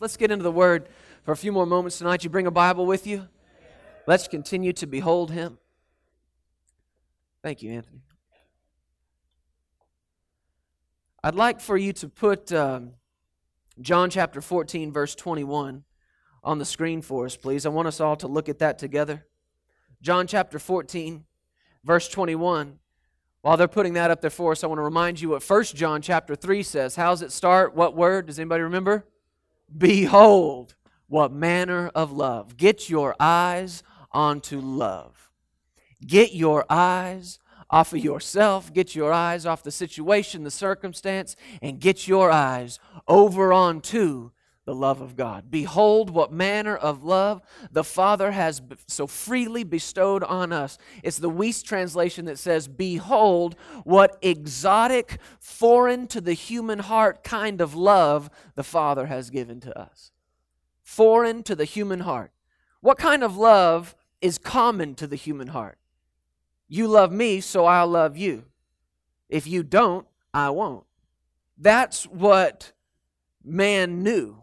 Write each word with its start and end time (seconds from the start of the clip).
Let's 0.00 0.16
get 0.16 0.30
into 0.30 0.44
the 0.44 0.52
Word 0.52 0.88
for 1.24 1.32
a 1.32 1.36
few 1.36 1.50
more 1.50 1.66
moments 1.66 1.98
tonight. 1.98 2.22
You 2.22 2.30
bring 2.30 2.46
a 2.46 2.52
Bible 2.52 2.86
with 2.86 3.06
you? 3.06 3.26
Let's 4.06 4.28
continue 4.28 4.72
to 4.74 4.86
behold 4.86 5.32
Him. 5.32 5.58
Thank 7.42 7.62
you, 7.62 7.72
Anthony. 7.72 8.02
I'd 11.24 11.34
like 11.34 11.60
for 11.60 11.76
you 11.76 11.92
to 11.94 12.08
put 12.08 12.52
um, 12.52 12.92
John 13.80 14.08
chapter 14.08 14.40
14, 14.40 14.92
verse 14.92 15.16
21 15.16 15.82
on 16.44 16.58
the 16.58 16.64
screen 16.64 17.02
for 17.02 17.26
us, 17.26 17.36
please. 17.36 17.66
I 17.66 17.70
want 17.70 17.88
us 17.88 18.00
all 18.00 18.14
to 18.16 18.28
look 18.28 18.48
at 18.48 18.60
that 18.60 18.78
together. 18.78 19.26
John 20.00 20.28
chapter 20.28 20.60
14, 20.60 21.24
verse 21.84 22.08
21. 22.08 22.78
While 23.42 23.56
they're 23.56 23.66
putting 23.66 23.94
that 23.94 24.12
up 24.12 24.20
there 24.20 24.30
for 24.30 24.52
us, 24.52 24.62
I 24.62 24.68
want 24.68 24.78
to 24.78 24.84
remind 24.84 25.20
you 25.20 25.30
what 25.30 25.42
1 25.42 25.64
John 25.64 26.02
chapter 26.02 26.36
3 26.36 26.62
says. 26.62 26.94
How 26.94 27.10
does 27.10 27.22
it 27.22 27.32
start? 27.32 27.74
What 27.74 27.96
word? 27.96 28.26
Does 28.26 28.38
anybody 28.38 28.62
remember? 28.62 29.04
Behold, 29.76 30.74
what 31.08 31.32
manner 31.32 31.90
of 31.94 32.12
love. 32.12 32.56
Get 32.56 32.88
your 32.88 33.14
eyes 33.18 33.82
onto 34.12 34.60
love. 34.60 35.30
Get 36.06 36.32
your 36.32 36.64
eyes 36.70 37.38
off 37.70 37.92
of 37.92 37.98
yourself, 37.98 38.72
get 38.72 38.94
your 38.94 39.12
eyes 39.12 39.44
off 39.44 39.62
the 39.62 39.70
situation, 39.70 40.42
the 40.42 40.50
circumstance, 40.50 41.36
and 41.60 41.80
get 41.80 42.08
your 42.08 42.30
eyes 42.30 42.78
over 43.06 43.52
onto 43.52 44.30
the 44.68 44.74
love 44.74 45.00
of 45.00 45.16
God. 45.16 45.50
Behold, 45.50 46.10
what 46.10 46.30
manner 46.30 46.76
of 46.76 47.02
love 47.02 47.40
the 47.72 47.82
Father 47.82 48.32
has 48.32 48.60
so 48.86 49.06
freely 49.06 49.64
bestowed 49.64 50.22
on 50.22 50.52
us. 50.52 50.76
It's 51.02 51.16
the 51.16 51.30
Wuest 51.30 51.64
translation 51.64 52.26
that 52.26 52.38
says, 52.38 52.68
Behold, 52.68 53.56
what 53.84 54.18
exotic, 54.20 55.20
foreign 55.40 56.06
to 56.08 56.20
the 56.20 56.34
human 56.34 56.80
heart 56.80 57.24
kind 57.24 57.62
of 57.62 57.74
love 57.74 58.28
the 58.56 58.62
Father 58.62 59.06
has 59.06 59.30
given 59.30 59.58
to 59.60 59.80
us. 59.80 60.12
Foreign 60.82 61.42
to 61.44 61.56
the 61.56 61.64
human 61.64 62.00
heart. 62.00 62.30
What 62.82 62.98
kind 62.98 63.24
of 63.24 63.38
love 63.38 63.96
is 64.20 64.36
common 64.36 64.94
to 64.96 65.06
the 65.06 65.16
human 65.16 65.48
heart? 65.48 65.78
You 66.68 66.88
love 66.88 67.10
me, 67.10 67.40
so 67.40 67.64
I'll 67.64 67.88
love 67.88 68.18
you. 68.18 68.44
If 69.30 69.46
you 69.46 69.62
don't, 69.62 70.06
I 70.34 70.50
won't. 70.50 70.84
That's 71.56 72.04
what 72.04 72.72
man 73.42 74.02
knew 74.02 74.42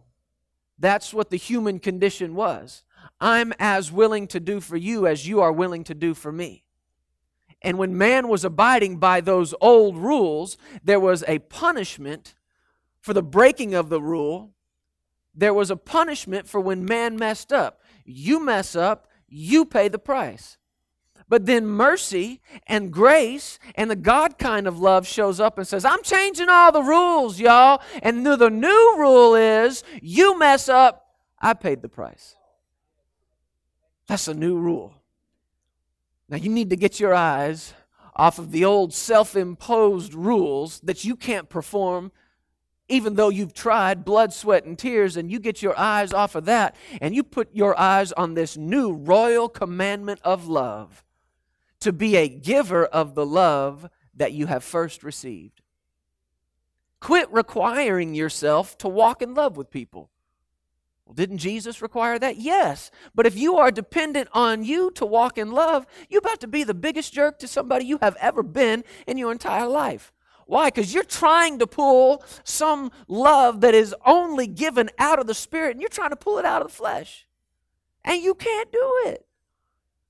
that's 0.77 1.13
what 1.13 1.29
the 1.29 1.37
human 1.37 1.79
condition 1.79 2.35
was. 2.35 2.83
I'm 3.19 3.53
as 3.59 3.91
willing 3.91 4.27
to 4.27 4.39
do 4.39 4.59
for 4.59 4.77
you 4.77 5.07
as 5.07 5.27
you 5.27 5.41
are 5.41 5.51
willing 5.51 5.83
to 5.85 5.93
do 5.93 6.13
for 6.13 6.31
me. 6.31 6.63
And 7.61 7.77
when 7.77 7.97
man 7.97 8.27
was 8.27 8.43
abiding 8.43 8.97
by 8.97 9.21
those 9.21 9.53
old 9.61 9.97
rules, 9.97 10.57
there 10.83 10.99
was 10.99 11.23
a 11.27 11.39
punishment 11.39 12.35
for 13.01 13.13
the 13.13 13.23
breaking 13.23 13.73
of 13.73 13.89
the 13.89 14.01
rule. 14.01 14.51
There 15.33 15.53
was 15.53 15.71
a 15.71 15.77
punishment 15.77 16.47
for 16.47 16.59
when 16.59 16.85
man 16.85 17.17
messed 17.17 17.51
up. 17.51 17.81
You 18.03 18.43
mess 18.43 18.75
up, 18.75 19.07
you 19.27 19.65
pay 19.65 19.87
the 19.87 19.99
price. 19.99 20.57
But 21.27 21.45
then 21.45 21.65
mercy 21.65 22.41
and 22.67 22.91
grace 22.91 23.57
and 23.75 23.89
the 23.89 23.95
God 23.95 24.37
kind 24.37 24.67
of 24.67 24.79
love 24.79 25.07
shows 25.07 25.39
up 25.39 25.57
and 25.57 25.67
says, 25.67 25.83
I'm 25.83 26.03
changing 26.03 26.49
all 26.49 26.71
the 26.71 26.83
rules, 26.83 27.39
y'all. 27.39 27.81
And 28.03 28.25
the 28.25 28.49
new 28.49 28.95
rule 28.97 29.35
is 29.35 29.83
you 30.01 30.37
mess 30.37 30.69
up, 30.69 31.07
I 31.39 31.53
paid 31.53 31.81
the 31.81 31.89
price. 31.89 32.35
That's 34.07 34.27
a 34.27 34.35
new 34.35 34.57
rule. 34.57 34.93
Now 36.29 36.37
you 36.37 36.49
need 36.49 36.69
to 36.69 36.75
get 36.75 36.99
your 36.99 37.13
eyes 37.13 37.73
off 38.15 38.37
of 38.37 38.51
the 38.51 38.65
old 38.65 38.93
self 38.93 39.35
imposed 39.35 40.13
rules 40.13 40.79
that 40.81 41.03
you 41.03 41.15
can't 41.15 41.49
perform 41.49 42.11
even 42.87 43.15
though 43.15 43.29
you've 43.29 43.53
tried 43.55 44.05
blood, 44.05 44.31
sweat, 44.31 44.65
and 44.65 44.77
tears, 44.77 45.17
and 45.17 45.31
you 45.31 45.39
get 45.39 45.61
your 45.61 45.77
eyes 45.77 46.13
off 46.13 46.35
of 46.35 46.45
that 46.45 46.75
and 47.01 47.15
you 47.15 47.23
put 47.23 47.49
your 47.51 47.77
eyes 47.79 48.11
on 48.11 48.35
this 48.35 48.55
new 48.57 48.93
royal 48.93 49.49
commandment 49.49 50.19
of 50.23 50.47
love 50.47 51.03
to 51.86 51.94
be 51.94 52.16
a 52.16 52.28
giver 52.28 52.83
of 52.83 53.14
the 53.14 53.25
love 53.25 53.91
that 54.16 54.34
you 54.34 54.47
have 54.47 54.63
first 54.63 55.03
received. 55.03 55.62
Quit 57.00 57.31
requiring 57.31 58.16
yourself 58.16 58.75
to 58.79 58.88
walk 58.88 59.22
in 59.22 59.35
love 59.35 59.56
with 59.56 59.69
people. 59.69 60.09
Well, 61.06 61.13
didn't 61.13 61.38
Jesus 61.38 61.84
require 61.84 62.18
that? 62.18 62.38
Yes. 62.38 62.90
But 63.13 63.28
if 63.28 63.38
you 63.38 63.57
are 63.57 63.69
dependent 63.69 64.29
on 64.34 64.63
you 64.63 64.90
to 64.95 65.06
walk 65.06 65.38
in 65.38 65.51
love, 65.51 65.85
you're 66.09 66.22
about 66.25 66.40
to 66.40 66.47
be 66.47 66.63
the 66.63 66.74
biggest 66.74 67.13
jerk 67.13 67.38
to 67.38 67.47
somebody 67.47 67.85
you 67.85 68.00
have 68.01 68.18
ever 68.19 68.41
been 68.41 68.84
in 69.06 69.19
your 69.19 69.31
entire 69.31 69.68
life. 69.68 70.12
Why? 70.47 70.69
Because 70.69 70.91
you're 70.91 71.03
trying 71.03 71.59
to 71.59 71.68
pull 71.68 72.24
some 72.44 72.91
love 73.07 73.62
that 73.62 73.75
is 73.75 73.94
only 74.03 74.47
given 74.47 74.90
out 74.97 75.19
of 75.19 75.28
the 75.28 75.35
Spirit 75.35 75.74
and 75.74 75.81
you're 75.81 75.90
trying 75.90 76.09
to 76.09 76.16
pull 76.16 76.40
it 76.40 76.45
out 76.45 76.63
of 76.63 76.69
the 76.69 76.74
flesh. 76.74 77.28
And 78.03 78.24
you 78.24 78.34
can't 78.34 78.72
do 78.72 78.94
it. 79.06 79.24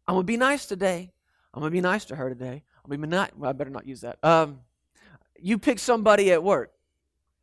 I'm 0.07 0.15
going 0.15 0.23
to 0.23 0.25
be 0.25 0.37
nice 0.37 0.65
today. 0.65 1.11
I'm 1.55 1.61
gonna 1.61 1.71
be 1.71 1.81
nice 1.81 2.03
to 2.05 2.17
her 2.17 2.27
today. 2.27 2.63
Gonna 2.85 3.01
be 3.01 3.07
not. 3.07 3.31
I 3.41 3.53
better 3.53 3.69
not 3.69 3.87
use 3.87 4.01
that. 4.01 4.19
Um, 4.23 4.59
you 5.39 5.57
pick 5.57 5.79
somebody 5.79 6.31
at 6.33 6.43
work. 6.43 6.73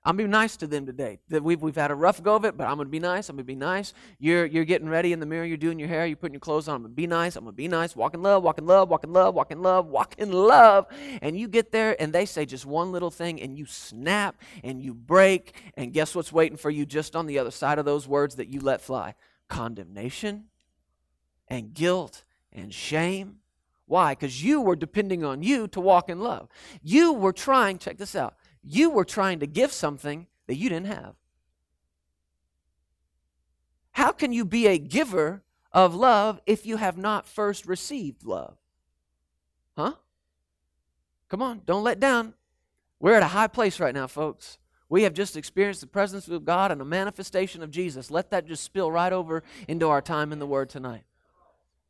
I'm 0.04 0.16
gonna 0.16 0.28
be 0.28 0.32
nice 0.32 0.56
to 0.58 0.66
them 0.66 0.84
today. 0.84 1.20
That 1.28 1.42
we've 1.42 1.62
we've 1.62 1.76
had 1.76 1.90
a 1.90 1.94
rough 1.94 2.22
go 2.22 2.36
of 2.36 2.44
it, 2.44 2.56
but 2.56 2.66
I'm 2.66 2.76
gonna 2.76 2.90
be 2.90 2.98
nice. 2.98 3.30
I'm 3.30 3.36
gonna 3.36 3.44
be 3.44 3.54
nice. 3.54 3.94
You're 4.18 4.44
you're 4.44 4.66
getting 4.66 4.88
ready 4.88 5.14
in 5.14 5.20
the 5.20 5.24
mirror. 5.24 5.46
You're 5.46 5.56
doing 5.56 5.78
your 5.78 5.88
hair. 5.88 6.04
You're 6.04 6.16
putting 6.16 6.34
your 6.34 6.40
clothes 6.40 6.68
on. 6.68 6.76
I'm 6.76 6.82
gonna 6.82 6.94
be 6.94 7.06
nice. 7.06 7.36
I'm 7.36 7.44
gonna 7.44 7.52
be 7.52 7.68
nice. 7.68 7.96
Walk 7.96 8.12
in 8.12 8.22
love. 8.22 8.42
Walk 8.42 8.58
in 8.58 8.66
love. 8.66 8.90
Walk 8.90 9.04
in 9.04 9.12
love. 9.12 9.34
Walk 9.34 9.50
in 9.50 9.62
love. 9.62 9.86
Walk 9.86 10.14
in 10.18 10.30
love. 10.30 10.86
And 11.22 11.38
you 11.38 11.48
get 11.48 11.72
there, 11.72 11.96
and 11.98 12.12
they 12.12 12.26
say 12.26 12.44
just 12.44 12.66
one 12.66 12.92
little 12.92 13.10
thing, 13.10 13.40
and 13.40 13.56
you 13.56 13.64
snap 13.64 14.36
and 14.62 14.82
you 14.82 14.92
break. 14.92 15.54
And 15.76 15.90
guess 15.92 16.14
what's 16.14 16.32
waiting 16.32 16.58
for 16.58 16.68
you 16.68 16.84
just 16.84 17.16
on 17.16 17.26
the 17.26 17.38
other 17.38 17.50
side 17.50 17.78
of 17.78 17.86
those 17.86 18.06
words 18.06 18.34
that 18.36 18.48
you 18.48 18.60
let 18.60 18.82
fly? 18.82 19.14
Condemnation 19.48 20.48
and 21.48 21.72
guilt 21.72 22.24
and 22.52 22.74
shame 22.74 23.36
why? 23.92 24.14
Because 24.14 24.42
you 24.42 24.62
were 24.62 24.74
depending 24.74 25.22
on 25.22 25.42
you 25.42 25.68
to 25.68 25.78
walk 25.78 26.08
in 26.08 26.18
love. 26.18 26.48
You 26.82 27.12
were 27.12 27.34
trying, 27.34 27.76
check 27.76 27.98
this 27.98 28.16
out, 28.16 28.36
you 28.64 28.88
were 28.88 29.04
trying 29.04 29.40
to 29.40 29.46
give 29.46 29.70
something 29.70 30.26
that 30.46 30.54
you 30.54 30.70
didn't 30.70 30.86
have. 30.86 31.14
How 33.90 34.10
can 34.10 34.32
you 34.32 34.46
be 34.46 34.66
a 34.66 34.78
giver 34.78 35.42
of 35.72 35.94
love 35.94 36.40
if 36.46 36.64
you 36.64 36.78
have 36.78 36.96
not 36.96 37.26
first 37.26 37.66
received 37.66 38.24
love? 38.24 38.56
Huh? 39.76 39.92
Come 41.28 41.42
on, 41.42 41.60
don't 41.66 41.84
let 41.84 42.00
down. 42.00 42.32
We're 42.98 43.16
at 43.16 43.22
a 43.22 43.26
high 43.26 43.46
place 43.46 43.78
right 43.78 43.94
now, 43.94 44.06
folks. 44.06 44.56
We 44.88 45.02
have 45.02 45.12
just 45.12 45.36
experienced 45.36 45.82
the 45.82 45.86
presence 45.86 46.28
of 46.28 46.46
God 46.46 46.72
and 46.72 46.80
a 46.80 46.86
manifestation 46.86 47.62
of 47.62 47.70
Jesus. 47.70 48.10
Let 48.10 48.30
that 48.30 48.46
just 48.46 48.64
spill 48.64 48.90
right 48.90 49.12
over 49.12 49.42
into 49.68 49.86
our 49.90 50.00
time 50.00 50.32
in 50.32 50.38
the 50.38 50.46
Word 50.46 50.70
tonight. 50.70 51.02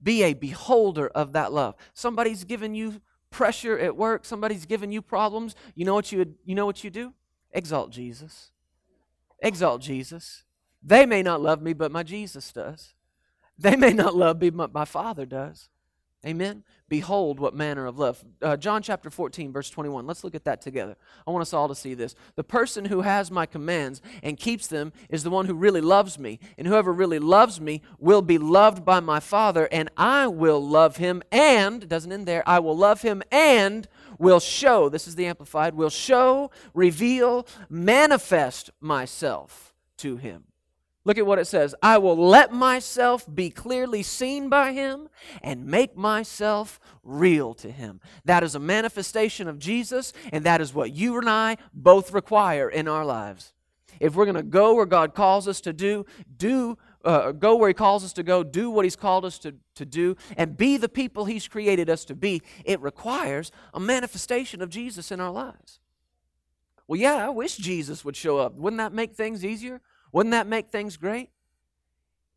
Be 0.03 0.23
a 0.23 0.35
beholder 0.35 1.09
of 1.09 1.33
that 1.33 1.53
love. 1.53 1.77
Somebody's 1.95 2.45
giving 2.45 2.75
you 2.75 3.01
pressure 3.31 3.79
at 3.79 3.97
work, 3.97 4.25
somebody's 4.25 4.67
giving 4.67 4.93
you 4.93 5.01
problems. 5.03 5.55
You 5.75 5.85
know 5.85 5.95
what 5.95 6.13
you 6.13 6.35
you 6.45 6.55
know 6.55 6.67
what 6.67 6.85
you 6.85 6.91
do? 6.91 7.15
Exalt 7.53 7.91
Jesus. 7.91 8.51
Exalt 9.41 9.81
Jesus. 9.81 10.45
They 10.83 11.07
may 11.07 11.23
not 11.23 11.41
love 11.41 11.63
me, 11.63 11.73
but 11.73 11.93
my 11.93 12.03
Jesus 12.03 12.53
does. 12.53 12.95
They 13.59 13.77
may 13.77 13.93
not 13.93 14.15
love 14.17 14.41
me, 14.41 14.51
but 14.51 14.73
my 14.73 14.85
Father 14.85 15.27
does. 15.27 15.69
Amen. 16.25 16.63
Behold, 16.89 17.41
what 17.41 17.53
manner 17.53 17.85
of 17.87 17.99
love. 17.99 18.25
Uh, 18.41 18.57
John 18.57 18.81
chapter 18.81 19.11
14, 19.11 19.51
verse 19.51 19.71
21. 19.71 20.07
Let's 20.07 20.23
look 20.23 20.37
at 20.37 20.45
that 20.45 20.61
together. 20.61 20.97
I 21.27 21.31
want 21.33 21.43
us 21.43 21.53
all 21.53 21.67
to 21.67 21.75
see 21.75 21.95
this. 21.95 22.15
The 22.37 22.45
person 22.45 22.85
who 22.85 23.01
has 23.01 23.31
my 23.31 23.45
commands 23.45 24.01
and 24.23 24.37
keeps 24.37 24.69
them 24.69 24.93
is 25.09 25.25
the 25.25 25.31
one 25.31 25.47
who 25.47 25.55
really 25.55 25.81
loves 25.81 26.21
me. 26.21 26.39
And 26.57 26.69
whoever 26.69 26.93
really 26.93 27.19
loves 27.19 27.61
me 27.61 27.83
will 27.99 28.23
be 28.23 28.39
loved 28.39 28.85
by 28.85 29.01
my 29.01 29.19
Father, 29.19 29.69
and 29.73 29.91
I 29.97 30.29
will 30.29 30.65
love 30.65 30.99
him, 30.99 31.23
and, 31.33 31.89
doesn't 31.89 32.13
end 32.13 32.27
there, 32.27 32.45
I 32.47 32.61
will 32.61 32.77
love 32.77 33.03
him 33.03 33.23
and 33.33 33.89
will 34.19 34.41
show, 34.41 34.89
this 34.89 35.09
is 35.09 35.17
the 35.17 35.27
Amplified, 35.27 35.75
will 35.75 35.91
show, 35.91 36.53
reveal, 36.73 37.47
manifest 37.69 38.71
myself 38.81 39.75
to 39.99 40.19
him. 40.19 40.45
Look 41.05 41.19
at 41.19 41.27
what 41.27 41.39
it 41.39 41.47
says 41.47 41.75
I 41.83 41.99
will 41.99 42.17
let 42.17 42.53
myself 42.53 43.27
be 43.33 43.51
clearly 43.51 44.03
seen 44.03 44.49
by 44.49 44.73
him 44.73 45.09
and 45.43 45.67
make 45.67 45.97
myself 45.97 46.79
real 47.03 47.55
to 47.55 47.71
him. 47.71 48.01
That 48.25 48.43
is 48.43 48.55
a 48.55 48.61
manifestation 48.61 49.49
of 49.49 49.59
Jesus, 49.59 50.13
and 50.33 50.45
that 50.45 50.61
is 50.61 50.73
what 50.73 50.93
you 50.93 51.19
and 51.19 51.29
I 51.29 51.57
both 51.73 52.13
require 52.13 52.69
in 52.69 52.87
our 52.87 53.05
lives. 53.05 53.53
If 54.01 54.15
we're 54.15 54.25
going 54.25 54.37
to 54.37 54.43
go 54.43 54.75
where 54.75 54.87
God 54.87 55.15
calls 55.15 55.47
us 55.47 55.61
to 55.63 55.73
do, 55.73 56.07
do 56.37 56.79
uh, 57.05 57.33
go 57.33 57.57
where 57.57 57.69
He 57.69 57.75
calls 57.75 58.05
us 58.05 58.13
to 58.15 58.23
go, 58.23 58.43
do 58.43 58.71
what 58.71 58.85
He's 58.85 58.97
called 58.97 59.25
us 59.25 59.39
to, 59.41 59.55
to 59.75 59.85
do, 59.85 60.17
and 60.37 60.57
be 60.57 60.77
the 60.77 60.89
people 60.89 61.25
He's 61.25 61.49
created 61.49 61.91
us 61.91 62.05
to 62.07 62.15
be, 62.15 62.43
it 62.65 62.81
requires 62.81 63.51
a 63.75 63.81
manifestation 63.81 64.63
of 64.63 64.71
Jesus 64.71 65.11
in 65.11 65.21
our 65.21 65.31
lives. 65.31 65.81
Well, 66.87 67.01
yeah, 67.01 67.27
I 67.27 67.29
wish 67.31 67.57
Jesus 67.57 68.05
would 68.05 68.17
show 68.17 68.39
up. 68.39 68.55
Wouldn't 68.55 68.79
that 68.79 68.93
make 68.93 69.15
things 69.15 69.45
easier? 69.45 69.81
Wouldn't 70.13 70.33
that 70.33 70.47
make 70.47 70.69
things 70.69 70.97
great? 70.97 71.31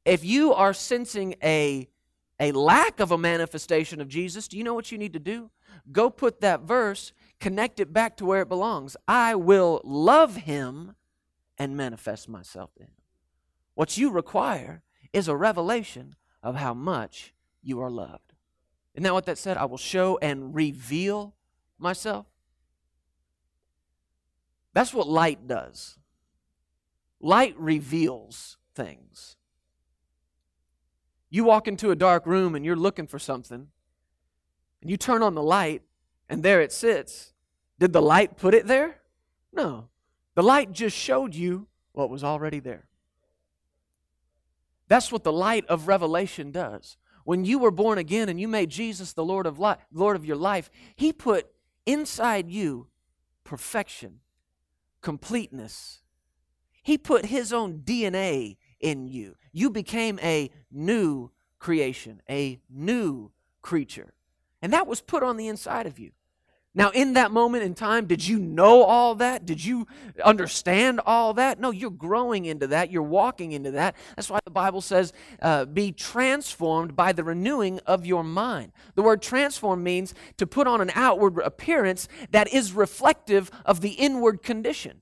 If 0.05 0.23
you 0.23 0.53
are 0.53 0.73
sensing 0.73 1.35
a, 1.43 1.89
a 2.39 2.51
lack 2.53 2.99
of 2.99 3.11
a 3.11 3.17
manifestation 3.17 3.99
of 3.99 4.07
Jesus, 4.07 4.47
do 4.47 4.57
you 4.57 4.63
know 4.63 4.73
what 4.73 4.91
you 4.91 4.97
need 4.97 5.13
to 5.13 5.19
do? 5.19 5.49
Go 5.91 6.09
put 6.09 6.41
that 6.41 6.61
verse, 6.61 7.11
connect 7.39 7.79
it 7.79 7.91
back 7.91 8.17
to 8.17 8.25
where 8.25 8.41
it 8.41 8.49
belongs. 8.49 8.95
I 9.07 9.35
will 9.35 9.81
love 9.83 10.35
him 10.37 10.95
and 11.57 11.75
manifest 11.75 12.29
myself 12.29 12.71
in 12.77 12.85
him. 12.85 12.91
What 13.73 13.97
you 13.97 14.09
require 14.09 14.83
is 15.11 15.27
a 15.27 15.35
revelation 15.35 16.15
of 16.41 16.55
how 16.55 16.73
much 16.73 17.33
you 17.61 17.81
are 17.81 17.91
loved. 17.91 18.33
Isn't 18.93 19.03
that 19.03 19.13
what 19.13 19.25
that 19.25 19.37
said? 19.37 19.57
I 19.57 19.65
will 19.65 19.77
show 19.77 20.17
and 20.21 20.55
reveal 20.55 21.35
myself. 21.77 22.25
That's 24.73 24.93
what 24.93 25.07
light 25.07 25.47
does. 25.47 25.97
Light 27.25 27.55
reveals 27.57 28.57
things. 28.75 29.35
You 31.31 31.43
walk 31.43 31.67
into 31.67 31.89
a 31.89 31.95
dark 31.95 32.27
room 32.27 32.53
and 32.53 32.63
you're 32.63 32.75
looking 32.75 33.07
for 33.07 33.17
something, 33.17 33.69
and 34.79 34.91
you 34.91 34.95
turn 34.95 35.23
on 35.23 35.33
the 35.33 35.41
light, 35.41 35.81
and 36.29 36.43
there 36.43 36.61
it 36.61 36.71
sits. 36.71 37.33
Did 37.79 37.93
the 37.93 38.01
light 38.01 38.37
put 38.37 38.53
it 38.53 38.67
there? 38.67 38.97
No. 39.51 39.89
The 40.35 40.43
light 40.43 40.71
just 40.71 40.95
showed 40.95 41.33
you 41.33 41.65
what 41.93 42.11
was 42.11 42.23
already 42.23 42.59
there. 42.59 42.89
That's 44.87 45.11
what 45.11 45.23
the 45.23 45.33
light 45.33 45.65
of 45.65 45.87
revelation 45.87 46.51
does. 46.51 46.95
When 47.23 47.43
you 47.43 47.57
were 47.57 47.71
born 47.71 47.97
again 47.97 48.29
and 48.29 48.39
you 48.39 48.47
made 48.47 48.69
Jesus 48.69 49.13
the 49.13 49.25
Lord 49.25 49.47
of 49.47 49.57
life, 49.57 49.79
Lord 49.91 50.15
of 50.15 50.27
your 50.27 50.37
life, 50.37 50.69
he 50.95 51.11
put 51.11 51.47
inside 51.87 52.51
you 52.51 52.85
perfection, 53.43 54.19
completeness. 55.01 56.03
He 56.85 56.99
put 56.99 57.25
his 57.25 57.51
own 57.51 57.79
DNA 57.79 58.57
in 58.79 59.07
you. 59.07 59.37
You 59.51 59.71
became 59.71 60.19
a 60.21 60.51
new 60.71 61.31
creation, 61.57 62.21
a 62.29 62.59
new 62.69 63.31
creature. 63.63 64.13
And 64.61 64.71
that 64.71 64.85
was 64.85 65.01
put 65.01 65.23
on 65.23 65.35
the 65.35 65.47
inside 65.47 65.87
of 65.87 65.97
you. 65.97 66.11
Now, 66.75 66.91
in 66.91 67.13
that 67.13 67.31
moment 67.31 67.63
in 67.63 67.73
time, 67.73 68.05
did 68.05 68.27
you 68.27 68.37
know 68.37 68.83
all 68.83 69.15
that? 69.15 69.47
Did 69.47 69.65
you 69.65 69.87
understand 70.23 71.01
all 71.07 71.33
that? 71.33 71.59
No, 71.59 71.71
you're 71.71 71.89
growing 71.89 72.45
into 72.45 72.67
that. 72.67 72.91
You're 72.91 73.01
walking 73.01 73.53
into 73.53 73.71
that. 73.71 73.95
That's 74.15 74.29
why 74.29 74.39
the 74.45 74.51
Bible 74.51 74.81
says, 74.81 75.11
uh, 75.41 75.65
be 75.65 75.91
transformed 75.91 76.95
by 76.95 77.13
the 77.13 77.23
renewing 77.23 77.79
of 77.87 78.05
your 78.05 78.23
mind. 78.23 78.73
The 78.93 79.01
word 79.01 79.23
transform 79.23 79.81
means 79.81 80.13
to 80.37 80.45
put 80.45 80.67
on 80.67 80.81
an 80.81 80.91
outward 80.93 81.39
appearance 81.39 82.07
that 82.29 82.53
is 82.53 82.73
reflective 82.73 83.49
of 83.65 83.81
the 83.81 83.93
inward 83.93 84.43
condition. 84.43 85.01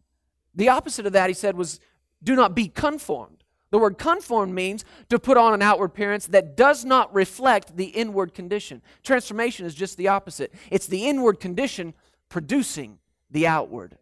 The 0.55 0.69
opposite 0.69 1.05
of 1.05 1.13
that, 1.13 1.29
he 1.29 1.33
said, 1.33 1.55
was 1.55 1.79
do 2.21 2.35
not 2.35 2.55
be 2.55 2.67
conformed. 2.67 3.43
The 3.71 3.79
word 3.79 3.97
conformed 3.97 4.53
means 4.53 4.85
to 5.09 5.17
put 5.17 5.35
on 5.35 5.53
an 5.53 5.63
outward 5.63 5.85
appearance 5.85 6.27
that 6.27 6.55
does 6.55 6.85
not 6.85 7.13
reflect 7.13 7.75
the 7.75 7.85
inward 7.85 8.35
condition. 8.35 8.83
Transformation 9.01 9.65
is 9.65 9.73
just 9.73 9.97
the 9.97 10.09
opposite. 10.09 10.53
It's 10.69 10.85
the 10.85 11.07
inward 11.07 11.39
condition 11.39 11.95
producing 12.29 12.99
the 13.31 13.47
outward. 13.47 13.97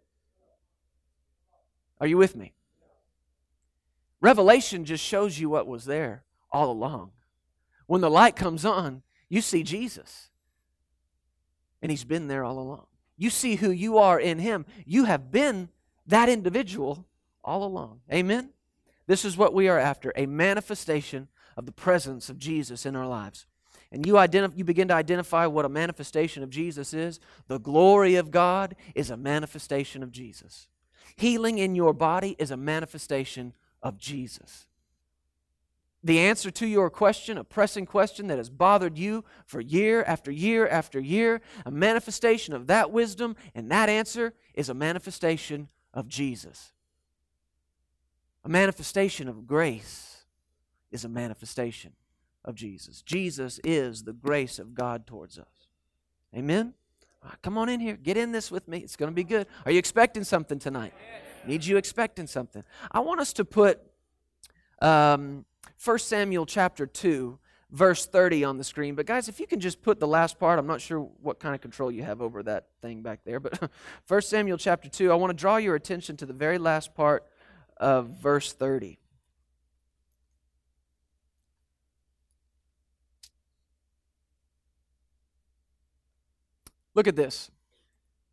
Are 2.01 2.07
you 2.07 2.18
with 2.18 2.36
me? 2.36 2.53
Revelation 4.19 4.83
just 4.83 5.03
shows 5.03 5.39
you 5.39 5.50
what 5.50 5.68
was 5.68 5.86
there 5.86 6.25
all 6.51 6.69
along. 6.69 7.12
When 7.88 8.01
the 8.01 8.09
light 8.09 8.36
comes 8.36 8.65
on, 8.65 9.03
you 9.30 9.39
see 9.39 9.63
Jesus. 9.63 10.30
And 11.81 11.89
he's 11.89 12.03
been 12.03 12.27
there 12.27 12.44
all 12.44 12.59
along. 12.59 12.88
You 13.18 13.30
see 13.30 13.56
who 13.56 13.71
you 13.71 13.98
are 13.98 14.19
in 14.19 14.39
him. 14.39 14.65
You 14.86 15.06
have 15.06 15.31
been 15.31 15.69
that 16.07 16.30
individual 16.30 17.06
all 17.44 17.63
along. 17.63 18.01
Amen? 18.12 18.51
This 19.07 19.25
is 19.25 19.38
what 19.38 19.53
we 19.53 19.68
are 19.68 19.80
after 19.80 20.13
a 20.15 20.25
manifestation 20.25 21.27
of 21.57 21.65
the 21.65 21.71
presence 21.71 22.30
of 22.30 22.38
Jesus 22.38 22.86
in 22.86 22.95
our 22.95 23.07
lives. 23.07 23.45
And 23.92 24.06
you, 24.06 24.18
identify, 24.18 24.56
you 24.56 24.63
begin 24.63 24.88
to 24.88 24.94
identify 24.94 25.45
what 25.45 25.65
a 25.65 25.69
manifestation 25.69 26.44
of 26.44 26.50
Jesus 26.50 26.94
is. 26.94 27.19
The 27.48 27.59
glory 27.59 28.15
of 28.15 28.31
God 28.31 28.75
is 28.95 29.09
a 29.09 29.18
manifestation 29.18 30.01
of 30.01 30.12
Jesus. 30.12 30.69
Healing 31.18 31.57
in 31.57 31.75
your 31.75 31.94
body 31.94 32.36
is 32.39 32.51
a 32.51 32.57
manifestation 32.57 33.53
of 33.83 33.98
Jesus. 33.98 34.68
The 36.03 36.19
answer 36.19 36.50
to 36.51 36.65
your 36.65 36.89
question, 36.89 37.38
a 37.38 37.44
pressing 37.44 37.86
question 37.86 38.27
that 38.27 38.38
has 38.38 38.50
bothered 38.50 38.98
you 38.98 39.24
for 39.45 39.62
year 39.62 40.03
after 40.03 40.31
year 40.31 40.68
after 40.68 41.00
year, 41.00 41.42
a 41.65 41.69
manifestation 41.69 42.53
of 42.53 42.68
that 42.68 42.92
wisdom 42.92 43.36
and 43.53 43.69
that 43.71 43.89
answer 43.89 44.33
is 44.56 44.69
a 44.69 44.74
manifestation 44.74 45.68
of 45.94 46.08
Jesus. 46.08 46.72
A 48.44 48.50
manifestation 48.50 49.28
of 49.28 49.46
grace 49.46 50.26
is 50.92 51.06
a 51.06 51.10
manifestation 51.10 51.94
of 52.44 52.56
Jesus. 52.56 53.02
Jesus 53.02 53.60
is 53.64 54.04
the 54.04 54.14
grace 54.14 54.60
of 54.60 54.74
God 54.74 55.06
towards 55.06 55.38
us. 55.38 55.70
Amen? 56.36 56.74
Right, 57.24 57.40
come 57.42 57.58
on 57.58 57.70
in 57.70 57.80
here. 57.80 57.98
Get 57.98 58.18
in 58.18 58.32
this 58.32 58.50
with 58.50 58.68
me. 58.68 58.80
It's 58.80 58.96
going 58.96 59.12
to 59.12 59.16
be 59.16 59.24
good. 59.24 59.46
Are 59.66 59.72
you 59.72 59.78
expecting 59.78 60.24
something 60.24 60.58
tonight? 60.58 60.94
Need 61.46 61.66
you 61.66 61.78
expecting 61.78 62.28
something? 62.28 62.64
I 62.92 63.00
want 63.00 63.20
us 63.20 63.34
to 63.34 63.46
put 63.46 63.80
um, 64.82 65.46
1 65.84 66.00
Samuel 66.00 66.46
chapter 66.46 66.86
2, 66.86 67.38
verse 67.72 68.06
30 68.06 68.44
on 68.44 68.58
the 68.58 68.64
screen. 68.64 68.96
But 68.96 69.06
guys, 69.06 69.30
if 69.30 69.40
you 69.40 69.48
can 69.48 69.60
just 69.60 69.82
put 69.82 70.00
the 70.00 70.08
last 70.08 70.38
part, 70.38 70.60
I'm 70.60 70.68
not 70.68 70.82
sure 70.82 71.00
what 71.22 71.40
kind 71.40 71.56
of 71.56 71.62
control 71.62 71.92
you 71.92 72.04
have 72.04 72.22
over 72.22 72.44
that 72.44 72.68
thing 72.82 73.02
back 73.02 73.22
there. 73.26 73.40
But 73.40 73.70
1 74.08 74.22
Samuel 74.22 74.58
chapter 74.58 74.90
2, 74.90 75.12
I 75.12 75.16
want 75.16 75.32
to 75.32 75.40
draw 75.40 75.58
your 75.58 75.76
attention 75.76 76.18
to 76.18 76.26
the 76.26 76.34
very 76.34 76.58
last 76.58 76.94
part 76.94 77.26
of 77.78 78.10
verse 78.22 78.54
30. 78.54 79.00
Look 86.94 87.08
at 87.08 87.16
this. 87.16 87.50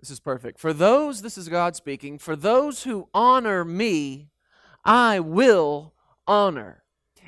This 0.00 0.10
is 0.10 0.20
perfect. 0.20 0.58
For 0.58 0.72
those, 0.72 1.22
this 1.22 1.38
is 1.38 1.48
God 1.48 1.76
speaking, 1.76 2.18
for 2.18 2.36
those 2.36 2.84
who 2.84 3.08
honor 3.14 3.64
me, 3.64 4.28
I 4.84 5.20
will 5.20 5.92
honor. 6.26 6.82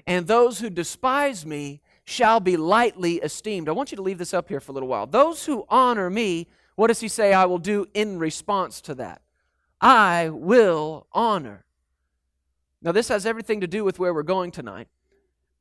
And 0.07 0.27
those 0.27 0.61
who 0.61 0.71
despise 0.71 1.45
me 1.45 1.83
shall 2.11 2.41
be 2.41 2.57
lightly 2.57 3.17
esteemed. 3.17 3.69
I 3.69 3.73
want 3.73 3.93
you 3.93 3.97
to 3.97 4.03
leave 4.03 4.19
this 4.19 4.35
up 4.35 4.49
here 4.49 4.61
for 4.61 4.73
a 4.73 4.75
little 4.75 4.89
while. 4.89 5.07
Those 5.07 5.47
who 5.47 5.65
honor 5.69 6.11
me, 6.11 6.49
what 6.75 6.89
does 6.89 7.01
he 7.01 7.09
say 7.09 7.33
I 7.33 7.45
will 7.45 7.59
do 7.59 7.87
in 7.95 8.19
response 8.19 8.81
to 8.83 8.95
that? 8.97 9.23
I 9.81 10.29
will 10.31 11.07
honor. 11.13 11.65
Now, 12.83 12.93
this 12.93 13.09
has 13.09 13.27
everything 13.27 13.61
to 13.61 13.69
do 13.69 13.85
with 13.85 13.99
where 13.99 14.13
we're 14.13 14.25
going 14.25 14.51
tonight. 14.51 14.89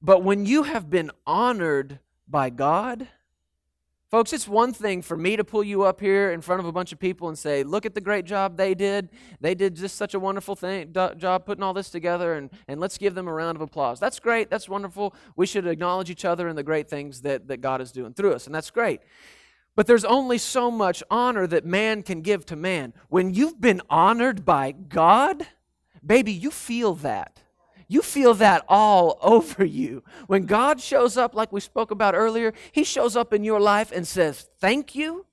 But 0.01 0.23
when 0.23 0.45
you 0.45 0.63
have 0.63 0.89
been 0.89 1.11
honored 1.27 1.99
by 2.27 2.49
God, 2.49 3.07
folks, 4.09 4.33
it's 4.33 4.47
one 4.47 4.73
thing 4.73 5.01
for 5.01 5.15
me 5.15 5.35
to 5.35 5.43
pull 5.43 5.63
you 5.63 5.83
up 5.83 5.99
here 5.99 6.31
in 6.31 6.41
front 6.41 6.59
of 6.59 6.65
a 6.65 6.71
bunch 6.71 6.91
of 6.91 6.99
people 6.99 7.29
and 7.29 7.37
say, 7.37 7.63
Look 7.63 7.85
at 7.85 7.95
the 7.95 8.01
great 8.01 8.25
job 8.25 8.57
they 8.57 8.73
did. 8.73 9.09
They 9.39 9.55
did 9.55 9.75
just 9.75 9.95
such 9.95 10.13
a 10.13 10.19
wonderful 10.19 10.55
thing, 10.55 10.93
job 10.93 11.45
putting 11.45 11.63
all 11.63 11.73
this 11.73 11.89
together, 11.89 12.33
and, 12.33 12.49
and 12.67 12.79
let's 12.79 12.97
give 12.97 13.15
them 13.15 13.27
a 13.27 13.33
round 13.33 13.55
of 13.55 13.61
applause. 13.61 13.99
That's 13.99 14.19
great. 14.19 14.49
That's 14.49 14.67
wonderful. 14.67 15.15
We 15.35 15.45
should 15.45 15.67
acknowledge 15.67 16.09
each 16.09 16.25
other 16.25 16.47
and 16.47 16.57
the 16.57 16.63
great 16.63 16.89
things 16.89 17.21
that, 17.21 17.47
that 17.47 17.61
God 17.61 17.81
is 17.81 17.91
doing 17.91 18.13
through 18.13 18.33
us, 18.33 18.45
and 18.45 18.53
that's 18.53 18.69
great. 18.69 19.01
But 19.75 19.87
there's 19.87 20.05
only 20.05 20.37
so 20.37 20.69
much 20.69 21.01
honor 21.09 21.47
that 21.47 21.65
man 21.65 22.03
can 22.03 22.21
give 22.21 22.45
to 22.47 22.55
man. 22.55 22.93
When 23.07 23.33
you've 23.33 23.61
been 23.61 23.81
honored 23.89 24.43
by 24.43 24.71
God, 24.71 25.47
Baby, 26.05 26.31
you 26.31 26.51
feel 26.51 26.95
that. 26.95 27.41
You 27.89 28.01
feel 28.03 28.35
that 28.35 28.63
all 28.69 29.17
over 29.21 29.65
you. 29.65 30.03
When 30.27 30.45
God 30.45 30.79
shows 30.79 31.17
up, 31.17 31.35
like 31.35 31.51
we 31.51 31.59
spoke 31.59 31.91
about 31.91 32.15
earlier, 32.15 32.53
He 32.71 32.85
shows 32.85 33.17
up 33.17 33.33
in 33.33 33.43
your 33.43 33.59
life 33.59 33.91
and 33.91 34.07
says, 34.07 34.47
Thank 34.59 34.95
you. 34.95 35.25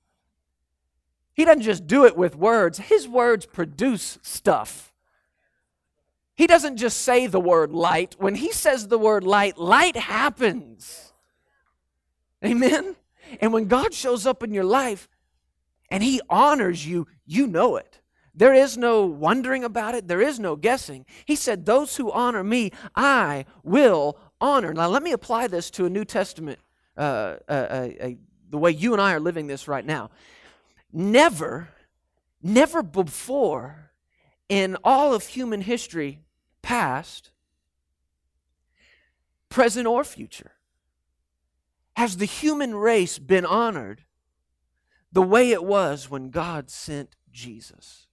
He 1.33 1.45
doesn't 1.45 1.61
just 1.61 1.85
do 1.85 2.03
it 2.03 2.17
with 2.17 2.35
words, 2.35 2.79
His 2.79 3.07
words 3.07 3.45
produce 3.45 4.17
stuff. 4.21 4.91
He 6.33 6.45
doesn't 6.45 6.77
just 6.77 6.99
say 7.01 7.25
the 7.25 7.39
word 7.39 7.71
light. 7.71 8.15
When 8.19 8.35
He 8.35 8.51
says 8.51 8.87
the 8.87 8.99
word 8.99 9.23
light, 9.23 9.57
light 9.57 9.95
happens. 9.95 11.13
Amen? 12.43 12.95
And 13.41 13.53
when 13.53 13.65
God 13.65 13.93
shows 13.93 14.25
up 14.25 14.43
in 14.43 14.53
your 14.53 14.63
life 14.63 15.07
and 15.89 16.03
He 16.03 16.21
honors 16.29 16.85
you, 16.85 17.07
you 17.25 17.47
know 17.47 17.75
it. 17.77 17.96
There 18.37 18.53
is 18.53 18.77
no 18.77 19.03
wondering 19.03 19.63
about 19.63 19.95
it, 19.95 20.07
there 20.07 20.21
is 20.21 20.39
no 20.39 20.55
guessing. 20.55 21.07
He 21.25 21.35
said, 21.35 21.65
Those 21.65 21.95
who 21.95 22.11
honor 22.11 22.43
me, 22.43 22.71
I 22.95 23.45
will 23.63 24.19
honor. 24.39 24.75
Now, 24.75 24.89
let 24.89 25.01
me 25.01 25.11
apply 25.11 25.47
this 25.47 25.71
to 25.71 25.85
a 25.85 25.89
New 25.89 26.05
Testament, 26.05 26.59
uh, 26.95 27.37
uh, 27.49 27.51
uh, 27.51 28.09
the 28.51 28.57
way 28.59 28.69
you 28.69 28.93
and 28.93 29.01
I 29.01 29.13
are 29.13 29.19
living 29.19 29.47
this 29.47 29.67
right 29.67 29.83
now. 29.83 30.11
Never, 30.93 31.69
never 32.43 32.83
before 32.83 33.91
in 34.47 34.77
all 34.83 35.15
of 35.15 35.25
human 35.25 35.61
history, 35.61 36.19
past, 36.61 37.31
present, 39.49 39.87
or 39.87 40.03
future, 40.03 40.51
has 41.95 42.17
the 42.17 42.25
human 42.25 42.75
race 42.75 43.17
been 43.17 43.47
honored 43.47 44.03
the 45.11 45.23
way 45.23 45.49
it 45.49 45.63
was 45.63 46.07
when 46.07 46.29
God 46.29 46.69
sent 46.69 47.15
Jesus 47.31 48.06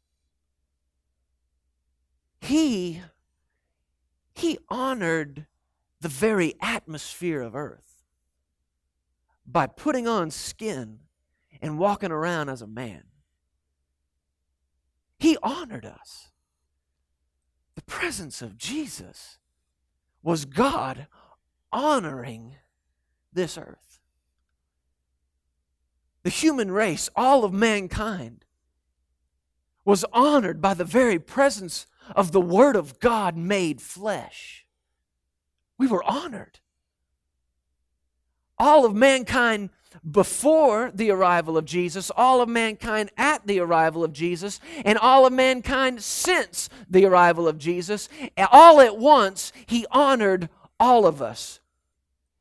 he 2.44 3.00
he 4.34 4.58
honored 4.68 5.46
the 6.00 6.08
very 6.08 6.54
atmosphere 6.60 7.40
of 7.40 7.54
earth 7.54 8.02
by 9.46 9.66
putting 9.66 10.08
on 10.08 10.30
skin 10.30 10.98
and 11.62 11.78
walking 11.78 12.10
around 12.10 12.48
as 12.48 12.60
a 12.60 12.66
man. 12.66 13.04
He 15.18 15.36
honored 15.42 15.86
us. 15.86 16.30
The 17.74 17.82
presence 17.82 18.42
of 18.42 18.58
Jesus 18.58 19.38
was 20.22 20.44
God 20.44 21.06
honoring 21.72 22.56
this 23.32 23.56
earth. 23.56 24.00
The 26.22 26.30
human 26.30 26.70
race, 26.70 27.08
all 27.14 27.44
of 27.44 27.52
mankind, 27.52 28.44
was 29.84 30.04
honored 30.12 30.60
by 30.60 30.74
the 30.74 30.84
very 30.84 31.18
presence 31.18 31.86
of 32.14 32.32
the 32.32 32.40
Word 32.40 32.76
of 32.76 32.98
God 33.00 33.36
made 33.36 33.80
flesh. 33.80 34.66
We 35.78 35.86
were 35.86 36.04
honored. 36.04 36.60
All 38.58 38.84
of 38.84 38.94
mankind 38.94 39.70
before 40.08 40.90
the 40.92 41.10
arrival 41.10 41.56
of 41.56 41.64
Jesus, 41.64 42.10
all 42.16 42.40
of 42.40 42.48
mankind 42.48 43.10
at 43.16 43.46
the 43.46 43.60
arrival 43.60 44.04
of 44.04 44.12
Jesus, 44.12 44.60
and 44.84 44.98
all 44.98 45.26
of 45.26 45.32
mankind 45.32 46.02
since 46.02 46.68
the 46.88 47.04
arrival 47.04 47.46
of 47.48 47.58
Jesus. 47.58 48.08
All 48.50 48.80
at 48.80 48.98
once, 48.98 49.52
He 49.66 49.86
honored 49.90 50.48
all 50.78 51.06
of 51.06 51.22
us. 51.22 51.60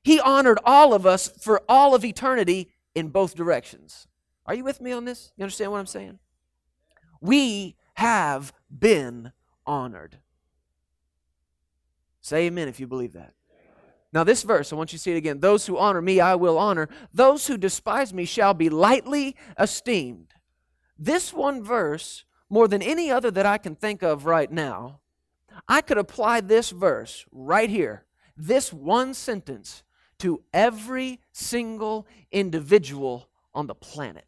He 0.04 0.20
honored 0.20 0.60
all 0.66 0.94
of 0.94 1.06
us 1.06 1.30
for 1.40 1.62
all 1.70 1.96
of 1.96 2.04
eternity 2.04 2.72
in 2.94 3.10
both 3.10 3.36
directions. 3.36 4.08
Are 4.46 4.54
you 4.54 4.64
with 4.64 4.82
me 4.82 4.92
on 4.92 5.06
this? 5.06 5.32
You 5.38 5.44
understand 5.44 5.72
what 5.72 5.80
I'm 5.80 5.86
saying? 5.86 6.20
We 7.22 7.76
have 7.96 8.52
been 8.70 9.32
honored. 9.66 10.18
Say 12.22 12.46
amen 12.46 12.68
if 12.68 12.80
you 12.80 12.88
believe 12.88 13.14
that. 13.14 13.34
Now, 14.14 14.24
this 14.24 14.44
verse, 14.44 14.72
I 14.72 14.76
want 14.76 14.94
you 14.94 15.00
to 15.00 15.02
see 15.02 15.12
it 15.12 15.18
again. 15.18 15.40
Those 15.40 15.66
who 15.66 15.78
honor 15.78 16.02
me, 16.02 16.20
I 16.20 16.36
will 16.36 16.58
honor. 16.58 16.88
Those 17.12 17.48
who 17.48 17.58
despise 17.58 18.14
me 18.14 18.26
shall 18.26 18.54
be 18.54 18.70
lightly 18.70 19.36
esteemed. 19.58 20.34
This 20.98 21.34
one 21.34 21.64
verse, 21.64 22.24
more 22.48 22.68
than 22.68 22.84
any 22.84 23.10
other 23.10 23.32
that 23.32 23.48
I 23.48 23.58
can 23.58 23.76
think 23.76 24.04
of 24.04 24.26
right 24.26 24.52
now, 24.52 25.00
I 25.68 25.82
could 25.82 25.98
apply 25.98 26.42
this 26.42 26.70
verse 26.70 27.26
right 27.32 27.70
here, 27.70 28.06
this 28.38 28.72
one 28.72 29.16
sentence, 29.16 29.82
to 30.20 30.44
every 30.54 31.20
single 31.32 32.08
individual 32.32 33.30
on 33.54 33.66
the 33.66 33.76
planet. 33.76 34.26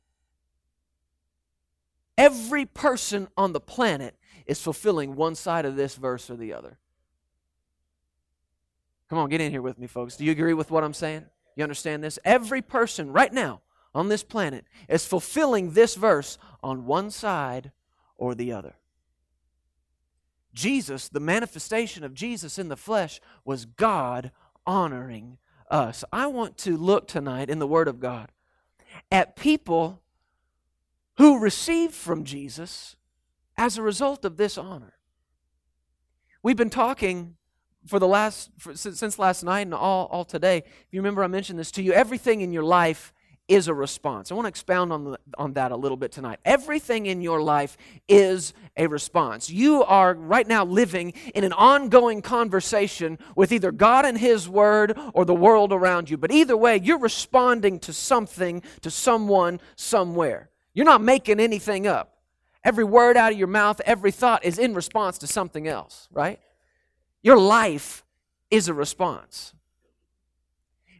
Every 2.17 2.65
person 2.65 3.27
on 3.37 3.53
the 3.53 3.59
planet 3.59 4.15
is 4.45 4.61
fulfilling 4.61 5.15
one 5.15 5.35
side 5.35 5.65
of 5.65 5.75
this 5.75 5.95
verse 5.95 6.29
or 6.29 6.35
the 6.35 6.53
other. 6.53 6.77
Come 9.09 9.19
on, 9.19 9.29
get 9.29 9.41
in 9.41 9.51
here 9.51 9.61
with 9.61 9.77
me, 9.77 9.87
folks. 9.87 10.17
Do 10.17 10.25
you 10.25 10.31
agree 10.31 10.53
with 10.53 10.71
what 10.71 10.83
I'm 10.83 10.93
saying? 10.93 11.25
You 11.55 11.63
understand 11.63 12.03
this? 12.03 12.19
Every 12.25 12.61
person 12.61 13.11
right 13.11 13.31
now 13.31 13.61
on 13.93 14.09
this 14.09 14.23
planet 14.23 14.65
is 14.89 15.05
fulfilling 15.05 15.71
this 15.71 15.95
verse 15.95 16.37
on 16.63 16.85
one 16.85 17.11
side 17.11 17.71
or 18.17 18.35
the 18.35 18.51
other. 18.51 18.75
Jesus, 20.53 21.09
the 21.09 21.19
manifestation 21.19 22.03
of 22.03 22.13
Jesus 22.13 22.57
in 22.57 22.69
the 22.69 22.77
flesh, 22.77 23.19
was 23.43 23.65
God 23.65 24.31
honoring 24.65 25.37
us. 25.69 26.03
I 26.11 26.27
want 26.27 26.57
to 26.59 26.77
look 26.77 27.07
tonight 27.07 27.49
in 27.49 27.59
the 27.59 27.67
Word 27.67 27.87
of 27.87 27.99
God 27.99 28.31
at 29.11 29.35
people 29.35 30.01
who 31.17 31.39
received 31.39 31.93
from 31.93 32.23
Jesus 32.23 32.95
as 33.57 33.77
a 33.77 33.81
result 33.81 34.25
of 34.25 34.37
this 34.37 34.57
honor. 34.57 34.93
We've 36.43 36.57
been 36.57 36.69
talking 36.69 37.35
for 37.87 37.99
the 37.99 38.07
last 38.07 38.49
for, 38.57 38.75
since 38.75 39.19
last 39.19 39.43
night 39.43 39.61
and 39.61 39.73
all, 39.73 40.07
all 40.07 40.25
today. 40.25 40.59
If 40.59 40.87
you 40.91 40.99
remember, 40.99 41.23
I 41.23 41.27
mentioned 41.27 41.59
this 41.59 41.71
to 41.71 41.83
you. 41.83 41.93
Everything 41.93 42.41
in 42.41 42.51
your 42.51 42.63
life 42.63 43.13
is 43.47 43.67
a 43.67 43.73
response. 43.73 44.31
I 44.31 44.35
want 44.35 44.45
to 44.45 44.49
expound 44.49 44.91
on, 44.91 45.03
the, 45.03 45.19
on 45.37 45.53
that 45.53 45.71
a 45.71 45.75
little 45.75 45.97
bit 45.97 46.11
tonight. 46.11 46.39
Everything 46.45 47.05
in 47.05 47.21
your 47.21 47.41
life 47.41 47.77
is 48.07 48.53
a 48.75 48.87
response. 48.87 49.51
You 49.51 49.83
are 49.83 50.15
right 50.15 50.47
now 50.47 50.65
living 50.65 51.13
in 51.35 51.43
an 51.43 51.53
ongoing 51.53 52.23
conversation 52.23 53.19
with 53.35 53.51
either 53.51 53.71
God 53.71 54.05
and 54.05 54.17
His 54.17 54.49
Word 54.49 54.97
or 55.13 55.25
the 55.25 55.35
world 55.35 55.71
around 55.71 56.09
you. 56.09 56.17
But 56.17 56.31
either 56.31 56.57
way, 56.57 56.79
you're 56.83 56.99
responding 56.99 57.79
to 57.81 57.93
something, 57.93 58.63
to 58.81 58.89
someone, 58.89 59.59
somewhere. 59.75 60.49
You're 60.73 60.85
not 60.85 61.01
making 61.01 61.39
anything 61.39 61.85
up. 61.85 62.14
Every 62.65 62.83
word 62.83 63.15
out 63.15 63.31
of 63.31 63.37
your 63.37 63.47
mouth, 63.47 63.79
every 63.85 64.11
thought 64.11 64.43
is 64.43 64.57
in 64.57 64.73
response 64.73 65.19
to 65.19 65.27
something 65.27 65.67
else, 65.67 66.09
right? 66.11 66.39
Your 67.21 67.37
life 67.37 68.03
is 68.49 68.67
a 68.67 68.73
response. 68.73 69.53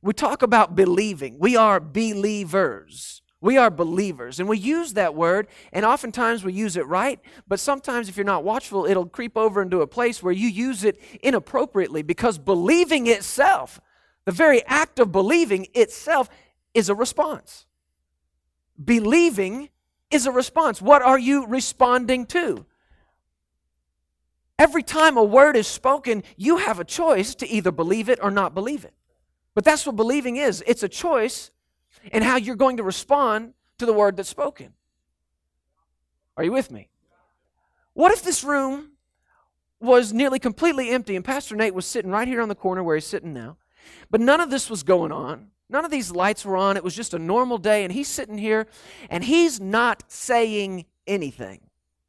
We 0.04 0.14
talk 0.14 0.44
about 0.44 0.76
believing. 0.76 1.40
We 1.40 1.56
are 1.56 1.80
believers. 1.80 3.24
We 3.42 3.58
are 3.58 3.72
believers. 3.72 4.40
And 4.40 4.48
we 4.48 4.60
use 4.60 4.94
that 4.94 5.16
word, 5.16 5.48
and 5.74 5.84
oftentimes 5.84 6.44
we 6.44 6.54
use 6.54 6.78
it 6.78 6.86
right, 6.86 7.20
but 7.48 7.60
sometimes 7.60 8.10
if 8.10 8.16
you're 8.16 8.24
not 8.24 8.44
watchful, 8.44 8.86
it'll 8.86 9.08
creep 9.08 9.36
over 9.36 9.64
into 9.64 9.82
a 9.82 9.88
place 9.88 10.22
where 10.22 10.34
you 10.34 10.48
use 10.48 10.84
it 10.84 11.02
inappropriately 11.24 12.04
because 12.04 12.38
believing 12.38 13.08
itself, 13.08 13.82
the 14.26 14.32
very 14.32 14.64
act 14.66 15.00
of 15.00 15.12
believing 15.12 15.68
itself, 15.74 16.30
is 16.76 16.90
a 16.90 16.96
response. 16.96 17.66
Believing 18.84 19.70
is 20.16 20.26
a 20.26 20.32
response. 20.32 20.82
What 20.82 21.02
are 21.02 21.20
you 21.20 21.46
responding 21.46 22.26
to? 22.28 22.66
Every 24.58 24.82
time 24.82 25.18
a 25.18 25.24
word 25.24 25.58
is 25.58 25.68
spoken, 25.68 26.24
you 26.38 26.58
have 26.58 26.80
a 26.80 26.86
choice 26.86 27.36
to 27.36 27.48
either 27.48 27.72
believe 27.72 28.08
it 28.10 28.20
or 28.22 28.32
not 28.32 28.54
believe 28.54 28.86
it. 28.86 28.94
But 29.54 29.66
that's 29.66 29.86
what 29.86 29.96
believing 29.96 30.38
is 30.38 30.64
it's 30.66 30.84
a 30.84 30.90
choice 30.90 31.52
in 32.12 32.24
how 32.24 32.38
you're 32.38 32.56
going 32.56 32.78
to 32.78 32.84
respond 32.84 33.54
to 33.78 33.86
the 33.86 33.94
word 33.94 34.16
that's 34.16 34.30
spoken. 34.30 34.74
Are 36.38 36.44
you 36.44 36.54
with 36.54 36.72
me? 36.72 36.90
What 37.94 38.12
if 38.12 38.24
this 38.24 38.44
room 38.44 38.92
was 39.82 40.14
nearly 40.14 40.40
completely 40.40 40.90
empty 40.90 41.16
and 41.16 41.24
Pastor 41.24 41.56
Nate 41.56 41.74
was 41.74 41.86
sitting 41.86 42.12
right 42.12 42.28
here 42.28 42.42
on 42.42 42.50
the 42.50 42.56
corner 42.56 42.84
where 42.84 42.96
he's 42.96 43.06
sitting 43.06 43.34
now, 43.34 43.58
but 44.10 44.22
none 44.22 44.40
of 44.40 44.50
this 44.50 44.70
was 44.70 44.84
going 44.84 45.12
on? 45.12 45.52
None 45.70 45.84
of 45.84 45.92
these 45.92 46.12
lights 46.12 46.46
were 46.46 46.58
on. 46.58 46.78
It 46.78 46.84
was 46.84 46.96
just 46.96 47.14
a 47.14 47.20
normal 47.20 47.58
day, 47.58 47.84
and 47.84 47.92
he's 47.92 48.08
sitting 48.08 48.38
here 48.38 48.68
and 49.10 49.24
he's 49.24 49.60
not 49.60 50.04
saying 50.08 50.86
anything. 51.08 51.62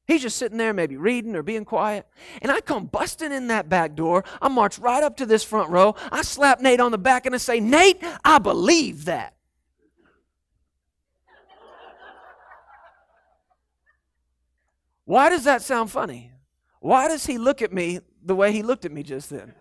He's 0.07 0.23
just 0.23 0.37
sitting 0.37 0.59
there, 0.59 0.73
maybe 0.73 0.97
reading 0.97 1.35
or 1.35 1.43
being 1.43 1.65
quiet. 1.65 2.07
And 2.41 2.53
I 2.53 2.61
come 2.61 2.87
busting 2.87 3.33
in 3.33 3.49
that 3.49 3.69
back 3.69 3.97
door. 3.97 4.25
I 4.41 4.49
march 4.49 4.79
right 4.79 5.03
up 5.03 5.17
to 5.17 5.27
this 5.27 5.43
front 5.43 5.71
row. 5.71 5.97
I 6.13 6.23
slap 6.23 6.61
Nate 6.61 6.79
on 6.79 6.93
the 6.93 6.99
back 6.99 7.27
and 7.27 7.35
I 7.35 7.39
say, 7.39 7.59
Nate, 7.59 8.01
I 8.25 8.39
believe 8.39 9.07
that. 9.07 9.35
Why 15.07 15.29
does 15.29 15.45
that 15.45 15.63
sound 15.63 15.91
funny? 15.91 16.33
Why 16.81 17.09
does 17.09 17.27
he 17.27 17.39
look 17.39 17.63
at 17.63 17.73
me 17.73 18.01
the 18.23 18.35
way 18.35 18.53
he 18.53 18.63
looked 18.63 18.85
at 18.85 18.93
me 18.93 19.03
just 19.03 19.31
then? 19.31 19.55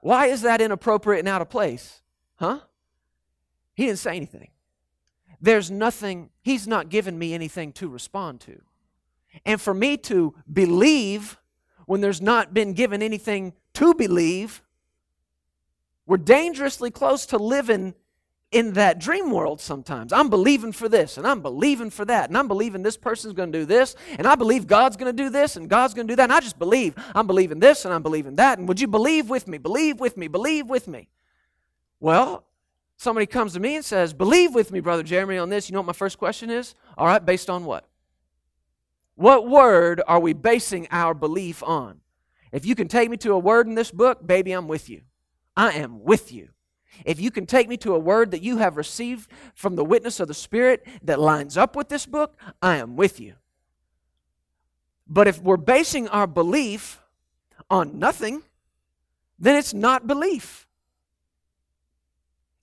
Why 0.00 0.26
is 0.26 0.42
that 0.42 0.60
inappropriate 0.60 1.20
and 1.20 1.28
out 1.28 1.42
of 1.42 1.48
place? 1.48 2.02
Huh? 2.38 2.60
He 3.74 3.86
didn't 3.86 3.98
say 3.98 4.16
anything. 4.16 4.50
There's 5.40 5.70
nothing, 5.70 6.30
he's 6.40 6.66
not 6.66 6.88
given 6.88 7.18
me 7.18 7.34
anything 7.34 7.72
to 7.74 7.88
respond 7.88 8.40
to. 8.42 8.60
And 9.44 9.60
for 9.60 9.74
me 9.74 9.96
to 9.98 10.34
believe 10.52 11.38
when 11.86 12.00
there's 12.00 12.20
not 12.20 12.52
been 12.52 12.72
given 12.72 13.02
anything 13.02 13.52
to 13.74 13.94
believe, 13.94 14.62
we're 16.06 16.16
dangerously 16.16 16.90
close 16.90 17.26
to 17.26 17.38
living 17.38 17.94
in 18.50 18.72
that 18.72 18.98
dream 18.98 19.30
world 19.30 19.60
sometimes. 19.60 20.12
I'm 20.12 20.30
believing 20.30 20.72
for 20.72 20.88
this 20.88 21.18
and 21.18 21.26
I'm 21.26 21.42
believing 21.42 21.90
for 21.90 22.04
that 22.06 22.30
and 22.30 22.38
I'm 22.38 22.48
believing 22.48 22.82
this 22.82 22.96
person's 22.96 23.34
going 23.34 23.52
to 23.52 23.58
do 23.58 23.64
this 23.66 23.94
and 24.16 24.26
I 24.26 24.34
believe 24.34 24.66
God's 24.66 24.96
going 24.96 25.14
to 25.14 25.22
do 25.22 25.28
this 25.28 25.56
and 25.56 25.68
God's 25.68 25.94
going 25.94 26.06
to 26.08 26.12
do 26.12 26.16
that 26.16 26.24
and 26.24 26.32
I 26.32 26.40
just 26.40 26.58
believe. 26.58 26.94
I'm 27.14 27.26
believing 27.26 27.60
this 27.60 27.84
and 27.84 27.92
I'm 27.92 28.02
believing 28.02 28.36
that. 28.36 28.58
And 28.58 28.66
would 28.66 28.80
you 28.80 28.88
believe 28.88 29.28
with 29.28 29.46
me? 29.46 29.58
Believe 29.58 30.00
with 30.00 30.16
me. 30.16 30.28
Believe 30.28 30.66
with 30.66 30.88
me. 30.88 31.08
Well, 32.00 32.44
somebody 32.96 33.26
comes 33.26 33.54
to 33.54 33.60
me 33.60 33.76
and 33.76 33.84
says, 33.84 34.12
Believe 34.12 34.54
with 34.54 34.70
me, 34.70 34.80
Brother 34.80 35.02
Jeremy, 35.02 35.38
on 35.38 35.48
this, 35.48 35.68
you 35.68 35.74
know 35.74 35.80
what 35.80 35.86
my 35.86 35.92
first 35.92 36.18
question 36.18 36.50
is? 36.50 36.74
All 36.96 37.06
right, 37.06 37.24
based 37.24 37.50
on 37.50 37.64
what? 37.64 37.86
What 39.14 39.48
word 39.48 40.00
are 40.06 40.20
we 40.20 40.32
basing 40.32 40.86
our 40.90 41.12
belief 41.12 41.62
on? 41.62 42.00
If 42.52 42.64
you 42.64 42.74
can 42.74 42.86
take 42.86 43.10
me 43.10 43.16
to 43.18 43.32
a 43.32 43.38
word 43.38 43.66
in 43.66 43.74
this 43.74 43.90
book, 43.90 44.24
baby, 44.24 44.52
I'm 44.52 44.68
with 44.68 44.88
you. 44.88 45.02
I 45.56 45.72
am 45.72 46.04
with 46.04 46.32
you. 46.32 46.50
If 47.04 47.20
you 47.20 47.30
can 47.30 47.44
take 47.44 47.68
me 47.68 47.76
to 47.78 47.94
a 47.94 47.98
word 47.98 48.30
that 48.30 48.42
you 48.42 48.58
have 48.58 48.76
received 48.76 49.28
from 49.54 49.74
the 49.74 49.84
witness 49.84 50.20
of 50.20 50.28
the 50.28 50.34
Spirit 50.34 50.86
that 51.02 51.18
lines 51.18 51.56
up 51.56 51.74
with 51.74 51.88
this 51.88 52.06
book, 52.06 52.36
I 52.62 52.76
am 52.76 52.96
with 52.96 53.18
you. 53.18 53.34
But 55.08 55.26
if 55.26 55.42
we're 55.42 55.56
basing 55.56 56.08
our 56.08 56.28
belief 56.28 57.00
on 57.68 57.98
nothing, 57.98 58.42
then 59.36 59.56
it's 59.56 59.74
not 59.74 60.06
belief. 60.06 60.67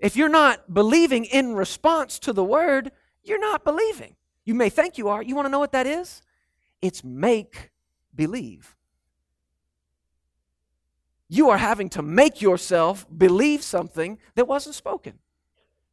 If 0.06 0.16
you're 0.16 0.30
not 0.30 0.72
believing 0.72 1.26
in 1.26 1.56
response 1.56 2.20
to 2.20 2.32
the 2.32 2.44
word, 2.44 2.92
you're 3.24 3.40
not 3.40 3.64
believing. 3.64 4.16
You 4.44 4.54
may 4.54 4.70
think 4.70 5.00
you 5.00 5.08
are. 5.08 5.24
You 5.24 5.34
want 5.34 5.48
to 5.48 5.50
know 5.50 5.58
what 5.58 5.72
that 5.72 5.88
is? 5.88 6.22
It's 6.80 7.04
make 7.04 7.72
believe. 8.14 8.76
You 11.28 11.50
are 11.50 11.58
having 11.58 11.90
to 11.90 12.04
make 12.04 12.40
yourself 12.40 13.08
believe 13.18 13.64
something 13.64 14.20
that 14.36 14.48
wasn't 14.48 14.76
spoken. 14.76 15.18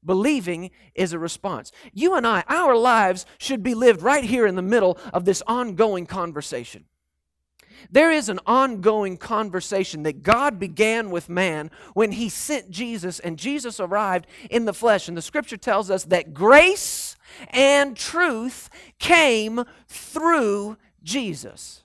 Believing 0.05 0.73
is 0.95 1.15
a 1.15 1.19
response. 1.19 1.73
You 1.95 2.15
and 2.15 2.27
I, 2.27 2.45
our 2.49 2.77
lives 2.77 3.25
should 3.39 3.63
be 3.63 3.73
lived 3.73 4.03
right 4.03 4.25
here 4.25 4.47
in 4.47 4.57
the 4.57 4.61
middle 4.61 4.99
of 5.15 5.25
this 5.25 5.43
ongoing 5.47 6.05
conversation. 6.05 6.85
There 7.91 8.11
is 8.11 8.29
an 8.29 8.41
ongoing 8.47 9.17
conversation 9.17 10.03
that 10.05 10.23
God 10.23 10.59
began 10.59 11.11
with 11.11 11.29
man 11.29 11.71
when 11.95 12.13
he 12.13 12.29
sent 12.29 12.71
Jesus 12.71 13.19
and 13.21 13.39
Jesus 13.39 13.81
arrived 13.81 14.27
in 14.51 14.65
the 14.65 14.73
flesh. 14.73 15.09
And 15.09 15.17
the 15.17 15.23
scripture 15.23 15.57
tells 15.57 15.91
us 15.91 16.05
that 16.05 16.35
grace 16.35 17.17
and 17.51 17.97
truth 17.97 18.71
came 18.99 19.65
through 19.89 20.77
Jesus. 21.03 21.83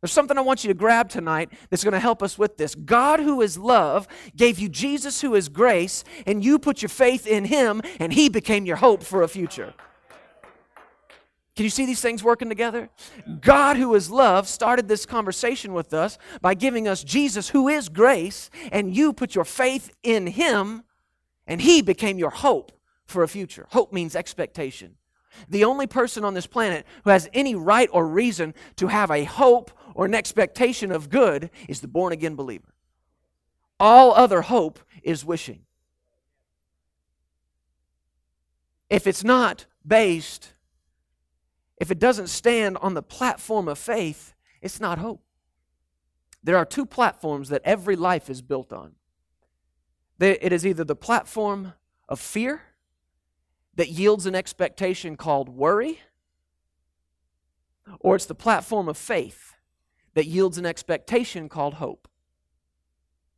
There's 0.00 0.12
something 0.12 0.38
I 0.38 0.42
want 0.42 0.64
you 0.64 0.68
to 0.68 0.74
grab 0.74 1.10
tonight 1.10 1.50
that's 1.68 1.84
going 1.84 1.92
to 1.92 2.00
help 2.00 2.22
us 2.22 2.38
with 2.38 2.56
this. 2.56 2.74
God, 2.74 3.20
who 3.20 3.42
is 3.42 3.58
love, 3.58 4.08
gave 4.34 4.58
you 4.58 4.68
Jesus, 4.70 5.20
who 5.20 5.34
is 5.34 5.50
grace, 5.50 6.04
and 6.26 6.42
you 6.42 6.58
put 6.58 6.80
your 6.80 6.88
faith 6.88 7.26
in 7.26 7.44
him, 7.44 7.82
and 7.98 8.12
he 8.12 8.30
became 8.30 8.64
your 8.64 8.76
hope 8.76 9.02
for 9.02 9.22
a 9.22 9.28
future. 9.28 9.74
Can 11.56 11.64
you 11.64 11.70
see 11.70 11.84
these 11.84 12.00
things 12.00 12.22
working 12.22 12.48
together? 12.48 12.88
God, 13.40 13.76
who 13.76 13.94
is 13.94 14.10
love, 14.10 14.48
started 14.48 14.88
this 14.88 15.04
conversation 15.04 15.72
with 15.72 15.92
us 15.92 16.16
by 16.40 16.54
giving 16.54 16.86
us 16.86 17.02
Jesus, 17.02 17.50
who 17.50 17.68
is 17.68 17.88
grace, 17.88 18.50
and 18.72 18.94
you 18.94 19.12
put 19.12 19.34
your 19.34 19.44
faith 19.44 19.90
in 20.02 20.28
him, 20.28 20.84
and 21.46 21.60
he 21.60 21.82
became 21.82 22.18
your 22.18 22.30
hope 22.30 22.72
for 23.06 23.22
a 23.22 23.28
future. 23.28 23.66
Hope 23.70 23.92
means 23.92 24.14
expectation. 24.14 24.96
The 25.48 25.64
only 25.64 25.86
person 25.86 26.24
on 26.24 26.34
this 26.34 26.46
planet 26.46 26.86
who 27.04 27.10
has 27.10 27.28
any 27.32 27.54
right 27.54 27.88
or 27.92 28.06
reason 28.06 28.54
to 28.76 28.86
have 28.86 29.10
a 29.10 29.24
hope 29.24 29.70
or 29.94 30.06
an 30.06 30.14
expectation 30.14 30.92
of 30.92 31.10
good 31.10 31.50
is 31.68 31.80
the 31.80 31.88
born 31.88 32.12
again 32.12 32.36
believer. 32.36 32.74
All 33.78 34.12
other 34.12 34.42
hope 34.42 34.78
is 35.02 35.24
wishing. 35.24 35.60
If 38.88 39.06
it's 39.06 39.24
not 39.24 39.66
based, 39.86 40.52
if 41.80 41.90
it 41.90 41.98
doesn't 41.98 42.28
stand 42.28 42.76
on 42.76 42.94
the 42.94 43.02
platform 43.02 43.66
of 43.66 43.78
faith, 43.78 44.34
it's 44.60 44.78
not 44.78 44.98
hope. 44.98 45.22
There 46.44 46.56
are 46.56 46.66
two 46.66 46.86
platforms 46.86 47.48
that 47.48 47.62
every 47.64 47.96
life 47.96 48.30
is 48.30 48.42
built 48.42 48.72
on. 48.72 48.92
It 50.20 50.52
is 50.52 50.66
either 50.66 50.84
the 50.84 50.94
platform 50.94 51.72
of 52.06 52.20
fear 52.20 52.62
that 53.76 53.88
yields 53.88 54.26
an 54.26 54.34
expectation 54.34 55.16
called 55.16 55.48
worry, 55.48 56.00
or 57.98 58.14
it's 58.14 58.26
the 58.26 58.34
platform 58.34 58.88
of 58.88 58.98
faith 58.98 59.54
that 60.14 60.26
yields 60.26 60.58
an 60.58 60.66
expectation 60.66 61.48
called 61.48 61.74
hope. 61.74 62.06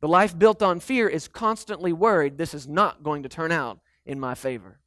The 0.01 0.07
life 0.09 0.37
built 0.37 0.61
on 0.61 0.81
fear 0.81 1.07
is 1.07 1.29
constantly 1.29 1.93
worried 1.93 2.37
this 2.37 2.53
is 2.53 2.67
not 2.67 3.03
going 3.03 3.23
to 3.23 3.29
turn 3.29 3.53
out 3.53 3.79
in 4.05 4.19
my 4.19 4.35
favor. 4.35 4.79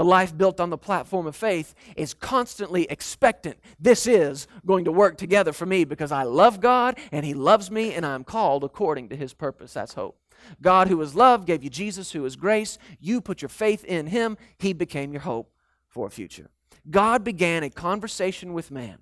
The 0.00 0.04
life 0.04 0.34
built 0.34 0.60
on 0.60 0.70
the 0.70 0.78
platform 0.78 1.26
of 1.26 1.36
faith 1.36 1.74
is 1.94 2.14
constantly 2.14 2.84
expectant. 2.88 3.58
This 3.78 4.06
is 4.06 4.46
going 4.64 4.86
to 4.86 4.92
work 4.92 5.18
together 5.18 5.52
for 5.52 5.66
me 5.66 5.84
because 5.84 6.10
I 6.10 6.22
love 6.22 6.58
God 6.58 6.98
and 7.12 7.22
He 7.22 7.34
loves 7.34 7.70
me 7.70 7.92
and 7.92 8.06
I'm 8.06 8.24
called 8.24 8.64
according 8.64 9.10
to 9.10 9.16
His 9.16 9.34
purpose. 9.34 9.74
That's 9.74 9.92
hope. 9.92 10.18
God, 10.62 10.88
who 10.88 10.98
is 11.02 11.14
love, 11.14 11.44
gave 11.44 11.62
you 11.62 11.68
Jesus, 11.68 12.12
who 12.12 12.24
is 12.24 12.34
grace. 12.34 12.78
You 12.98 13.20
put 13.20 13.42
your 13.42 13.50
faith 13.50 13.84
in 13.84 14.06
Him, 14.06 14.38
He 14.58 14.72
became 14.72 15.12
your 15.12 15.20
hope 15.20 15.52
for 15.86 16.06
a 16.06 16.10
future. 16.10 16.48
God 16.88 17.22
began 17.22 17.62
a 17.62 17.68
conversation 17.68 18.54
with 18.54 18.70
man 18.70 19.00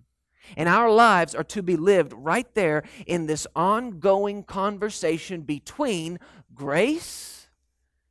and 0.57 0.69
our 0.69 0.91
lives 0.91 1.33
are 1.33 1.45
to 1.45 1.63
be 1.63 1.77
lived 1.77 2.13
right 2.13 2.53
there 2.57 2.83
in 3.07 3.27
this 3.27 3.47
ongoing 3.55 4.43
conversation 4.43 5.43
between 5.43 6.19
grace 6.57 7.51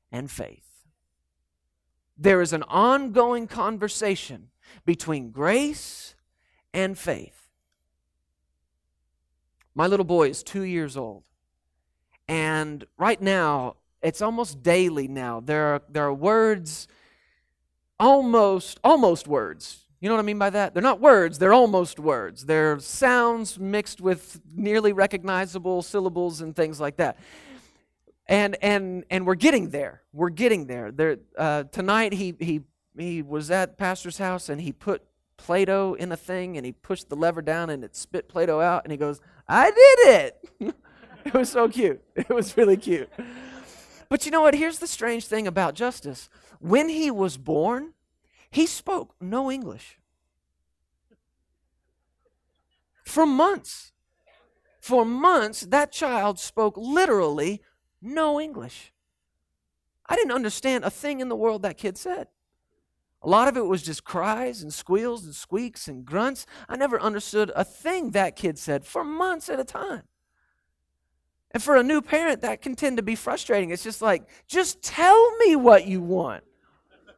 and 0.10 0.32
faith. 0.32 0.67
There 2.18 2.42
is 2.42 2.54
an 2.54 2.64
ongoing 2.64 3.48
conversation 3.48 4.50
between 4.86 5.32
grace 5.32 6.16
and 6.74 6.98
faith. 6.98 7.50
My 9.76 9.88
little 9.88 10.06
boy 10.06 10.30
is 10.30 10.44
two 10.44 10.64
years 10.64 10.98
old. 10.98 11.24
And 12.28 12.86
right 12.98 13.22
now, 13.22 13.76
it's 14.02 14.22
almost 14.22 14.64
daily 14.64 15.08
now. 15.08 15.40
There 15.40 15.76
are, 15.76 15.82
there 15.90 16.06
are 16.06 16.14
words, 16.14 16.88
almost, 18.00 18.80
almost 18.84 19.28
words 19.28 19.88
you 20.00 20.10
know 20.10 20.16
what 20.16 20.20
I 20.20 20.26
mean 20.26 20.38
by 20.38 20.52
that? 20.52 20.74
They're 20.74 20.84
not 20.84 21.00
words, 21.00 21.40
they're 21.40 21.54
almost 21.54 22.00
words. 22.00 22.46
They're 22.46 22.80
sounds 22.80 23.58
mixed 23.58 24.00
with 24.00 24.40
nearly 24.56 24.94
recognizable 24.94 25.82
syllables 25.82 26.42
and 26.42 26.56
things 26.56 26.80
like 26.80 26.98
that. 26.98 27.18
And 28.28 28.58
and 28.62 29.06
and 29.10 29.26
we're 29.26 29.36
getting 29.36 29.70
there. 29.70 30.02
We're 30.12 30.30
getting 30.30 30.68
there. 30.68 30.92
There 30.92 31.18
uh, 31.38 31.64
tonight 31.64 32.14
he 32.14 32.36
he 32.40 32.62
he 32.98 33.22
was 33.22 33.50
at 33.52 33.78
pastor's 33.78 34.18
house 34.18 34.50
and 34.50 34.60
he 34.60 34.72
put 34.72 35.04
Play-Doh 35.38 35.96
in 35.98 36.12
a 36.12 36.18
thing 36.18 36.58
and 36.58 36.66
he 36.66 36.72
pushed 36.72 37.10
the 37.10 37.16
lever 37.16 37.42
down 37.42 37.70
and 37.70 37.84
it 37.84 37.96
spit 37.96 38.28
Play-Doh 38.28 38.60
out 38.60 38.84
and 38.84 38.92
he 38.92 38.98
goes, 38.98 39.22
"I 39.48 39.72
did 39.72 40.00
it." 40.16 40.76
it 41.26 41.34
was 41.34 41.50
so 41.50 41.70
cute. 41.70 42.02
It 42.16 42.30
was 42.30 42.58
really 42.58 42.78
cute. 42.78 43.10
But 44.10 44.26
you 44.26 44.32
know 44.32 44.42
what? 44.42 44.56
Here's 44.56 44.80
the 44.80 44.88
strange 44.88 45.26
thing 45.28 45.48
about 45.48 45.74
Justice. 45.76 46.30
When 46.60 46.90
he 46.90 47.12
was 47.12 47.38
born, 47.38 47.94
he 48.50 48.66
spoke 48.66 49.16
no 49.20 49.52
English. 49.52 50.00
For 53.06 53.26
months. 53.26 53.92
For 54.82 55.06
months, 55.06 55.62
that 55.62 55.92
child 55.92 56.40
spoke 56.40 56.76
literally 56.78 57.62
no 58.14 58.40
English. 58.40 58.94
I 60.06 60.16
didn't 60.16 60.32
understand 60.32 60.84
a 60.84 60.90
thing 60.90 61.20
in 61.20 61.30
the 61.30 61.36
world 61.36 61.62
that 61.64 61.78
kid 61.78 61.98
said. 61.98 62.28
A 63.22 63.30
lot 63.30 63.48
of 63.48 63.58
it 63.58 63.66
was 63.66 63.84
just 63.84 64.04
cries 64.04 64.62
and 64.62 64.74
squeals 64.74 65.26
and 65.26 65.34
squeaks 65.34 65.88
and 65.88 66.06
grunts. 66.06 66.46
I 66.70 66.78
never 66.78 67.00
understood 67.00 67.52
a 67.56 67.64
thing 67.64 68.12
that 68.12 68.36
kid 68.36 68.58
said 68.60 68.86
for 68.86 69.04
months 69.04 69.50
at 69.50 69.60
a 69.60 69.66
time. 69.66 70.04
And 71.52 71.64
for 71.64 71.76
a 71.76 71.84
new 71.84 72.02
parent, 72.02 72.42
that 72.42 72.62
can 72.62 72.76
tend 72.76 72.98
to 72.98 73.04
be 73.04 73.16
frustrating. 73.16 73.72
It's 73.72 73.84
just 73.84 74.02
like, 74.02 74.28
just 74.48 74.82
tell 74.82 75.36
me 75.38 75.56
what 75.56 75.88
you 75.88 76.02
want. 76.02 76.44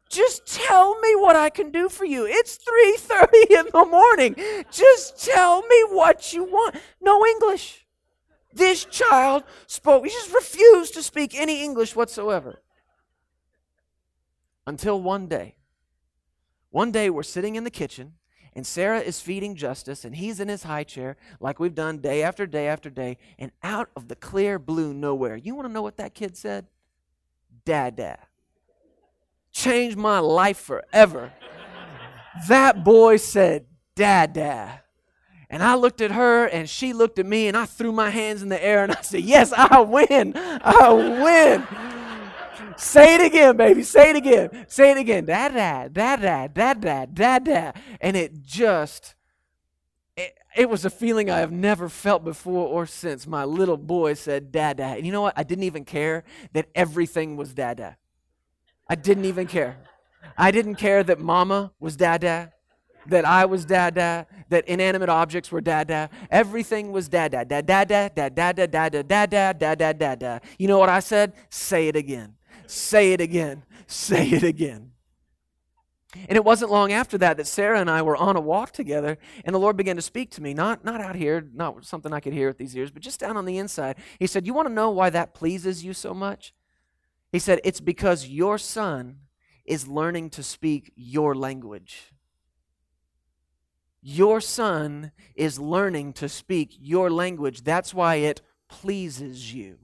Just 0.09 0.47
tell 0.47 0.99
me 0.99 1.15
what 1.15 1.35
I 1.35 1.49
can 1.49 1.71
do 1.71 1.87
for 1.89 2.05
you. 2.05 2.25
It's 2.25 2.57
3:30 2.57 3.59
in 3.59 3.65
the 3.71 3.85
morning. 3.85 4.35
Just 4.71 5.23
tell 5.23 5.61
me 5.61 5.83
what 5.89 6.33
you 6.33 6.43
want. 6.45 6.75
No 6.99 7.23
English. 7.25 7.85
This 8.53 8.85
child 8.85 9.43
spoke, 9.67 10.05
he 10.05 10.11
just 10.11 10.33
refused 10.33 10.93
to 10.95 11.03
speak 11.03 11.35
any 11.35 11.63
English 11.63 11.95
whatsoever. 11.95 12.61
Until 14.65 15.01
one 15.01 15.27
day. 15.27 15.55
One 16.71 16.91
day 16.91 17.09
we're 17.09 17.23
sitting 17.23 17.55
in 17.55 17.63
the 17.63 17.71
kitchen 17.71 18.13
and 18.53 18.65
Sarah 18.65 18.99
is 18.99 19.21
feeding 19.21 19.55
Justice, 19.55 20.03
and 20.03 20.15
he's 20.15 20.39
in 20.39 20.47
his 20.47 20.63
high 20.63 20.83
chair, 20.83 21.17
like 21.39 21.59
we've 21.59 21.75
done 21.75 21.99
day 21.99 22.23
after 22.23 22.45
day 22.47 22.67
after 22.67 22.89
day, 22.89 23.17
and 23.37 23.51
out 23.63 23.89
of 23.95 24.07
the 24.07 24.15
clear 24.15 24.57
blue 24.57 24.93
nowhere, 24.93 25.35
you 25.35 25.55
want 25.55 25.67
to 25.67 25.73
know 25.73 25.81
what 25.81 25.97
that 25.97 26.13
kid 26.13 26.35
said? 26.35 26.65
Dada 27.63 28.17
changed 29.51 29.97
my 29.97 30.19
life 30.19 30.57
forever. 30.57 31.31
that 32.47 32.83
boy 32.83 33.17
said, 33.17 33.65
Dada. 33.95 34.83
And 35.49 35.63
I 35.63 35.75
looked 35.75 36.01
at 36.01 36.11
her 36.11 36.45
and 36.45 36.69
she 36.69 36.93
looked 36.93 37.17
at 37.17 37.25
me 37.25 37.47
and 37.47 37.57
I 37.57 37.65
threw 37.65 37.91
my 37.91 38.11
hands 38.11 38.43
in 38.43 38.49
the 38.49 38.63
air 38.63 38.83
and 38.83 38.91
I 38.91 39.01
said, 39.01 39.21
Yes, 39.21 39.51
I 39.55 39.79
win. 39.81 40.33
I 40.35 40.93
win. 40.93 41.67
Say 42.77 43.15
it 43.15 43.21
again, 43.21 43.57
baby. 43.57 43.83
Say 43.83 44.11
it 44.11 44.15
again. 44.15 44.65
Say 44.69 44.91
it 44.91 44.97
again. 44.97 45.25
Dada, 45.25 45.89
dada, 45.91 46.49
dada, 46.53 47.07
dada. 47.11 47.73
And 47.99 48.15
it 48.15 48.41
just, 48.41 49.15
it, 50.15 50.37
it 50.55 50.69
was 50.69 50.85
a 50.85 50.89
feeling 50.89 51.29
I 51.29 51.39
have 51.39 51.51
never 51.51 51.89
felt 51.89 52.23
before 52.23 52.67
or 52.67 52.85
since. 52.85 53.27
My 53.27 53.43
little 53.43 53.75
boy 53.75 54.13
said 54.13 54.51
dada. 54.51 54.83
And 54.83 55.05
you 55.05 55.11
know 55.11 55.21
what? 55.21 55.33
I 55.35 55.43
didn't 55.43 55.65
even 55.65 55.83
care 55.83 56.23
that 56.53 56.69
everything 56.73 57.35
was 57.35 57.53
dada. 57.53 57.97
I 58.87 58.95
didn't 58.95 59.25
even 59.25 59.47
care. 59.47 59.77
I 60.37 60.51
didn't 60.51 60.75
care 60.75 61.03
that 61.03 61.19
mama 61.19 61.73
was 61.79 61.95
dada, 61.97 62.53
that 63.09 63.25
I 63.25 63.45
was 63.45 63.65
dada, 63.65 64.27
that 64.49 64.67
inanimate 64.67 65.09
objects 65.09 65.51
were 65.51 65.61
dada. 65.61 66.09
Everything 66.31 66.91
was 66.91 67.09
dada, 67.09 67.45
dada, 67.45 67.85
dada, 67.85 68.29
dada, 68.29 68.67
dada, 68.67 69.03
dada, 69.03 69.53
dada, 69.53 69.93
dada. 69.93 70.41
You 70.57 70.67
know 70.67 70.79
what 70.79 70.89
I 70.89 70.99
said? 70.99 71.33
Say 71.49 71.87
it 71.87 71.95
again. 71.95 72.35
Say 72.67 73.13
it 73.13 73.21
again. 73.21 73.63
Say 73.87 74.29
it 74.29 74.43
again. 74.43 74.91
And 76.27 76.35
it 76.35 76.43
wasn't 76.43 76.71
long 76.71 76.91
after 76.91 77.19
that 77.19 77.37
that 77.37 77.45
Sarah 77.45 77.79
and 77.79 77.89
I 77.89 78.01
were 78.01 78.17
on 78.17 78.35
a 78.35 78.41
walk 78.41 78.71
together, 78.71 79.19
and 79.45 79.53
the 79.53 79.59
Lord 79.59 79.77
began 79.77 79.95
to 79.95 80.01
speak 80.01 80.31
to 80.31 80.41
me, 80.41 80.55
not, 80.55 80.83
not 80.83 81.01
out 81.01 81.15
here, 81.15 81.47
not 81.53 81.85
something 81.85 82.11
I 82.11 82.19
could 82.19 82.33
hear 82.33 82.47
with 82.47 82.57
these 82.57 82.75
ears, 82.75 82.89
but 82.89 83.03
just 83.03 83.19
down 83.19 83.37
on 83.37 83.45
the 83.45 83.59
inside. 83.59 83.97
He 84.17 84.25
said, 84.25 84.47
You 84.47 84.53
want 84.55 84.67
to 84.67 84.73
know 84.73 84.89
why 84.89 85.11
that 85.11 85.35
pleases 85.35 85.83
you 85.83 85.93
so 85.93 86.15
much? 86.15 86.53
He 87.31 87.37
said, 87.37 87.61
It's 87.63 87.79
because 87.79 88.27
your 88.27 88.57
son 88.57 89.19
is 89.65 89.87
learning 89.87 90.31
to 90.31 90.41
speak 90.41 90.91
your 90.95 91.35
language. 91.35 92.11
Your 94.01 94.39
son 94.39 95.11
is 95.35 95.59
learning 95.59 96.13
to 96.13 96.29
speak 96.29 96.75
your 96.79 97.09
language. 97.09 97.63
That's 97.63 97.93
why 97.93 98.15
it 98.15 98.41
pleases 98.69 99.53
you. 99.53 99.77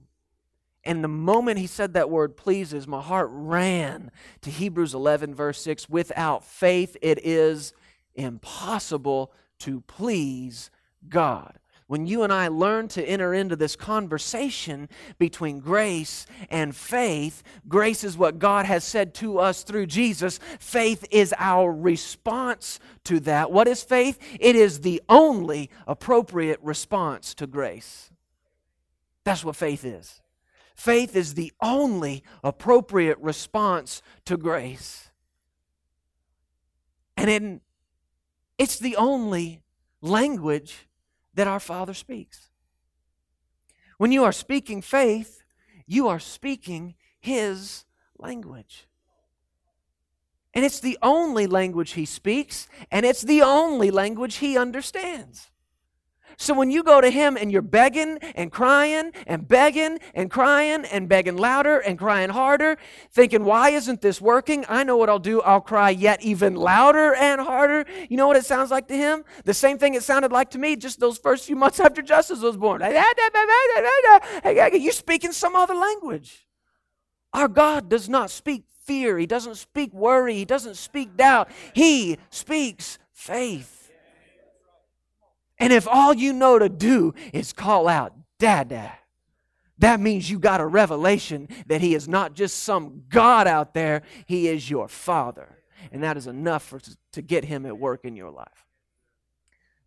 And 0.84 1.02
the 1.02 1.08
moment 1.08 1.58
he 1.58 1.66
said 1.66 1.94
that 1.94 2.10
word 2.10 2.36
pleases, 2.36 2.86
my 2.86 3.02
heart 3.02 3.28
ran 3.32 4.12
to 4.42 4.50
Hebrews 4.50 4.94
11, 4.94 5.34
verse 5.34 5.60
6. 5.60 5.88
Without 5.88 6.44
faith, 6.44 6.96
it 7.02 7.18
is 7.24 7.72
impossible 8.14 9.32
to 9.60 9.80
please 9.82 10.70
God. 11.08 11.58
When 11.88 12.06
you 12.06 12.24
and 12.24 12.32
I 12.32 12.48
learn 12.48 12.88
to 12.88 13.04
enter 13.04 13.32
into 13.32 13.54
this 13.54 13.76
conversation 13.76 14.88
between 15.18 15.60
grace 15.60 16.26
and 16.50 16.74
faith, 16.74 17.44
grace 17.68 18.02
is 18.02 18.18
what 18.18 18.40
God 18.40 18.66
has 18.66 18.82
said 18.82 19.14
to 19.14 19.38
us 19.38 19.62
through 19.62 19.86
Jesus. 19.86 20.40
Faith 20.58 21.06
is 21.12 21.32
our 21.38 21.72
response 21.72 22.80
to 23.04 23.20
that. 23.20 23.52
What 23.52 23.68
is 23.68 23.84
faith? 23.84 24.18
It 24.40 24.56
is 24.56 24.80
the 24.80 25.00
only 25.08 25.70
appropriate 25.86 26.58
response 26.60 27.34
to 27.34 27.46
grace. 27.46 28.10
That's 29.22 29.44
what 29.44 29.54
faith 29.54 29.84
is. 29.84 30.20
Faith 30.74 31.14
is 31.14 31.34
the 31.34 31.52
only 31.62 32.24
appropriate 32.42 33.18
response 33.18 34.02
to 34.24 34.36
grace. 34.36 35.10
And 37.16 37.30
in, 37.30 37.60
it's 38.58 38.78
the 38.78 38.96
only 38.96 39.62
language 40.02 40.86
that 41.36 41.46
our 41.46 41.60
Father 41.60 41.94
speaks. 41.94 42.48
When 43.98 44.10
you 44.10 44.24
are 44.24 44.32
speaking 44.32 44.82
faith, 44.82 45.42
you 45.86 46.08
are 46.08 46.18
speaking 46.18 46.96
His 47.20 47.84
language. 48.18 48.88
And 50.52 50.64
it's 50.64 50.80
the 50.80 50.98
only 51.02 51.46
language 51.46 51.92
He 51.92 52.04
speaks, 52.04 52.68
and 52.90 53.06
it's 53.06 53.22
the 53.22 53.42
only 53.42 53.90
language 53.90 54.36
He 54.36 54.58
understands. 54.58 55.50
So 56.38 56.52
when 56.52 56.70
you 56.70 56.82
go 56.82 57.00
to 57.00 57.08
him 57.08 57.36
and 57.36 57.50
you're 57.50 57.62
begging 57.62 58.18
and 58.34 58.52
crying 58.52 59.12
and 59.26 59.48
begging 59.48 59.98
and 60.14 60.30
crying 60.30 60.84
and 60.84 61.08
begging 61.08 61.36
louder 61.36 61.78
and 61.78 61.98
crying 61.98 62.28
harder, 62.28 62.76
thinking, 63.10 63.44
why 63.44 63.70
isn't 63.70 64.02
this 64.02 64.20
working? 64.20 64.64
I 64.68 64.84
know 64.84 64.98
what 64.98 65.08
I'll 65.08 65.18
do. 65.18 65.40
I'll 65.40 65.62
cry 65.62 65.90
yet 65.90 66.22
even 66.22 66.54
louder 66.54 67.14
and 67.14 67.40
harder. 67.40 67.86
You 68.10 68.18
know 68.18 68.26
what 68.26 68.36
it 68.36 68.44
sounds 68.44 68.70
like 68.70 68.88
to 68.88 68.96
him? 68.96 69.24
The 69.44 69.54
same 69.54 69.78
thing 69.78 69.94
it 69.94 70.02
sounded 70.02 70.30
like 70.30 70.50
to 70.50 70.58
me 70.58 70.76
just 70.76 71.00
those 71.00 71.16
first 71.16 71.46
few 71.46 71.56
months 71.56 71.80
after 71.80 72.02
Justice 72.02 72.40
was 72.40 72.56
born. 72.56 72.82
You're 72.82 74.92
speaking 74.92 75.32
some 75.32 75.56
other 75.56 75.74
language. 75.74 76.46
Our 77.32 77.48
God 77.48 77.88
does 77.88 78.08
not 78.08 78.30
speak 78.30 78.64
fear. 78.84 79.18
He 79.18 79.26
doesn't 79.26 79.56
speak 79.56 79.92
worry. 79.92 80.34
He 80.34 80.44
doesn't 80.44 80.76
speak 80.76 81.16
doubt. 81.16 81.50
He 81.74 82.18
speaks 82.30 82.98
faith. 83.12 83.75
And 85.58 85.72
if 85.72 85.88
all 85.88 86.14
you 86.14 86.32
know 86.32 86.58
to 86.58 86.68
do 86.68 87.14
is 87.32 87.52
call 87.52 87.88
out, 87.88 88.12
Dada, 88.38 88.92
that 89.78 90.00
means 90.00 90.30
you 90.30 90.38
got 90.38 90.60
a 90.60 90.66
revelation 90.66 91.48
that 91.66 91.80
He 91.80 91.94
is 91.94 92.08
not 92.08 92.34
just 92.34 92.62
some 92.62 93.04
God 93.08 93.46
out 93.46 93.74
there, 93.74 94.02
He 94.26 94.48
is 94.48 94.70
your 94.70 94.88
Father. 94.88 95.58
And 95.92 96.02
that 96.02 96.16
is 96.16 96.26
enough 96.26 96.62
for, 96.64 96.80
to 97.12 97.22
get 97.22 97.44
Him 97.44 97.66
at 97.66 97.78
work 97.78 98.04
in 98.04 98.16
your 98.16 98.30
life. 98.30 98.66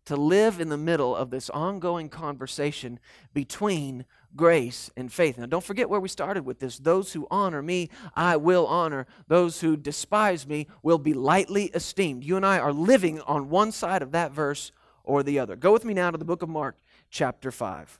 To 0.06 0.16
live 0.16 0.60
in 0.60 0.70
the 0.70 0.78
middle 0.78 1.14
of 1.14 1.30
this 1.30 1.50
ongoing 1.50 2.08
conversation 2.08 2.98
between 3.32 4.06
grace 4.34 4.90
and 4.96 5.12
faith. 5.12 5.38
Now, 5.38 5.46
don't 5.46 5.62
forget 5.62 5.90
where 5.90 6.00
we 6.00 6.08
started 6.08 6.44
with 6.44 6.58
this. 6.60 6.78
Those 6.78 7.12
who 7.12 7.26
honor 7.30 7.62
me, 7.62 7.90
I 8.16 8.36
will 8.36 8.66
honor. 8.66 9.06
Those 9.28 9.60
who 9.60 9.76
despise 9.76 10.46
me 10.46 10.68
will 10.82 10.98
be 10.98 11.14
lightly 11.14 11.66
esteemed. 11.66 12.24
You 12.24 12.36
and 12.36 12.46
I 12.46 12.58
are 12.58 12.72
living 12.72 13.20
on 13.22 13.50
one 13.50 13.72
side 13.72 14.02
of 14.02 14.12
that 14.12 14.32
verse 14.32 14.72
or 15.04 15.22
the 15.22 15.38
other. 15.38 15.56
Go 15.56 15.72
with 15.72 15.84
me 15.84 15.94
now 15.94 16.10
to 16.10 16.18
the 16.18 16.24
book 16.24 16.42
of 16.42 16.48
Mark, 16.48 16.76
chapter 17.10 17.50
5. 17.50 17.98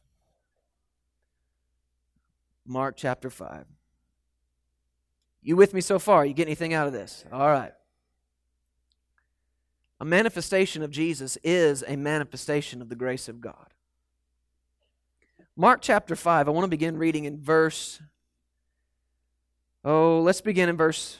Mark 2.66 2.94
chapter 2.96 3.30
5. 3.30 3.66
You 5.42 5.56
with 5.56 5.74
me 5.74 5.80
so 5.80 5.98
far? 5.98 6.24
You 6.24 6.34
get 6.34 6.46
anything 6.46 6.74
out 6.74 6.86
of 6.86 6.92
this? 6.92 7.24
All 7.32 7.48
right. 7.48 7.72
A 10.00 10.04
manifestation 10.04 10.82
of 10.82 10.90
Jesus 10.90 11.36
is 11.42 11.84
a 11.86 11.96
manifestation 11.96 12.80
of 12.80 12.88
the 12.88 12.94
grace 12.94 13.28
of 13.28 13.40
God. 13.40 13.74
Mark 15.56 15.80
chapter 15.82 16.16
5, 16.16 16.48
I 16.48 16.50
want 16.50 16.64
to 16.64 16.68
begin 16.68 16.96
reading 16.96 17.24
in 17.24 17.38
verse. 17.38 18.00
Oh, 19.84 20.20
let's 20.20 20.40
begin 20.40 20.68
in 20.68 20.76
verse 20.76 21.18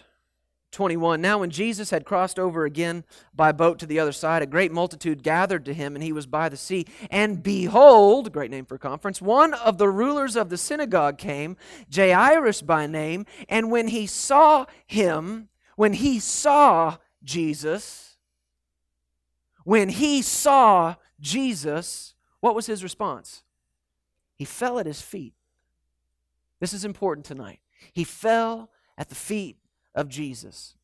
21 0.71 1.21
Now, 1.21 1.39
when 1.39 1.51
Jesus 1.51 1.91
had 1.91 2.05
crossed 2.05 2.39
over 2.39 2.65
again 2.65 3.05
by 3.35 3.53
boat 3.53 3.79
to 3.81 3.87
the 3.87 3.99
other 3.99 4.13
side, 4.13 4.43
a 4.43 4.47
great 4.47 4.73
multitude 4.73 5.23
gathered 5.23 5.65
to 5.65 5.75
him, 5.75 5.95
and 5.95 6.03
he 6.03 6.13
was 6.13 6.27
by 6.27 6.49
the 6.49 6.57
sea. 6.57 6.87
And 7.11 7.43
behold, 7.43 8.33
great 8.33 8.51
name 8.51 8.65
for 8.65 8.79
conference, 8.79 9.21
one 9.21 9.55
of 9.55 9.79
the 9.79 9.89
rulers 9.89 10.37
of 10.37 10.49
the 10.49 10.57
synagogue 10.57 11.19
came, 11.19 11.57
Jairus 11.93 12.63
by 12.63 12.87
name. 12.87 13.27
And 13.49 13.71
when 13.71 13.89
he 13.89 14.07
saw 14.07 14.67
him, 14.87 15.49
when 15.77 15.95
he 15.95 16.21
saw 16.21 16.99
Jesus, 17.25 18.17
when 19.65 19.89
he 19.89 20.23
saw 20.23 20.97
Jesus, 21.21 22.15
what 22.41 22.55
was 22.55 22.67
his 22.67 22.83
response? 22.83 23.43
He 24.37 24.45
fell 24.45 24.79
at 24.79 24.87
his 24.87 25.03
feet. 25.03 25.35
This 26.61 26.73
is 26.73 26.85
important 26.85 27.27
tonight. 27.27 27.61
He 27.93 28.05
fell 28.05 28.71
at 28.97 29.09
the 29.09 29.15
feet 29.15 29.57
of 30.01 30.09
Jesus. 30.09 30.75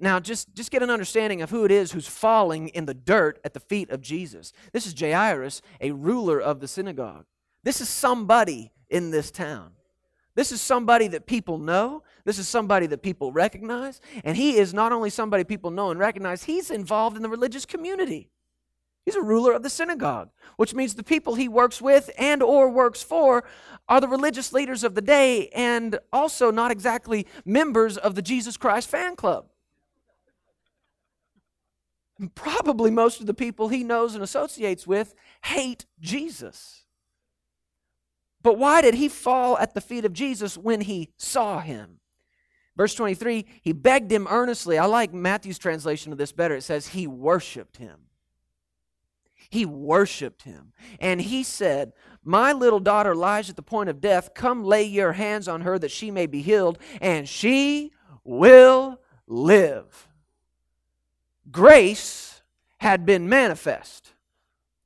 Now, 0.00 0.20
just, 0.20 0.54
just 0.54 0.70
get 0.70 0.82
an 0.82 0.90
understanding 0.90 1.42
of 1.42 1.50
who 1.50 1.64
it 1.64 1.70
is 1.70 1.92
who's 1.92 2.06
falling 2.06 2.68
in 2.68 2.86
the 2.86 2.94
dirt 2.94 3.40
at 3.44 3.52
the 3.52 3.60
feet 3.60 3.90
of 3.90 4.00
Jesus. 4.00 4.52
This 4.72 4.86
is 4.86 4.98
Jairus, 4.98 5.60
a 5.80 5.90
ruler 5.90 6.40
of 6.40 6.60
the 6.60 6.68
synagogue. 6.68 7.26
This 7.64 7.80
is 7.80 7.88
somebody 7.88 8.72
in 8.88 9.10
this 9.10 9.30
town. 9.30 9.72
This 10.34 10.52
is 10.52 10.60
somebody 10.60 11.08
that 11.08 11.26
people 11.26 11.58
know. 11.58 12.04
This 12.24 12.38
is 12.38 12.48
somebody 12.48 12.86
that 12.86 13.02
people 13.02 13.32
recognize. 13.32 14.00
And 14.22 14.36
he 14.36 14.56
is 14.56 14.72
not 14.72 14.92
only 14.92 15.10
somebody 15.10 15.42
people 15.42 15.72
know 15.72 15.90
and 15.90 15.98
recognize, 15.98 16.44
he's 16.44 16.70
involved 16.70 17.16
in 17.16 17.22
the 17.22 17.28
religious 17.28 17.66
community. 17.66 18.30
He's 19.08 19.16
a 19.16 19.22
ruler 19.22 19.54
of 19.54 19.62
the 19.62 19.70
synagogue, 19.70 20.28
which 20.56 20.74
means 20.74 20.94
the 20.94 21.02
people 21.02 21.34
he 21.34 21.48
works 21.48 21.80
with 21.80 22.10
and 22.18 22.42
or 22.42 22.68
works 22.68 23.02
for 23.02 23.42
are 23.88 24.02
the 24.02 24.06
religious 24.06 24.52
leaders 24.52 24.84
of 24.84 24.94
the 24.94 25.00
day 25.00 25.48
and 25.48 25.98
also 26.12 26.50
not 26.50 26.70
exactly 26.70 27.26
members 27.42 27.96
of 27.96 28.16
the 28.16 28.20
Jesus 28.20 28.58
Christ 28.58 28.90
fan 28.90 29.16
club. 29.16 29.46
Probably 32.34 32.90
most 32.90 33.22
of 33.22 33.26
the 33.26 33.32
people 33.32 33.68
he 33.68 33.82
knows 33.82 34.14
and 34.14 34.22
associates 34.22 34.86
with 34.86 35.14
hate 35.46 35.86
Jesus. 35.98 36.84
But 38.42 38.58
why 38.58 38.82
did 38.82 38.92
he 38.92 39.08
fall 39.08 39.56
at 39.56 39.72
the 39.72 39.80
feet 39.80 40.04
of 40.04 40.12
Jesus 40.12 40.58
when 40.58 40.82
he 40.82 41.14
saw 41.16 41.60
him? 41.60 42.00
Verse 42.76 42.94
23, 42.94 43.46
he 43.62 43.72
begged 43.72 44.12
him 44.12 44.26
earnestly. 44.28 44.76
I 44.76 44.84
like 44.84 45.14
Matthew's 45.14 45.58
translation 45.58 46.12
of 46.12 46.18
this 46.18 46.30
better. 46.30 46.56
It 46.56 46.62
says, 46.62 46.88
he 46.88 47.06
worshiped 47.06 47.78
him. 47.78 48.00
He 49.48 49.64
worshiped 49.64 50.42
him. 50.42 50.72
And 51.00 51.20
he 51.20 51.42
said, 51.42 51.92
My 52.22 52.52
little 52.52 52.80
daughter 52.80 53.14
lies 53.14 53.48
at 53.48 53.56
the 53.56 53.62
point 53.62 53.88
of 53.88 54.00
death. 54.00 54.34
Come 54.34 54.62
lay 54.62 54.84
your 54.84 55.12
hands 55.12 55.48
on 55.48 55.62
her 55.62 55.78
that 55.78 55.90
she 55.90 56.10
may 56.10 56.26
be 56.26 56.42
healed, 56.42 56.78
and 57.00 57.28
she 57.28 57.92
will 58.24 59.00
live. 59.26 60.08
Grace 61.50 62.42
had 62.78 63.06
been 63.06 63.28
manifest. 63.28 64.12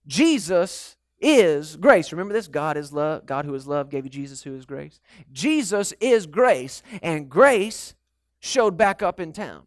Jesus 0.07 0.96
is 1.20 1.77
grace. 1.77 2.12
Remember 2.12 2.35
this? 2.35 2.48
God 2.48 2.77
is 2.77 2.92
love. 2.92 3.27
God 3.27 3.44
who 3.44 3.55
is 3.55 3.66
love 3.66 3.90
gave 3.90 4.05
you 4.05 4.11
Jesus 4.11 4.42
who 4.42 4.55
is 4.55 4.64
grace. 4.64 5.01
Jesus 5.33 5.92
is 6.01 6.27
grace, 6.27 6.83
and 7.03 7.29
grace 7.29 7.94
showed 8.40 8.77
back 8.77 9.03
up 9.03 9.20
in 9.20 9.33
town. 9.33 9.62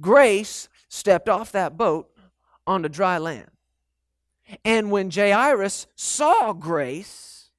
Grace 0.00 0.68
stepped 0.88 1.28
off 1.28 1.52
that 1.52 1.76
boat 1.76 2.10
onto 2.66 2.88
dry 2.88 3.18
land. 3.18 3.50
And 4.64 4.90
when 4.90 5.10
Jairus 5.10 5.86
saw 5.94 6.52
grace, 6.52 7.50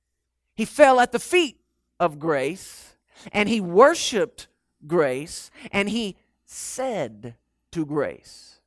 he 0.56 0.65
fell 0.65 1.00
at 1.00 1.12
the 1.12 1.19
feet 1.19 1.60
of 2.00 2.19
grace 2.19 2.95
and 3.32 3.50
he 3.50 3.60
worshiped 3.60 4.47
grace 4.86 5.52
and 5.71 5.89
he 5.89 6.15
said 6.45 7.36
to 7.71 7.86
grace. 7.86 8.60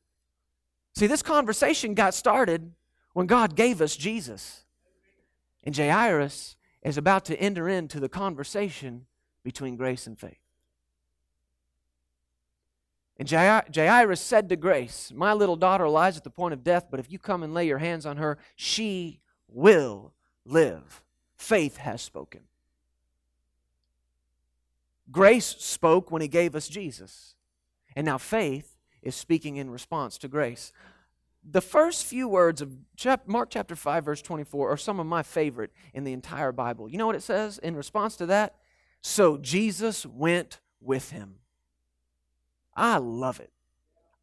See, 0.95 1.07
this 1.07 1.23
conversation 1.23 1.95
got 1.95 2.15
started 2.15 2.73
when 3.13 3.27
God 3.27 3.57
gave 3.57 3.81
us 3.81 3.97
Jesus. 3.97 4.65
And 5.65 5.77
Jairus 5.77 6.57
is 6.83 6.97
about 6.97 7.25
to 7.27 7.37
enter 7.41 7.69
into 7.69 8.01
the 8.01 8.09
conversation 8.09 9.07
between 9.43 9.77
grace 9.77 10.07
and 10.07 10.19
faith. 10.19 10.39
And 13.21 13.31
Jairus 13.31 14.19
said 14.23 14.49
to 14.49 14.57
Grace, 14.57 15.13
My 15.15 15.35
little 15.35 15.55
daughter 15.55 15.87
lies 15.91 16.17
at 16.17 16.25
the 16.25 16.31
point 16.31 16.55
of 16.55 16.65
death, 16.65 16.87
but 16.91 16.99
if 16.99 17.13
you 17.13 17.19
come 17.19 17.43
and 17.43 17.53
lay 17.53 17.67
your 17.67 17.77
hands 17.77 18.07
on 18.07 18.17
her, 18.17 18.39
she 18.57 19.21
will 19.47 20.15
live. 20.47 21.03
Faith 21.37 21.77
has 21.77 22.01
spoken. 22.01 22.41
Grace 25.11 25.45
spoke 25.59 26.11
when 26.11 26.23
he 26.23 26.29
gave 26.29 26.57
us 26.57 26.67
Jesus. 26.67 27.35
And 27.95 28.07
now 28.07 28.17
faith 28.17 28.79
is 29.03 29.17
speaking 29.17 29.57
in 29.57 29.69
response 29.69 30.17
to 30.17 30.29
grace. 30.29 30.73
The 31.45 31.61
first 31.61 32.07
few 32.07 32.27
words 32.27 32.63
of 32.63 32.73
Mark 33.27 33.51
chapter 33.51 33.77
5, 33.77 34.03
verse 34.03 34.23
24 34.23 34.71
are 34.71 34.77
some 34.79 34.99
of 34.99 35.05
my 35.05 35.23
favorite 35.23 35.73
in 35.93 36.05
the 36.05 36.15
entire 36.15 36.53
Bible. 36.53 36.89
You 36.89 36.97
know 36.97 37.07
what 37.07 37.17
it 37.17 37.23
says 37.23 37.59
in 37.59 37.77
response 37.77 38.17
to 38.17 38.27
that? 38.27 38.55
So 39.03 39.37
Jesus 39.37 40.07
went 40.07 40.61
with 40.81 41.11
him. 41.11 41.35
I 42.75 42.99
love 42.99 43.41
it. 43.41 43.53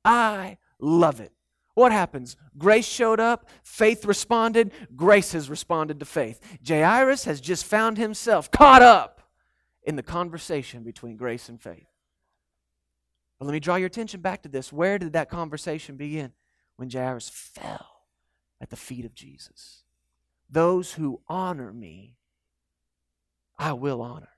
I 0.05 0.57
love 0.79 1.19
it 1.19 1.33
What 1.73 1.91
happens? 1.91 2.37
Grace 2.57 2.87
showed 2.87 3.19
up, 3.19 3.47
faith 3.63 4.05
responded, 4.05 4.71
grace 4.95 5.33
has 5.33 5.49
responded 5.49 5.99
to 5.99 6.05
faith. 6.05 6.39
Jairus 6.67 7.25
has 7.25 7.39
just 7.39 7.65
found 7.65 7.97
himself 7.97 8.49
caught 8.49 8.81
up 8.81 9.21
in 9.83 9.95
the 9.95 10.03
conversation 10.03 10.83
between 10.83 11.17
grace 11.17 11.49
and 11.49 11.61
faith. 11.61 11.87
But 13.37 13.45
let 13.45 13.53
me 13.53 13.59
draw 13.59 13.75
your 13.75 13.87
attention 13.87 14.21
back 14.21 14.41
to 14.43 14.49
this. 14.49 14.73
Where 14.73 14.97
did 14.97 15.13
that 15.13 15.29
conversation 15.29 15.97
begin? 15.97 16.31
When 16.77 16.89
Jairus 16.89 17.29
fell 17.29 18.01
at 18.59 18.69
the 18.71 18.75
feet 18.75 19.05
of 19.05 19.13
Jesus. 19.13 19.83
Those 20.49 20.93
who 20.93 21.21
honor 21.27 21.71
me, 21.71 22.15
I 23.59 23.73
will 23.73 24.01
honor. 24.01 24.29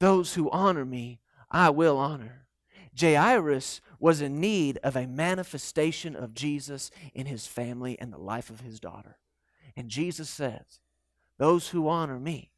Those 0.00 0.34
who 0.34 0.50
honor 0.50 0.84
me, 0.84 1.20
I 1.50 1.70
will 1.70 1.98
honor. 1.98 2.46
Jairus 2.98 3.80
was 3.98 4.20
in 4.20 4.40
need 4.40 4.78
of 4.82 4.96
a 4.96 5.06
manifestation 5.06 6.16
of 6.16 6.34
Jesus 6.34 6.90
in 7.14 7.26
his 7.26 7.46
family 7.46 7.98
and 7.98 8.12
the 8.12 8.18
life 8.18 8.50
of 8.50 8.60
his 8.60 8.80
daughter. 8.80 9.18
And 9.76 9.88
Jesus 9.88 10.28
says, 10.28 10.80
Those 11.38 11.68
who 11.68 11.88
honor 11.88 12.18
me, 12.18 12.50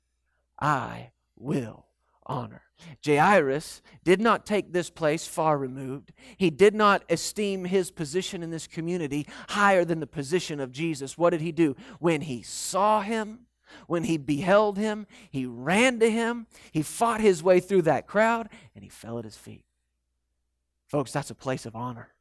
I 0.60 1.10
will 1.36 1.86
honor. 2.24 2.62
Jairus 3.04 3.82
did 4.04 4.20
not 4.20 4.46
take 4.46 4.72
this 4.72 4.90
place 4.90 5.26
far 5.26 5.58
removed. 5.58 6.12
He 6.36 6.50
did 6.50 6.74
not 6.74 7.04
esteem 7.08 7.64
his 7.64 7.90
position 7.90 8.42
in 8.42 8.50
this 8.50 8.66
community 8.66 9.26
higher 9.50 9.84
than 9.84 10.00
the 10.00 10.06
position 10.06 10.60
of 10.60 10.72
Jesus. 10.72 11.18
What 11.18 11.30
did 11.30 11.40
he 11.40 11.52
do? 11.52 11.76
When 11.98 12.22
he 12.22 12.42
saw 12.42 13.02
him, 13.02 13.46
when 13.86 14.04
he 14.04 14.16
beheld 14.16 14.78
him, 14.78 15.06
he 15.30 15.46
ran 15.46 16.00
to 16.00 16.10
him, 16.10 16.46
he 16.72 16.82
fought 16.82 17.20
his 17.20 17.42
way 17.42 17.60
through 17.60 17.82
that 17.82 18.06
crowd, 18.06 18.48
and 18.74 18.82
he 18.84 18.90
fell 18.90 19.18
at 19.18 19.24
his 19.24 19.36
feet. 19.36 19.64
Folks, 20.86 21.12
that's 21.12 21.30
a 21.30 21.34
place 21.34 21.66
of 21.66 21.74
honor. 21.74 22.12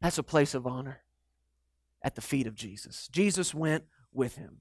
That's 0.00 0.18
a 0.18 0.22
place 0.22 0.54
of 0.54 0.66
honor 0.66 1.02
at 2.02 2.14
the 2.14 2.20
feet 2.20 2.46
of 2.46 2.54
Jesus. 2.54 3.08
Jesus 3.12 3.54
went 3.54 3.84
with 4.12 4.36
him. 4.36 4.60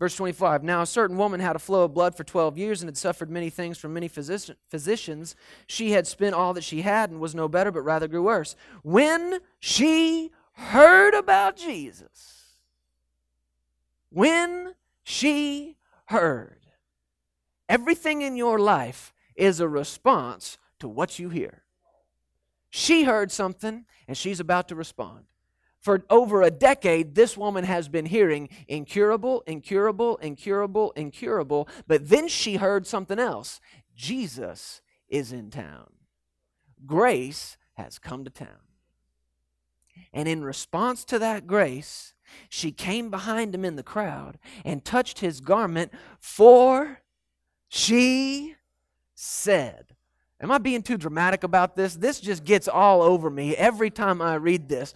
Verse 0.00 0.16
25 0.16 0.64
Now 0.64 0.82
a 0.82 0.86
certain 0.86 1.18
woman 1.18 1.40
had 1.40 1.54
a 1.54 1.60
flow 1.60 1.84
of 1.84 1.94
blood 1.94 2.16
for 2.16 2.24
12 2.24 2.56
years 2.56 2.80
and 2.80 2.88
had 2.88 2.96
suffered 2.96 3.30
many 3.30 3.50
things 3.50 3.78
from 3.78 3.92
many 3.92 4.08
physicians. 4.08 5.36
She 5.66 5.92
had 5.92 6.06
spent 6.06 6.34
all 6.34 6.54
that 6.54 6.64
she 6.64 6.82
had 6.82 7.10
and 7.10 7.20
was 7.20 7.34
no 7.34 7.48
better, 7.48 7.70
but 7.70 7.82
rather 7.82 8.08
grew 8.08 8.22
worse. 8.22 8.56
When 8.82 9.40
she 9.60 10.30
heard 10.52 11.14
about 11.14 11.56
Jesus, 11.56 12.39
when 14.10 14.74
she 15.02 15.76
heard, 16.06 16.60
everything 17.68 18.22
in 18.22 18.36
your 18.36 18.58
life 18.58 19.12
is 19.34 19.60
a 19.60 19.68
response 19.68 20.58
to 20.78 20.88
what 20.88 21.18
you 21.18 21.30
hear. 21.30 21.62
She 22.68 23.04
heard 23.04 23.32
something 23.32 23.86
and 24.06 24.16
she's 24.16 24.40
about 24.40 24.68
to 24.68 24.74
respond. 24.74 25.24
For 25.80 26.02
over 26.10 26.42
a 26.42 26.50
decade, 26.50 27.14
this 27.14 27.36
woman 27.36 27.64
has 27.64 27.88
been 27.88 28.04
hearing 28.04 28.50
incurable, 28.68 29.42
incurable, 29.46 30.18
incurable, 30.18 30.92
incurable. 30.92 31.68
But 31.86 32.08
then 32.08 32.28
she 32.28 32.56
heard 32.56 32.86
something 32.86 33.18
else 33.18 33.60
Jesus 33.96 34.82
is 35.08 35.32
in 35.32 35.50
town. 35.50 35.90
Grace 36.86 37.56
has 37.74 37.98
come 37.98 38.24
to 38.24 38.30
town. 38.30 38.60
And 40.12 40.28
in 40.28 40.44
response 40.44 41.04
to 41.06 41.18
that 41.18 41.46
grace, 41.46 42.14
she 42.48 42.72
came 42.72 43.10
behind 43.10 43.54
him 43.54 43.64
in 43.64 43.76
the 43.76 43.82
crowd 43.82 44.38
and 44.64 44.84
touched 44.84 45.20
his 45.20 45.40
garment, 45.40 45.92
for 46.18 47.00
she 47.68 48.56
said, 49.14 49.86
Am 50.40 50.50
I 50.50 50.58
being 50.58 50.82
too 50.82 50.96
dramatic 50.96 51.44
about 51.44 51.76
this? 51.76 51.96
This 51.96 52.18
just 52.18 52.44
gets 52.44 52.66
all 52.66 53.02
over 53.02 53.28
me 53.28 53.54
every 53.56 53.90
time 53.90 54.22
I 54.22 54.34
read 54.36 54.68
this. 54.68 54.94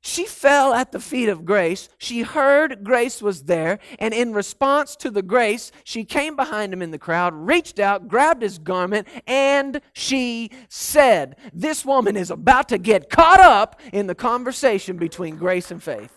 She 0.00 0.24
fell 0.24 0.72
at 0.72 0.92
the 0.92 1.00
feet 1.00 1.28
of 1.28 1.44
grace. 1.44 1.88
She 1.98 2.22
heard 2.22 2.84
grace 2.84 3.20
was 3.20 3.42
there, 3.42 3.80
and 3.98 4.14
in 4.14 4.32
response 4.32 4.94
to 4.96 5.10
the 5.10 5.22
grace, 5.22 5.72
she 5.82 6.04
came 6.04 6.36
behind 6.36 6.72
him 6.72 6.80
in 6.80 6.92
the 6.92 6.98
crowd, 6.98 7.34
reached 7.34 7.80
out, 7.80 8.06
grabbed 8.06 8.42
his 8.42 8.58
garment, 8.58 9.08
and 9.26 9.80
she 9.92 10.52
said, 10.68 11.34
This 11.52 11.84
woman 11.84 12.16
is 12.16 12.30
about 12.30 12.68
to 12.68 12.78
get 12.78 13.10
caught 13.10 13.40
up 13.40 13.80
in 13.92 14.06
the 14.06 14.14
conversation 14.14 14.96
between 14.96 15.36
grace 15.36 15.72
and 15.72 15.82
faith 15.82 16.12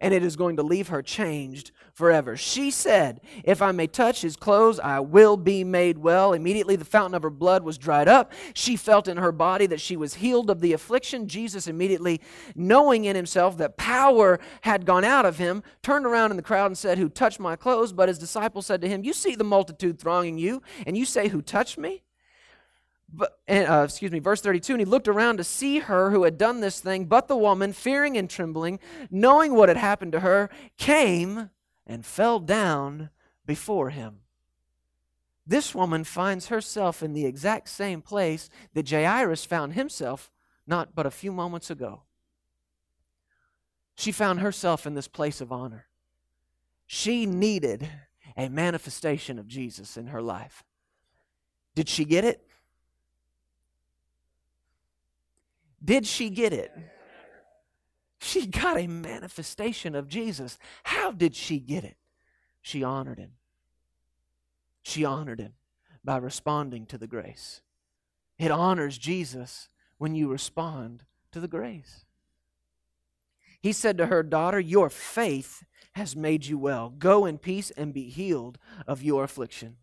and 0.00 0.14
it 0.14 0.22
is 0.22 0.36
going 0.36 0.56
to 0.56 0.62
leave 0.62 0.88
her 0.88 1.02
changed 1.02 1.72
forever. 1.92 2.36
She 2.36 2.70
said, 2.70 3.20
If 3.44 3.60
I 3.60 3.72
may 3.72 3.86
touch 3.86 4.22
his 4.22 4.36
clothes, 4.36 4.78
I 4.78 5.00
will 5.00 5.36
be 5.36 5.64
made 5.64 5.98
well. 5.98 6.32
Immediately 6.32 6.76
the 6.76 6.84
fountain 6.84 7.14
of 7.14 7.22
her 7.22 7.30
blood 7.30 7.64
was 7.64 7.78
dried 7.78 8.08
up. 8.08 8.32
She 8.54 8.76
felt 8.76 9.08
in 9.08 9.16
her 9.16 9.32
body 9.32 9.66
that 9.66 9.80
she 9.80 9.96
was 9.96 10.14
healed 10.14 10.50
of 10.50 10.60
the 10.60 10.72
affliction. 10.72 11.26
Jesus, 11.26 11.66
immediately 11.66 12.20
knowing 12.54 13.04
in 13.04 13.16
himself 13.16 13.56
that 13.58 13.76
power 13.76 14.38
had 14.62 14.86
gone 14.86 15.04
out 15.04 15.26
of 15.26 15.38
him, 15.38 15.62
turned 15.82 16.06
around 16.06 16.30
in 16.30 16.36
the 16.36 16.42
crowd 16.42 16.66
and 16.66 16.78
said, 16.78 16.98
Who 16.98 17.08
touched 17.08 17.40
my 17.40 17.56
clothes? 17.56 17.92
But 17.92 18.08
his 18.08 18.18
disciples 18.18 18.66
said 18.66 18.80
to 18.82 18.88
him, 18.88 19.04
You 19.04 19.12
see 19.12 19.34
the 19.34 19.44
multitude 19.44 19.98
thronging 19.98 20.38
you, 20.38 20.62
and 20.86 20.96
you 20.96 21.04
say, 21.04 21.28
Who 21.28 21.42
touched 21.42 21.78
me? 21.78 22.02
But, 23.10 23.38
uh, 23.48 23.82
excuse 23.84 24.12
me, 24.12 24.18
verse 24.18 24.40
32, 24.42 24.74
and 24.74 24.80
he 24.80 24.84
looked 24.84 25.08
around 25.08 25.38
to 25.38 25.44
see 25.44 25.78
her 25.78 26.10
who 26.10 26.24
had 26.24 26.36
done 26.36 26.60
this 26.60 26.80
thing. 26.80 27.06
But 27.06 27.26
the 27.26 27.36
woman, 27.36 27.72
fearing 27.72 28.18
and 28.18 28.28
trembling, 28.28 28.80
knowing 29.10 29.54
what 29.54 29.70
had 29.70 29.78
happened 29.78 30.12
to 30.12 30.20
her, 30.20 30.50
came 30.76 31.50
and 31.86 32.04
fell 32.04 32.38
down 32.38 33.08
before 33.46 33.90
him. 33.90 34.20
This 35.46 35.74
woman 35.74 36.04
finds 36.04 36.48
herself 36.48 37.02
in 37.02 37.14
the 37.14 37.24
exact 37.24 37.70
same 37.70 38.02
place 38.02 38.50
that 38.74 38.90
Jairus 38.90 39.46
found 39.46 39.72
himself 39.72 40.30
not 40.66 40.94
but 40.94 41.06
a 41.06 41.10
few 41.10 41.32
moments 41.32 41.70
ago. 41.70 42.02
She 43.96 44.12
found 44.12 44.40
herself 44.40 44.86
in 44.86 44.94
this 44.94 45.08
place 45.08 45.40
of 45.40 45.50
honor. 45.50 45.86
She 46.86 47.26
needed 47.26 47.88
a 48.36 48.48
manifestation 48.48 49.38
of 49.38 49.48
Jesus 49.48 49.96
in 49.96 50.08
her 50.08 50.22
life. 50.22 50.62
Did 51.74 51.88
she 51.88 52.04
get 52.04 52.24
it? 52.24 52.47
Did 55.84 56.06
she 56.06 56.30
get 56.30 56.52
it? 56.52 56.72
She 58.20 58.46
got 58.46 58.78
a 58.78 58.86
manifestation 58.86 59.94
of 59.94 60.08
Jesus. 60.08 60.58
How 60.82 61.12
did 61.12 61.36
she 61.36 61.60
get 61.60 61.84
it? 61.84 61.96
She 62.60 62.82
honored 62.82 63.18
him. 63.18 63.32
She 64.82 65.04
honored 65.04 65.40
him 65.40 65.54
by 66.04 66.16
responding 66.16 66.86
to 66.86 66.98
the 66.98 67.06
grace. 67.06 67.60
It 68.38 68.50
honors 68.50 68.98
Jesus 68.98 69.68
when 69.98 70.14
you 70.14 70.28
respond 70.28 71.04
to 71.32 71.40
the 71.40 71.48
grace. 71.48 72.04
He 73.60 73.72
said 73.72 73.98
to 73.98 74.06
her, 74.06 74.22
Daughter, 74.22 74.60
your 74.60 74.88
faith 74.88 75.64
has 75.92 76.14
made 76.14 76.46
you 76.46 76.58
well. 76.58 76.90
Go 76.90 77.26
in 77.26 77.38
peace 77.38 77.70
and 77.72 77.92
be 77.92 78.08
healed 78.08 78.58
of 78.86 79.02
your 79.02 79.24
affliction. 79.24 79.76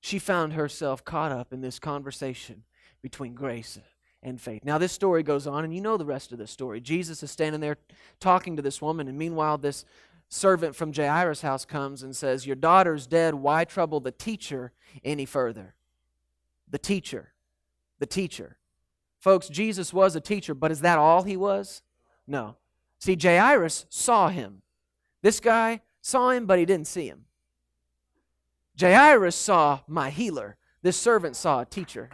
She 0.00 0.18
found 0.18 0.52
herself 0.52 1.04
caught 1.04 1.32
up 1.32 1.52
in 1.52 1.60
this 1.60 1.78
conversation 1.78 2.64
between 3.02 3.34
grace 3.34 3.78
and 4.22 4.40
faith. 4.40 4.64
Now, 4.64 4.78
this 4.78 4.92
story 4.92 5.22
goes 5.22 5.46
on, 5.46 5.64
and 5.64 5.74
you 5.74 5.80
know 5.80 5.96
the 5.96 6.04
rest 6.04 6.32
of 6.32 6.38
the 6.38 6.46
story. 6.46 6.80
Jesus 6.80 7.22
is 7.22 7.30
standing 7.30 7.60
there 7.60 7.76
talking 8.20 8.56
to 8.56 8.62
this 8.62 8.82
woman, 8.82 9.08
and 9.08 9.18
meanwhile, 9.18 9.58
this 9.58 9.84
servant 10.28 10.76
from 10.76 10.92
Jairus' 10.92 11.42
house 11.42 11.64
comes 11.64 12.02
and 12.02 12.14
says, 12.14 12.46
Your 12.46 12.56
daughter's 12.56 13.06
dead. 13.06 13.34
Why 13.34 13.64
trouble 13.64 14.00
the 14.00 14.12
teacher 14.12 14.72
any 15.04 15.24
further? 15.24 15.74
The 16.68 16.78
teacher. 16.78 17.32
The 17.98 18.06
teacher. 18.06 18.58
Folks, 19.18 19.48
Jesus 19.48 19.92
was 19.92 20.14
a 20.14 20.20
teacher, 20.20 20.54
but 20.54 20.70
is 20.70 20.80
that 20.80 20.98
all 20.98 21.22
he 21.22 21.36
was? 21.36 21.82
No. 22.26 22.56
See, 22.98 23.16
Jairus 23.20 23.86
saw 23.88 24.28
him. 24.28 24.62
This 25.22 25.40
guy 25.40 25.80
saw 26.00 26.30
him, 26.30 26.46
but 26.46 26.58
he 26.58 26.64
didn't 26.64 26.86
see 26.86 27.08
him. 27.08 27.24
Jairus 28.78 29.34
saw 29.34 29.80
my 29.88 30.10
healer. 30.10 30.56
This 30.82 30.96
servant 30.96 31.34
saw 31.34 31.60
a 31.60 31.64
teacher. 31.64 32.10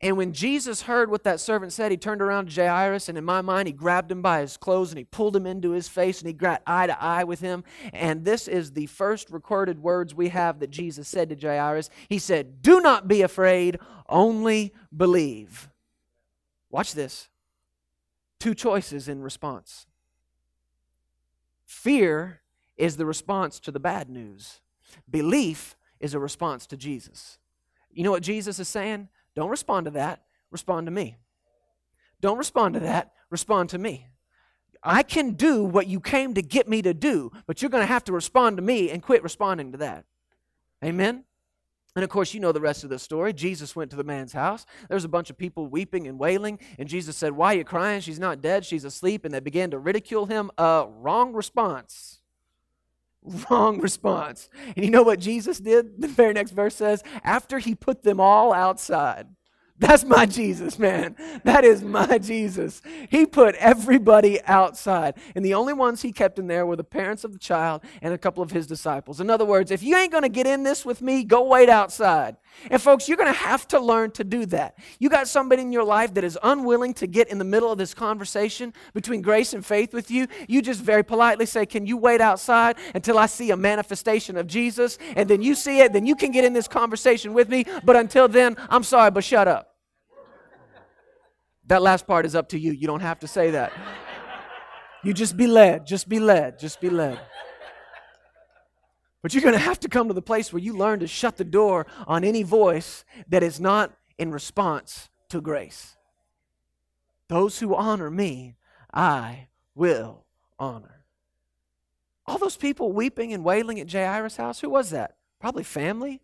And 0.00 0.16
when 0.16 0.32
Jesus 0.32 0.82
heard 0.82 1.10
what 1.10 1.24
that 1.24 1.40
servant 1.40 1.72
said, 1.72 1.90
he 1.90 1.96
turned 1.96 2.22
around 2.22 2.50
to 2.50 2.62
Jairus, 2.62 3.08
and 3.08 3.16
in 3.16 3.24
my 3.24 3.40
mind, 3.40 3.66
he 3.66 3.72
grabbed 3.72 4.10
him 4.10 4.22
by 4.22 4.40
his 4.40 4.56
clothes 4.56 4.90
and 4.90 4.98
he 4.98 5.04
pulled 5.04 5.34
him 5.34 5.46
into 5.46 5.70
his 5.70 5.88
face 5.88 6.20
and 6.20 6.26
he 6.28 6.32
got 6.32 6.62
eye 6.66 6.86
to 6.86 7.02
eye 7.02 7.24
with 7.24 7.40
him. 7.40 7.64
And 7.92 8.24
this 8.24 8.48
is 8.48 8.72
the 8.72 8.86
first 8.86 9.30
recorded 9.30 9.82
words 9.82 10.14
we 10.14 10.28
have 10.28 10.60
that 10.60 10.70
Jesus 10.70 11.08
said 11.08 11.28
to 11.30 11.36
Jairus. 11.36 11.90
He 12.08 12.18
said, 12.18 12.62
Do 12.62 12.80
not 12.80 13.08
be 13.08 13.22
afraid, 13.22 13.78
only 14.08 14.74
believe. 14.96 15.68
Watch 16.70 16.94
this. 16.94 17.28
Two 18.38 18.54
choices 18.54 19.08
in 19.08 19.22
response. 19.22 19.86
Fear 21.66 22.40
is 22.76 22.96
the 22.96 23.06
response 23.06 23.60
to 23.60 23.70
the 23.70 23.78
bad 23.78 24.08
news, 24.08 24.60
belief 25.08 25.76
is 26.00 26.14
a 26.14 26.18
response 26.18 26.66
to 26.66 26.76
Jesus. 26.76 27.38
You 27.92 28.04
know 28.04 28.10
what 28.10 28.22
Jesus 28.22 28.58
is 28.58 28.68
saying? 28.68 29.08
Don't 29.40 29.48
respond 29.48 29.86
to 29.86 29.92
that. 29.92 30.20
Respond 30.50 30.86
to 30.86 30.90
me. 30.90 31.16
Don't 32.20 32.36
respond 32.36 32.74
to 32.74 32.80
that. 32.80 33.12
Respond 33.30 33.70
to 33.70 33.78
me. 33.78 34.06
I 34.82 35.02
can 35.02 35.30
do 35.30 35.64
what 35.64 35.86
you 35.86 35.98
came 35.98 36.34
to 36.34 36.42
get 36.42 36.68
me 36.68 36.82
to 36.82 36.92
do, 36.92 37.32
but 37.46 37.62
you're 37.62 37.70
going 37.70 37.82
to 37.82 37.86
have 37.86 38.04
to 38.04 38.12
respond 38.12 38.58
to 38.58 38.62
me 38.62 38.90
and 38.90 39.02
quit 39.02 39.22
responding 39.22 39.72
to 39.72 39.78
that. 39.78 40.04
Amen? 40.84 41.24
And 41.96 42.04
of 42.04 42.10
course, 42.10 42.34
you 42.34 42.40
know 42.40 42.52
the 42.52 42.60
rest 42.60 42.84
of 42.84 42.90
the 42.90 42.98
story. 42.98 43.32
Jesus 43.32 43.74
went 43.74 43.90
to 43.92 43.96
the 43.96 44.04
man's 44.04 44.34
house. 44.34 44.66
There 44.88 44.94
was 44.94 45.06
a 45.06 45.08
bunch 45.08 45.30
of 45.30 45.38
people 45.38 45.66
weeping 45.68 46.06
and 46.06 46.18
wailing. 46.18 46.58
And 46.78 46.86
Jesus 46.86 47.16
said, 47.16 47.32
Why 47.32 47.54
are 47.54 47.56
you 47.56 47.64
crying? 47.64 48.02
She's 48.02 48.20
not 48.20 48.42
dead. 48.42 48.66
She's 48.66 48.84
asleep. 48.84 49.24
And 49.24 49.32
they 49.32 49.40
began 49.40 49.70
to 49.70 49.78
ridicule 49.78 50.26
him. 50.26 50.50
Uh, 50.58 50.84
wrong 50.86 51.32
response. 51.32 52.19
Wrong 53.50 53.80
response. 53.80 54.48
And 54.76 54.84
you 54.84 54.90
know 54.90 55.02
what 55.02 55.20
Jesus 55.20 55.58
did? 55.58 55.92
The 56.00 56.08
very 56.08 56.32
next 56.32 56.52
verse 56.52 56.74
says, 56.74 57.02
After 57.22 57.58
he 57.58 57.74
put 57.74 58.02
them 58.02 58.20
all 58.20 58.52
outside, 58.52 59.28
that's 59.80 60.04
my 60.04 60.26
Jesus, 60.26 60.78
man. 60.78 61.16
That 61.44 61.64
is 61.64 61.82
my 61.82 62.18
Jesus. 62.18 62.82
He 63.08 63.24
put 63.24 63.54
everybody 63.54 64.38
outside. 64.44 65.14
And 65.34 65.42
the 65.42 65.54
only 65.54 65.72
ones 65.72 66.02
he 66.02 66.12
kept 66.12 66.38
in 66.38 66.48
there 66.48 66.66
were 66.66 66.76
the 66.76 66.84
parents 66.84 67.24
of 67.24 67.32
the 67.32 67.38
child 67.38 67.82
and 68.02 68.12
a 68.12 68.18
couple 68.18 68.42
of 68.42 68.50
his 68.50 68.66
disciples. 68.66 69.22
In 69.22 69.30
other 69.30 69.46
words, 69.46 69.70
if 69.70 69.82
you 69.82 69.96
ain't 69.96 70.12
going 70.12 70.22
to 70.22 70.28
get 70.28 70.46
in 70.46 70.64
this 70.64 70.84
with 70.84 71.00
me, 71.00 71.24
go 71.24 71.44
wait 71.44 71.70
outside. 71.70 72.36
And 72.70 72.80
folks, 72.80 73.08
you're 73.08 73.16
going 73.16 73.32
to 73.32 73.38
have 73.38 73.66
to 73.68 73.80
learn 73.80 74.10
to 74.12 74.24
do 74.24 74.44
that. 74.46 74.76
You 74.98 75.08
got 75.08 75.28
somebody 75.28 75.62
in 75.62 75.72
your 75.72 75.84
life 75.84 76.12
that 76.12 76.24
is 76.24 76.38
unwilling 76.42 76.92
to 76.94 77.06
get 77.06 77.28
in 77.28 77.38
the 77.38 77.44
middle 77.44 77.72
of 77.72 77.78
this 77.78 77.94
conversation 77.94 78.74
between 78.92 79.22
grace 79.22 79.54
and 79.54 79.64
faith 79.64 79.94
with 79.94 80.10
you. 80.10 80.26
You 80.46 80.60
just 80.60 80.82
very 80.82 81.02
politely 81.02 81.46
say, 81.46 81.64
Can 81.64 81.86
you 81.86 81.96
wait 81.96 82.20
outside 82.20 82.76
until 82.94 83.18
I 83.18 83.26
see 83.26 83.50
a 83.50 83.56
manifestation 83.56 84.36
of 84.36 84.46
Jesus? 84.46 84.98
And 85.16 85.26
then 85.26 85.40
you 85.40 85.54
see 85.54 85.80
it, 85.80 85.94
then 85.94 86.04
you 86.04 86.16
can 86.16 86.32
get 86.32 86.44
in 86.44 86.52
this 86.52 86.68
conversation 86.68 87.32
with 87.32 87.48
me. 87.48 87.64
But 87.82 87.96
until 87.96 88.28
then, 88.28 88.56
I'm 88.68 88.82
sorry, 88.82 89.10
but 89.10 89.24
shut 89.24 89.48
up. 89.48 89.69
That 91.70 91.82
last 91.82 92.04
part 92.04 92.26
is 92.26 92.34
up 92.34 92.48
to 92.48 92.58
you. 92.58 92.72
You 92.72 92.88
don't 92.88 93.00
have 93.00 93.20
to 93.20 93.28
say 93.28 93.52
that. 93.52 93.72
You 95.04 95.14
just 95.14 95.36
be 95.36 95.46
led. 95.46 95.86
Just 95.86 96.08
be 96.08 96.18
led. 96.18 96.58
Just 96.58 96.80
be 96.80 96.90
led. 96.90 97.20
But 99.22 99.32
you're 99.32 99.42
going 99.42 99.54
to 99.54 99.60
have 99.60 99.78
to 99.80 99.88
come 99.88 100.08
to 100.08 100.14
the 100.14 100.20
place 100.20 100.52
where 100.52 100.60
you 100.60 100.76
learn 100.76 100.98
to 100.98 101.06
shut 101.06 101.36
the 101.36 101.44
door 101.44 101.86
on 102.08 102.24
any 102.24 102.42
voice 102.42 103.04
that 103.28 103.44
is 103.44 103.60
not 103.60 103.92
in 104.18 104.32
response 104.32 105.10
to 105.28 105.40
grace. 105.40 105.96
Those 107.28 107.60
who 107.60 107.76
honor 107.76 108.10
me, 108.10 108.56
I 108.92 109.46
will 109.76 110.24
honor. 110.58 111.04
All 112.26 112.38
those 112.38 112.56
people 112.56 112.90
weeping 112.90 113.32
and 113.32 113.44
wailing 113.44 113.78
at 113.78 113.92
Jairus' 113.92 114.38
house, 114.38 114.58
who 114.58 114.70
was 114.70 114.90
that? 114.90 115.14
Probably 115.38 115.62
family, 115.62 116.20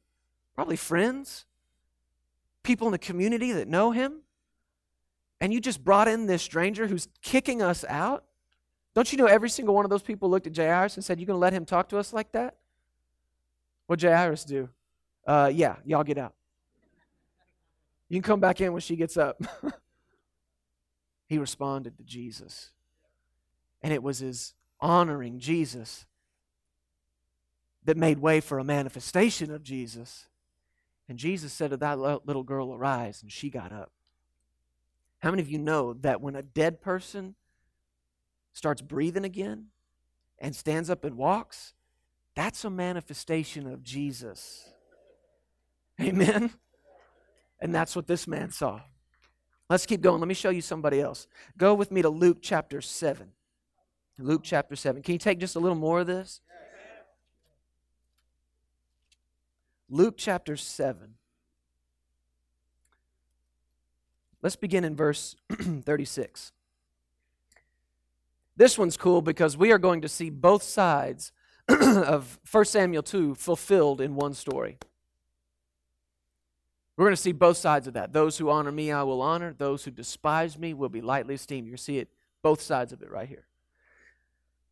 probably 0.56 0.76
friends, 0.76 1.46
people 2.64 2.88
in 2.88 2.92
the 2.92 2.98
community 2.98 3.52
that 3.52 3.68
know 3.68 3.92
him 3.92 4.22
and 5.40 5.53
you 5.53 5.61
just 5.61 5.85
brought 5.85 6.09
in 6.09 6.27
this 6.27 6.42
stranger 6.42 6.87
who's 6.87 7.09
kicking 7.22 7.62
us 7.62 7.85
out? 7.88 8.25
Don't 8.94 9.11
you 9.12 9.18
know 9.18 9.27
every 9.27 9.51
single 9.51 9.75
one 9.75 9.85
of 9.85 9.90
those 9.90 10.03
people 10.03 10.31
looked 10.31 10.46
at 10.46 10.57
Jairus 10.57 10.96
and 10.96 11.05
said, 11.05 11.20
You 11.20 11.27
going 11.27 11.37
to 11.37 11.40
let 11.40 11.53
him 11.53 11.64
talk 11.64 11.90
to 11.90 11.99
us 11.99 12.12
like 12.12 12.33
that? 12.33 12.57
What 13.87 14.01
Jairus 14.01 14.44
do? 14.44 14.68
Uh, 15.27 15.51
yeah, 15.53 15.77
y'all 15.85 16.05
get 16.05 16.18
out. 16.18 16.33
You 18.09 18.16
can 18.16 18.22
come 18.22 18.40
back 18.40 18.61
in 18.61 18.72
when 18.72 18.81
she 18.81 18.96
gets 18.96 19.16
up. 19.16 19.40
he 21.29 21.38
responded 21.38 21.99
to 21.99 22.05
Jesus. 22.05 22.70
And 23.83 23.92
it 23.92 24.03
was 24.03 24.20
his 24.20 24.55
honoring 24.81 25.38
Jesus 25.40 26.07
that 27.85 27.96
made 27.96 28.18
way 28.18 28.40
for 28.40 28.59
a 28.59 28.64
manifestation 28.64 29.51
of 29.53 29.62
Jesus. 29.62 30.27
And 31.09 31.18
Jesus 31.18 31.53
said 31.53 31.70
to 31.70 31.77
that 31.77 31.99
little 31.99 32.42
girl, 32.42 32.72
Arise, 32.72 33.22
and 33.22 33.31
she 33.31 33.51
got 33.51 33.72
up. 33.72 33.90
How 35.20 35.31
many 35.31 35.42
of 35.42 35.50
you 35.50 35.59
know 35.59 35.94
that 35.94 36.20
when 36.20 36.37
a 36.37 36.42
dead 36.42 36.81
person 36.81 37.35
starts 38.52 38.83
breathing 38.83 39.24
again 39.24 39.66
and 40.38 40.55
stands 40.55 40.90
up 40.90 41.05
and 41.05 41.16
walks, 41.16 41.74
that's 42.35 42.64
a 42.64 42.70
manifestation 42.70 43.66
of 43.66 43.83
Jesus? 43.83 44.68
Amen? 46.00 46.50
And 47.61 47.74
that's 47.74 47.96
what 47.96 48.07
this 48.07 48.29
man 48.29 48.50
saw. 48.50 48.81
Let's 49.68 49.87
keep 49.87 50.00
going. 50.00 50.20
Let 50.20 50.29
me 50.29 50.35
show 50.35 50.50
you 50.50 50.61
somebody 50.61 51.00
else. 51.00 51.26
Go 51.57 51.74
with 51.74 51.90
me 51.90 52.02
to 52.02 52.09
Luke 52.09 52.38
chapter 52.40 52.81
7. 52.81 53.33
Luke 54.18 54.42
chapter 54.44 54.76
7. 54.76 55.02
Can 55.02 55.12
you 55.12 55.18
take 55.18 55.40
just 55.40 55.57
a 55.57 55.59
little 55.59 55.76
more 55.76 56.00
of 56.00 56.07
this? 56.07 56.40
Luke 59.88 60.14
chapter 60.16 60.57
7. 60.57 61.15
Let's 64.46 64.54
begin 64.54 64.85
in 64.85 64.94
verse 64.94 65.35
36. 65.50 66.52
This 68.56 68.78
one's 68.78 68.96
cool 68.96 69.20
because 69.20 69.56
we 69.56 69.72
are 69.72 69.78
going 69.78 70.02
to 70.02 70.09
see 70.09 70.30
both 70.30 70.62
sides 70.62 71.32
of 71.68 72.38
1 72.48 72.64
Samuel 72.66 73.02
2 73.02 73.35
fulfilled 73.35 74.00
in 74.00 74.14
one 74.14 74.35
story. 74.35 74.78
We're 76.96 77.06
going 77.06 77.16
to 77.16 77.20
see 77.20 77.32
both 77.32 77.56
sides 77.56 77.88
of 77.88 77.94
that. 77.94 78.12
Those 78.12 78.38
who 78.38 78.48
honor 78.48 78.70
me, 78.70 78.92
I 78.92 79.02
will 79.02 79.20
honor. 79.20 79.52
Those 79.52 79.82
who 79.82 79.90
despise 79.90 80.56
me 80.56 80.74
will 80.74 80.90
be 80.90 81.00
lightly 81.00 81.35
esteemed. 81.35 81.66
You 81.66 81.76
see 81.76 81.98
it, 81.98 82.09
both 82.40 82.61
sides 82.62 82.92
of 82.92 83.02
it 83.02 83.11
right 83.11 83.28
here. 83.28 83.45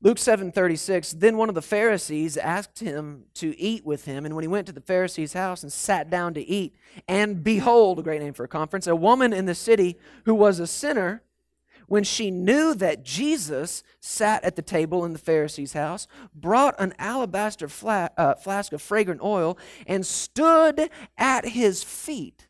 Luke 0.04 0.18
7:36 0.18 1.18
Then 1.18 1.38
one 1.38 1.48
of 1.48 1.54
the 1.54 1.62
Pharisees 1.62 2.36
asked 2.36 2.80
him 2.80 3.24
to 3.34 3.58
eat 3.58 3.86
with 3.86 4.04
him 4.04 4.26
and 4.26 4.34
when 4.34 4.44
he 4.44 4.48
went 4.48 4.66
to 4.66 4.72
the 4.72 4.82
Pharisee's 4.82 5.32
house 5.32 5.62
and 5.62 5.72
sat 5.72 6.10
down 6.10 6.34
to 6.34 6.46
eat 6.46 6.76
and 7.08 7.42
behold 7.42 7.98
a 7.98 8.02
great 8.02 8.20
name 8.20 8.34
for 8.34 8.44
a 8.44 8.48
conference 8.48 8.86
a 8.86 8.94
woman 8.94 9.32
in 9.32 9.46
the 9.46 9.54
city 9.54 9.98
who 10.26 10.34
was 10.34 10.58
a 10.58 10.66
sinner 10.66 11.22
when 11.86 12.04
she 12.04 12.30
knew 12.30 12.74
that 12.74 13.02
Jesus 13.02 13.82
sat 13.98 14.44
at 14.44 14.56
the 14.56 14.62
table 14.62 15.06
in 15.06 15.14
the 15.14 15.18
Pharisee's 15.18 15.72
house 15.72 16.06
brought 16.34 16.74
an 16.78 16.92
alabaster 16.98 17.66
fla- 17.66 18.10
uh, 18.18 18.34
flask 18.34 18.74
of 18.74 18.82
fragrant 18.82 19.22
oil 19.22 19.56
and 19.86 20.04
stood 20.04 20.90
at 21.16 21.48
his 21.48 21.82
feet 21.82 22.46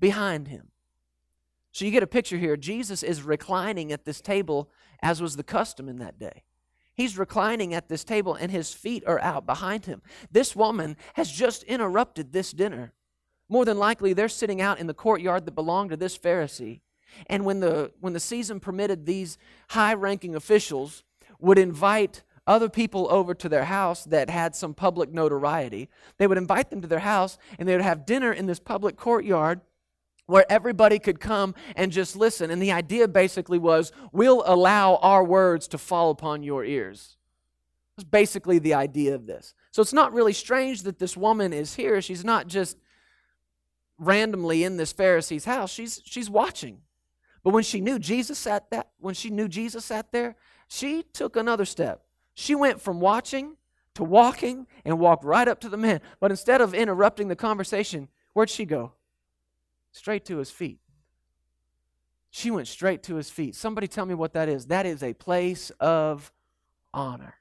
behind 0.00 0.48
him. 0.48 0.72
So 1.70 1.84
you 1.84 1.92
get 1.92 2.02
a 2.02 2.08
picture 2.08 2.36
here. 2.36 2.56
Jesus 2.56 3.04
is 3.04 3.22
reclining 3.22 3.92
at 3.92 4.04
this 4.04 4.20
table 4.20 4.68
as 5.00 5.22
was 5.22 5.36
the 5.36 5.44
custom 5.44 5.88
in 5.88 5.98
that 5.98 6.18
day 6.18 6.42
He's 6.98 7.16
reclining 7.16 7.74
at 7.74 7.88
this 7.88 8.02
table 8.02 8.34
and 8.34 8.50
his 8.50 8.74
feet 8.74 9.04
are 9.06 9.20
out 9.20 9.46
behind 9.46 9.86
him. 9.86 10.02
This 10.32 10.56
woman 10.56 10.96
has 11.14 11.30
just 11.30 11.62
interrupted 11.62 12.32
this 12.32 12.50
dinner. 12.50 12.92
More 13.48 13.64
than 13.64 13.78
likely, 13.78 14.12
they're 14.12 14.28
sitting 14.28 14.60
out 14.60 14.80
in 14.80 14.88
the 14.88 14.94
courtyard 14.94 15.46
that 15.46 15.54
belonged 15.54 15.90
to 15.90 15.96
this 15.96 16.18
Pharisee. 16.18 16.80
And 17.28 17.44
when 17.44 17.60
the, 17.60 17.92
when 18.00 18.14
the 18.14 18.20
season 18.20 18.58
permitted, 18.58 19.06
these 19.06 19.38
high 19.68 19.94
ranking 19.94 20.34
officials 20.34 21.04
would 21.38 21.56
invite 21.56 22.24
other 22.48 22.68
people 22.68 23.06
over 23.12 23.32
to 23.32 23.48
their 23.48 23.66
house 23.66 24.02
that 24.06 24.28
had 24.28 24.56
some 24.56 24.74
public 24.74 25.12
notoriety. 25.12 25.88
They 26.16 26.26
would 26.26 26.36
invite 26.36 26.70
them 26.70 26.80
to 26.80 26.88
their 26.88 26.98
house 26.98 27.38
and 27.60 27.68
they 27.68 27.76
would 27.76 27.82
have 27.82 28.06
dinner 28.06 28.32
in 28.32 28.46
this 28.46 28.58
public 28.58 28.96
courtyard 28.96 29.60
where 30.28 30.44
everybody 30.52 30.98
could 30.98 31.18
come 31.20 31.54
and 31.74 31.90
just 31.90 32.14
listen. 32.14 32.50
And 32.50 32.60
the 32.60 32.70
idea 32.70 33.08
basically 33.08 33.58
was 33.58 33.92
we'll 34.12 34.42
allow 34.44 34.96
our 34.96 35.24
words 35.24 35.66
to 35.68 35.78
fall 35.78 36.10
upon 36.10 36.42
your 36.42 36.64
ears. 36.64 37.16
That's 37.96 38.08
basically 38.08 38.58
the 38.58 38.74
idea 38.74 39.14
of 39.14 39.26
this. 39.26 39.54
So 39.70 39.80
it's 39.80 39.94
not 39.94 40.12
really 40.12 40.34
strange 40.34 40.82
that 40.82 40.98
this 40.98 41.16
woman 41.16 41.54
is 41.54 41.74
here. 41.74 42.02
She's 42.02 42.26
not 42.26 42.46
just 42.46 42.76
randomly 43.98 44.64
in 44.64 44.76
this 44.76 44.92
Pharisee's 44.92 45.46
house. 45.46 45.72
She's 45.72 46.02
she's 46.04 46.28
watching. 46.28 46.82
But 47.42 47.54
when 47.54 47.64
she 47.64 47.80
knew 47.80 47.98
Jesus 47.98 48.38
sat 48.38 48.70
that 48.70 48.90
when 48.98 49.14
she 49.14 49.30
knew 49.30 49.48
Jesus 49.48 49.86
sat 49.86 50.12
there, 50.12 50.36
she 50.68 51.04
took 51.14 51.36
another 51.36 51.64
step. 51.64 52.04
She 52.34 52.54
went 52.54 52.82
from 52.82 53.00
watching 53.00 53.56
to 53.94 54.04
walking 54.04 54.66
and 54.84 54.98
walked 54.98 55.24
right 55.24 55.48
up 55.48 55.58
to 55.60 55.70
the 55.70 55.78
man. 55.78 56.02
But 56.20 56.30
instead 56.30 56.60
of 56.60 56.74
interrupting 56.74 57.28
the 57.28 57.34
conversation, 57.34 58.08
where'd 58.34 58.50
she 58.50 58.66
go? 58.66 58.92
Straight 59.98 60.24
to 60.26 60.38
his 60.38 60.50
feet. 60.50 60.80
She 62.30 62.50
went 62.50 62.68
straight 62.68 63.02
to 63.04 63.16
his 63.16 63.30
feet. 63.30 63.54
Somebody 63.54 63.88
tell 63.88 64.06
me 64.06 64.14
what 64.14 64.32
that 64.34 64.48
is. 64.48 64.66
That 64.66 64.86
is 64.86 65.02
a 65.02 65.14
place 65.14 65.70
of 65.80 66.32
honor. 66.92 67.34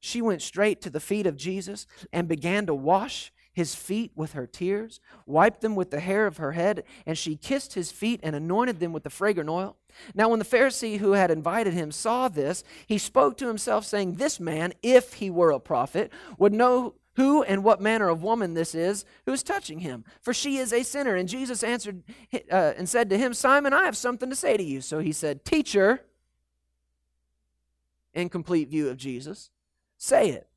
She 0.00 0.20
went 0.20 0.42
straight 0.42 0.80
to 0.82 0.90
the 0.90 1.00
feet 1.00 1.26
of 1.26 1.36
Jesus 1.36 1.86
and 2.12 2.28
began 2.28 2.66
to 2.66 2.74
wash 2.74 3.32
his 3.54 3.74
feet 3.74 4.12
with 4.14 4.32
her 4.32 4.46
tears, 4.46 5.00
wiped 5.26 5.60
them 5.60 5.76
with 5.76 5.90
the 5.90 6.00
hair 6.00 6.26
of 6.26 6.38
her 6.38 6.52
head, 6.52 6.82
and 7.06 7.16
she 7.16 7.36
kissed 7.36 7.74
his 7.74 7.92
feet 7.92 8.20
and 8.22 8.34
anointed 8.34 8.80
them 8.80 8.92
with 8.92 9.04
the 9.04 9.10
fragrant 9.10 9.48
oil. 9.48 9.76
Now, 10.14 10.28
when 10.28 10.40
the 10.40 10.44
Pharisee 10.44 10.98
who 10.98 11.12
had 11.12 11.30
invited 11.30 11.72
him 11.72 11.92
saw 11.92 12.28
this, 12.28 12.64
he 12.86 12.98
spoke 12.98 13.36
to 13.38 13.46
himself, 13.46 13.84
saying, 13.84 14.14
This 14.14 14.40
man, 14.40 14.74
if 14.82 15.14
he 15.14 15.30
were 15.30 15.52
a 15.52 15.60
prophet, 15.60 16.12
would 16.36 16.52
know 16.52 16.94
who 17.16 17.42
and 17.42 17.64
what 17.64 17.80
manner 17.80 18.08
of 18.08 18.22
woman 18.22 18.54
this 18.54 18.74
is 18.74 19.04
who 19.26 19.32
is 19.32 19.42
touching 19.42 19.80
him, 19.80 20.04
for 20.20 20.34
she 20.34 20.56
is 20.56 20.72
a 20.72 20.82
sinner. 20.82 21.14
And 21.14 21.28
Jesus 21.28 21.62
answered 21.62 22.02
uh, 22.50 22.72
and 22.76 22.88
said 22.88 23.10
to 23.10 23.18
him, 23.18 23.34
Simon, 23.34 23.72
I 23.72 23.84
have 23.84 23.96
something 23.96 24.30
to 24.30 24.36
say 24.36 24.56
to 24.56 24.62
you. 24.62 24.80
So 24.80 24.98
he 24.98 25.12
said, 25.12 25.44
Teacher, 25.44 26.02
in 28.12 28.28
complete 28.28 28.68
view 28.68 28.88
of 28.88 28.96
Jesus, 28.96 29.50
say 29.96 30.30
it. 30.30 30.48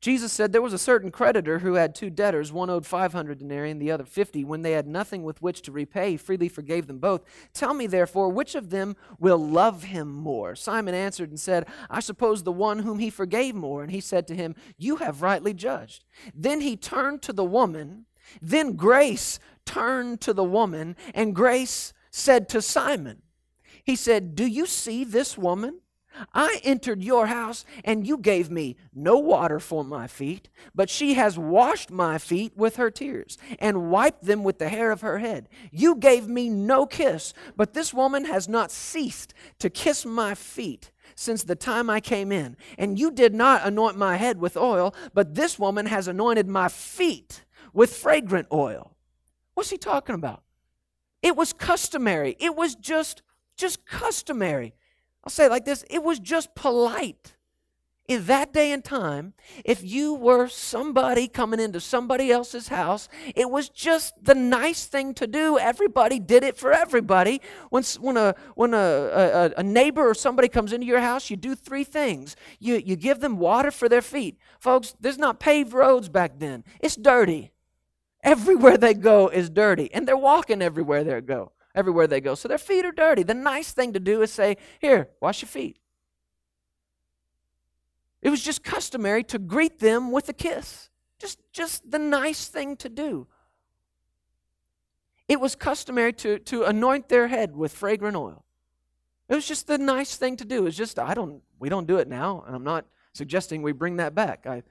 Jesus 0.00 0.32
said 0.32 0.50
there 0.50 0.62
was 0.62 0.72
a 0.72 0.78
certain 0.78 1.10
creditor 1.10 1.58
who 1.58 1.74
had 1.74 1.94
two 1.94 2.08
debtors, 2.08 2.50
one 2.50 2.70
owed 2.70 2.86
500 2.86 3.38
denarii 3.38 3.70
and 3.70 3.82
the 3.82 3.90
other 3.90 4.06
50. 4.06 4.44
When 4.44 4.62
they 4.62 4.72
had 4.72 4.86
nothing 4.86 5.22
with 5.24 5.42
which 5.42 5.60
to 5.62 5.72
repay, 5.72 6.12
he 6.12 6.16
freely 6.16 6.48
forgave 6.48 6.86
them 6.86 6.98
both. 6.98 7.22
Tell 7.52 7.74
me, 7.74 7.86
therefore, 7.86 8.30
which 8.30 8.54
of 8.54 8.70
them 8.70 8.96
will 9.18 9.38
love 9.38 9.84
him 9.84 10.10
more? 10.10 10.56
Simon 10.56 10.94
answered 10.94 11.28
and 11.28 11.38
said, 11.38 11.68
I 11.90 12.00
suppose 12.00 12.42
the 12.42 12.52
one 12.52 12.78
whom 12.78 12.98
he 12.98 13.10
forgave 13.10 13.54
more. 13.54 13.82
And 13.82 13.92
he 13.92 14.00
said 14.00 14.26
to 14.28 14.34
him, 14.34 14.54
You 14.78 14.96
have 14.96 15.20
rightly 15.20 15.52
judged. 15.52 16.04
Then 16.34 16.62
he 16.62 16.78
turned 16.78 17.20
to 17.22 17.34
the 17.34 17.44
woman. 17.44 18.06
Then 18.40 18.76
grace 18.76 19.38
turned 19.66 20.22
to 20.22 20.32
the 20.32 20.44
woman, 20.44 20.96
and 21.14 21.34
grace 21.34 21.92
said 22.10 22.48
to 22.50 22.62
Simon, 22.62 23.22
He 23.84 23.96
said, 23.96 24.34
Do 24.34 24.46
you 24.46 24.64
see 24.64 25.04
this 25.04 25.36
woman? 25.36 25.80
I 26.34 26.60
entered 26.64 27.02
your 27.02 27.26
house, 27.26 27.64
and 27.84 28.06
you 28.06 28.18
gave 28.18 28.50
me 28.50 28.76
no 28.94 29.16
water 29.18 29.60
for 29.60 29.84
my 29.84 30.06
feet, 30.06 30.48
but 30.74 30.90
she 30.90 31.14
has 31.14 31.38
washed 31.38 31.90
my 31.90 32.18
feet 32.18 32.56
with 32.56 32.76
her 32.76 32.90
tears 32.90 33.38
and 33.58 33.90
wiped 33.90 34.24
them 34.24 34.42
with 34.44 34.58
the 34.58 34.68
hair 34.68 34.90
of 34.90 35.00
her 35.00 35.18
head. 35.18 35.48
You 35.70 35.96
gave 35.96 36.28
me 36.28 36.48
no 36.48 36.86
kiss, 36.86 37.32
but 37.56 37.74
this 37.74 37.94
woman 37.94 38.24
has 38.24 38.48
not 38.48 38.70
ceased 38.70 39.34
to 39.58 39.70
kiss 39.70 40.04
my 40.04 40.34
feet 40.34 40.90
since 41.14 41.42
the 41.44 41.56
time 41.56 41.90
I 41.90 42.00
came 42.00 42.32
in. 42.32 42.56
And 42.78 42.98
you 42.98 43.10
did 43.10 43.34
not 43.34 43.66
anoint 43.66 43.96
my 43.96 44.16
head 44.16 44.38
with 44.38 44.56
oil, 44.56 44.94
but 45.14 45.34
this 45.34 45.58
woman 45.58 45.86
has 45.86 46.08
anointed 46.08 46.48
my 46.48 46.68
feet 46.68 47.44
with 47.72 47.94
fragrant 47.94 48.48
oil. 48.52 48.96
What's 49.54 49.70
he 49.70 49.78
talking 49.78 50.14
about? 50.14 50.42
It 51.22 51.36
was 51.36 51.52
customary. 51.52 52.36
It 52.38 52.56
was 52.56 52.74
just 52.74 53.22
just 53.56 53.84
customary 53.84 54.74
I'll 55.24 55.30
say 55.30 55.46
it 55.46 55.50
like 55.50 55.64
this 55.64 55.84
it 55.90 56.02
was 56.02 56.18
just 56.18 56.54
polite 56.54 57.36
in 58.10 58.24
that 58.24 58.52
day 58.52 58.72
and 58.72 58.82
time, 58.82 59.34
if 59.64 59.84
you 59.84 60.14
were 60.14 60.48
somebody 60.48 61.28
coming 61.28 61.60
into 61.60 61.78
somebody 61.78 62.32
else's 62.32 62.66
house, 62.66 63.08
it 63.36 63.48
was 63.48 63.68
just 63.68 64.14
the 64.20 64.34
nice 64.34 64.86
thing 64.86 65.14
to 65.14 65.28
do. 65.28 65.60
Everybody 65.60 66.18
did 66.18 66.42
it 66.42 66.56
for 66.56 66.72
everybody. 66.72 67.40
When, 67.68 67.84
when, 68.00 68.16
a, 68.16 68.34
when 68.56 68.74
a, 68.74 68.76
a, 68.76 69.52
a 69.58 69.62
neighbor 69.62 70.10
or 70.10 70.14
somebody 70.14 70.48
comes 70.48 70.72
into 70.72 70.88
your 70.88 70.98
house, 70.98 71.30
you 71.30 71.36
do 71.36 71.54
three 71.54 71.84
things 71.84 72.34
you, 72.58 72.82
you 72.84 72.96
give 72.96 73.20
them 73.20 73.38
water 73.38 73.70
for 73.70 73.88
their 73.88 74.02
feet. 74.02 74.38
Folks, 74.58 74.96
there's 74.98 75.16
not 75.16 75.38
paved 75.38 75.72
roads 75.72 76.08
back 76.08 76.40
then, 76.40 76.64
it's 76.80 76.96
dirty. 76.96 77.52
Everywhere 78.24 78.76
they 78.76 78.92
go 78.92 79.28
is 79.28 79.48
dirty, 79.48 79.88
and 79.94 80.08
they're 80.08 80.16
walking 80.16 80.62
everywhere 80.62 81.04
they 81.04 81.20
go 81.20 81.52
everywhere 81.74 82.06
they 82.06 82.20
go. 82.20 82.34
So 82.34 82.48
their 82.48 82.58
feet 82.58 82.84
are 82.84 82.92
dirty. 82.92 83.22
The 83.22 83.34
nice 83.34 83.72
thing 83.72 83.92
to 83.92 84.00
do 84.00 84.22
is 84.22 84.32
say, 84.32 84.56
Here, 84.80 85.08
wash 85.20 85.42
your 85.42 85.48
feet. 85.48 85.78
It 88.22 88.30
was 88.30 88.42
just 88.42 88.62
customary 88.62 89.24
to 89.24 89.38
greet 89.38 89.78
them 89.78 90.12
with 90.12 90.28
a 90.28 90.32
kiss. 90.32 90.90
Just, 91.18 91.38
just 91.52 91.90
the 91.90 91.98
nice 91.98 92.48
thing 92.48 92.76
to 92.76 92.88
do. 92.88 93.26
It 95.28 95.40
was 95.40 95.54
customary 95.54 96.12
to, 96.14 96.38
to 96.40 96.64
anoint 96.64 97.08
their 97.08 97.28
head 97.28 97.54
with 97.56 97.72
fragrant 97.72 98.16
oil. 98.16 98.44
It 99.28 99.36
was 99.36 99.46
just 99.46 99.68
the 99.68 99.78
nice 99.78 100.16
thing 100.16 100.36
to 100.38 100.44
do. 100.44 100.66
It's 100.66 100.76
just 100.76 100.98
I 100.98 101.14
don't 101.14 101.40
we 101.60 101.68
don't 101.68 101.86
do 101.86 101.98
it 101.98 102.08
now, 102.08 102.42
and 102.46 102.56
I'm 102.56 102.64
not 102.64 102.84
suggesting 103.12 103.62
we 103.62 103.70
bring 103.70 103.98
that 103.98 104.12
back. 104.12 104.44
I 104.44 104.64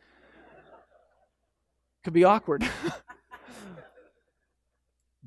could 2.04 2.12
be 2.14 2.26
awkward. 2.26 2.68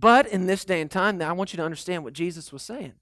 But 0.03 0.26
in 0.26 0.46
this 0.46 0.64
day 0.64 0.80
and 0.80 0.90
time, 0.90 1.22
I 1.22 1.30
want 1.30 1.53
you 1.53 1.59
to 1.59 1.64
understand 1.64 2.03
what 2.03 2.12
Jesus 2.12 2.53
was 2.53 2.64
saying. 2.64 2.94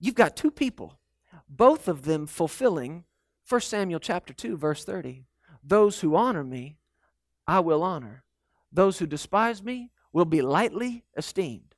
You've 0.00 0.14
got 0.14 0.34
two 0.34 0.50
people, 0.50 0.98
both 1.46 1.88
of 1.88 2.04
them 2.04 2.26
fulfilling 2.26 3.04
1 3.46 3.60
Samuel 3.60 4.00
chapter 4.00 4.32
2 4.32 4.56
verse 4.56 4.82
30. 4.82 5.26
Those 5.62 6.00
who 6.00 6.16
honor 6.16 6.42
me, 6.42 6.78
I 7.46 7.60
will 7.60 7.82
honor. 7.82 8.24
Those 8.72 8.98
who 8.98 9.06
despise 9.06 9.62
me 9.62 9.90
will 10.10 10.24
be 10.24 10.40
lightly 10.40 11.04
esteemed. 11.18 11.69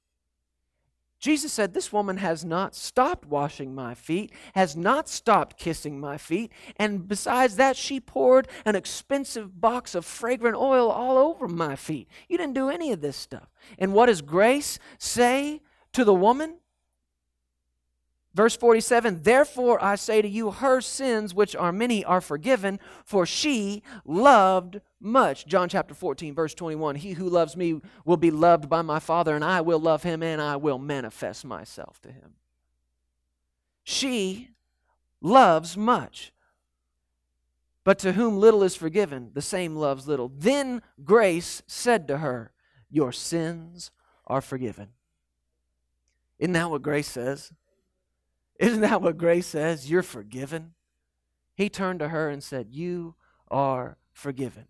Jesus 1.22 1.52
said, 1.52 1.72
This 1.72 1.92
woman 1.92 2.16
has 2.16 2.44
not 2.44 2.74
stopped 2.74 3.28
washing 3.28 3.76
my 3.76 3.94
feet, 3.94 4.32
has 4.56 4.76
not 4.76 5.08
stopped 5.08 5.56
kissing 5.56 6.00
my 6.00 6.18
feet, 6.18 6.50
and 6.76 7.06
besides 7.06 7.54
that, 7.56 7.76
she 7.76 8.00
poured 8.00 8.48
an 8.64 8.74
expensive 8.74 9.60
box 9.60 9.94
of 9.94 10.04
fragrant 10.04 10.56
oil 10.56 10.90
all 10.90 11.16
over 11.16 11.46
my 11.46 11.76
feet. 11.76 12.08
You 12.28 12.38
didn't 12.38 12.54
do 12.54 12.68
any 12.68 12.90
of 12.90 13.02
this 13.02 13.16
stuff. 13.16 13.48
And 13.78 13.94
what 13.94 14.06
does 14.06 14.20
grace 14.20 14.80
say 14.98 15.62
to 15.92 16.04
the 16.04 16.12
woman? 16.12 16.56
Verse 18.34 18.56
47 18.56 19.20
Therefore 19.22 19.82
I 19.82 19.96
say 19.96 20.22
to 20.22 20.28
you, 20.28 20.50
her 20.50 20.80
sins, 20.80 21.34
which 21.34 21.54
are 21.54 21.72
many, 21.72 22.04
are 22.04 22.20
forgiven, 22.20 22.80
for 23.04 23.26
she 23.26 23.82
loved 24.04 24.80
much. 25.00 25.46
John 25.46 25.68
chapter 25.68 25.94
14, 25.94 26.34
verse 26.34 26.54
21 26.54 26.96
He 26.96 27.12
who 27.12 27.28
loves 27.28 27.56
me 27.56 27.80
will 28.04 28.16
be 28.16 28.30
loved 28.30 28.68
by 28.68 28.82
my 28.82 28.98
Father, 28.98 29.34
and 29.34 29.44
I 29.44 29.60
will 29.60 29.80
love 29.80 30.02
him, 30.02 30.22
and 30.22 30.40
I 30.40 30.56
will 30.56 30.78
manifest 30.78 31.44
myself 31.44 32.00
to 32.02 32.12
him. 32.12 32.34
She 33.84 34.50
loves 35.20 35.76
much. 35.76 36.32
But 37.84 37.98
to 38.00 38.12
whom 38.12 38.38
little 38.38 38.62
is 38.62 38.76
forgiven, 38.76 39.30
the 39.34 39.42
same 39.42 39.74
loves 39.74 40.06
little. 40.06 40.30
Then 40.34 40.82
grace 41.02 41.62
said 41.66 42.06
to 42.08 42.18
her, 42.18 42.52
Your 42.88 43.10
sins 43.10 43.90
are 44.26 44.40
forgiven. 44.40 44.90
Isn't 46.38 46.52
that 46.52 46.70
what 46.70 46.82
grace 46.82 47.08
says? 47.08 47.52
Isn't 48.62 48.82
that 48.82 49.02
what 49.02 49.18
grace 49.18 49.48
says? 49.48 49.90
You're 49.90 50.04
forgiven. 50.04 50.74
He 51.56 51.68
turned 51.68 51.98
to 51.98 52.10
her 52.10 52.28
and 52.28 52.42
said, 52.42 52.68
You 52.70 53.16
are 53.50 53.98
forgiven. 54.12 54.66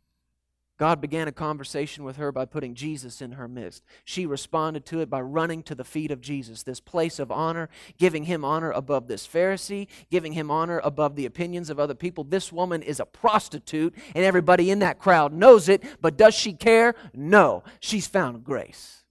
God 0.78 1.02
began 1.02 1.28
a 1.28 1.32
conversation 1.32 2.02
with 2.02 2.16
her 2.16 2.32
by 2.32 2.46
putting 2.46 2.74
Jesus 2.74 3.20
in 3.20 3.32
her 3.32 3.46
midst. 3.46 3.84
She 4.02 4.24
responded 4.24 4.86
to 4.86 5.00
it 5.00 5.10
by 5.10 5.20
running 5.20 5.62
to 5.64 5.74
the 5.74 5.84
feet 5.84 6.10
of 6.10 6.22
Jesus, 6.22 6.62
this 6.62 6.80
place 6.80 7.18
of 7.18 7.30
honor, 7.30 7.68
giving 7.98 8.24
him 8.24 8.46
honor 8.46 8.70
above 8.70 9.08
this 9.08 9.28
Pharisee, 9.28 9.88
giving 10.10 10.32
him 10.32 10.50
honor 10.50 10.80
above 10.82 11.14
the 11.14 11.26
opinions 11.26 11.68
of 11.68 11.78
other 11.78 11.94
people. 11.94 12.24
This 12.24 12.50
woman 12.50 12.82
is 12.82 12.98
a 12.98 13.04
prostitute, 13.04 13.94
and 14.14 14.24
everybody 14.24 14.70
in 14.70 14.78
that 14.78 14.98
crowd 14.98 15.34
knows 15.34 15.68
it, 15.68 15.84
but 16.00 16.16
does 16.16 16.34
she 16.34 16.54
care? 16.54 16.94
No. 17.12 17.62
She's 17.78 18.06
found 18.06 18.42
grace. 18.42 19.01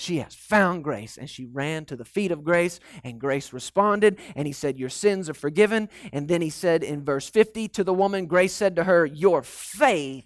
She 0.00 0.16
has 0.16 0.34
found 0.34 0.82
grace. 0.82 1.18
And 1.18 1.28
she 1.28 1.44
ran 1.44 1.84
to 1.84 1.94
the 1.94 2.06
feet 2.06 2.32
of 2.32 2.42
grace, 2.42 2.80
and 3.04 3.20
grace 3.20 3.52
responded. 3.52 4.18
And 4.34 4.46
he 4.46 4.52
said, 4.52 4.78
Your 4.78 4.88
sins 4.88 5.28
are 5.28 5.34
forgiven. 5.34 5.90
And 6.10 6.26
then 6.26 6.40
he 6.40 6.48
said 6.48 6.82
in 6.82 7.04
verse 7.04 7.28
50 7.28 7.68
to 7.68 7.84
the 7.84 7.92
woman, 7.92 8.24
Grace 8.24 8.54
said 8.54 8.76
to 8.76 8.84
her, 8.84 9.04
Your 9.04 9.42
faith 9.42 10.24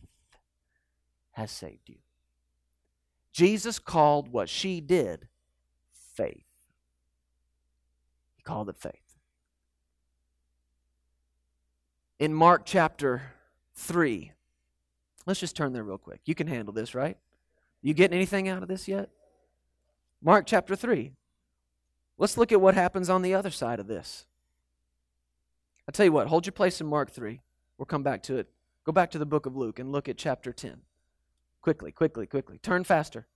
has 1.32 1.50
saved 1.50 1.88
you. 1.88 1.96
Jesus 3.32 3.80
called 3.80 4.28
what 4.28 4.48
she 4.48 4.80
did 4.80 5.26
faith. 6.14 6.46
He 8.36 8.44
called 8.44 8.68
it 8.68 8.76
faith. 8.76 8.92
In 12.20 12.32
Mark 12.32 12.62
chapter 12.64 13.22
3, 13.74 14.30
let's 15.26 15.40
just 15.40 15.56
turn 15.56 15.72
there 15.72 15.82
real 15.82 15.98
quick. 15.98 16.20
You 16.26 16.36
can 16.36 16.46
handle 16.46 16.72
this, 16.72 16.94
right? 16.94 17.18
You 17.82 17.92
getting 17.92 18.14
anything 18.14 18.48
out 18.48 18.62
of 18.62 18.68
this 18.68 18.86
yet? 18.86 19.10
Mark 20.24 20.46
chapter 20.46 20.74
3. 20.74 21.12
Let's 22.16 22.38
look 22.38 22.50
at 22.50 22.60
what 22.60 22.74
happens 22.74 23.10
on 23.10 23.20
the 23.20 23.34
other 23.34 23.50
side 23.50 23.78
of 23.78 23.86
this. 23.86 24.24
I'll 25.86 25.92
tell 25.92 26.06
you 26.06 26.12
what, 26.12 26.28
hold 26.28 26.46
your 26.46 26.52
place 26.52 26.80
in 26.80 26.86
Mark 26.86 27.10
3. 27.10 27.40
We'll 27.76 27.84
come 27.84 28.02
back 28.02 28.22
to 28.24 28.38
it. 28.38 28.48
Go 28.84 28.92
back 28.92 29.10
to 29.10 29.18
the 29.18 29.26
book 29.26 29.44
of 29.44 29.54
Luke 29.54 29.78
and 29.78 29.92
look 29.92 30.08
at 30.08 30.16
chapter 30.16 30.50
10. 30.50 30.80
Quickly, 31.60 31.92
quickly, 31.92 32.26
quickly. 32.26 32.58
Turn 32.58 32.84
faster. 32.84 33.26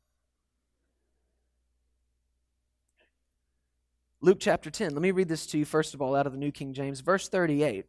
Luke 4.22 4.38
chapter 4.40 4.70
10. 4.70 4.94
Let 4.94 5.02
me 5.02 5.10
read 5.10 5.28
this 5.28 5.46
to 5.48 5.58
you, 5.58 5.66
first 5.66 5.92
of 5.92 6.00
all, 6.00 6.14
out 6.14 6.26
of 6.26 6.32
the 6.32 6.38
New 6.38 6.50
King 6.50 6.72
James. 6.72 7.00
Verse 7.00 7.28
38. 7.28 7.84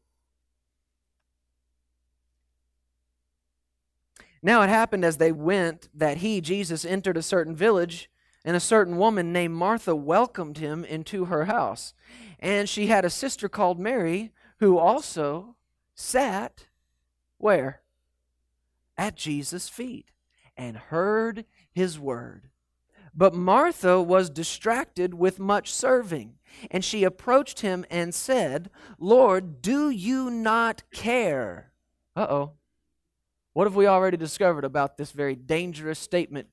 Now 4.41 4.61
it 4.61 4.69
happened 4.69 5.05
as 5.05 5.17
they 5.17 5.31
went 5.31 5.87
that 5.93 6.17
he, 6.17 6.41
Jesus, 6.41 6.83
entered 6.83 7.17
a 7.17 7.21
certain 7.21 7.55
village 7.55 8.09
and 8.45 8.55
a 8.55 8.61
certain 8.61 8.97
woman 8.97 9.33
named 9.33 9.53
Martha 9.53 9.95
welcomed 9.95 10.57
him 10.57 10.83
into 10.85 11.25
her 11.25 11.45
house. 11.45 11.93
And 12.39 12.69
she 12.69 12.87
had 12.87 13.05
a 13.05 13.09
sister 13.09 13.49
called 13.49 13.79
Mary 13.79 14.31
who 14.59 14.77
also 14.77 15.55
sat 15.93 16.67
where? 17.37 17.81
At 18.97 19.15
Jesus' 19.15 19.69
feet 19.69 20.11
and 20.55 20.77
heard 20.77 21.45
his 21.71 21.97
word. 21.97 22.49
But 23.15 23.33
Martha 23.33 24.01
was 24.01 24.29
distracted 24.29 25.13
with 25.13 25.39
much 25.39 25.73
serving. 25.73 26.35
And 26.69 26.83
she 26.83 27.03
approached 27.03 27.61
him 27.61 27.85
and 27.89 28.13
said, 28.13 28.69
Lord, 28.99 29.61
do 29.61 29.89
you 29.89 30.29
not 30.29 30.83
care? 30.91 31.71
Uh 32.15 32.27
oh. 32.29 32.51
What 33.53 33.65
have 33.65 33.75
we 33.75 33.87
already 33.87 34.17
discovered 34.17 34.63
about 34.63 34.97
this 34.97 35.11
very 35.11 35.35
dangerous 35.35 35.99
statement 35.99 36.47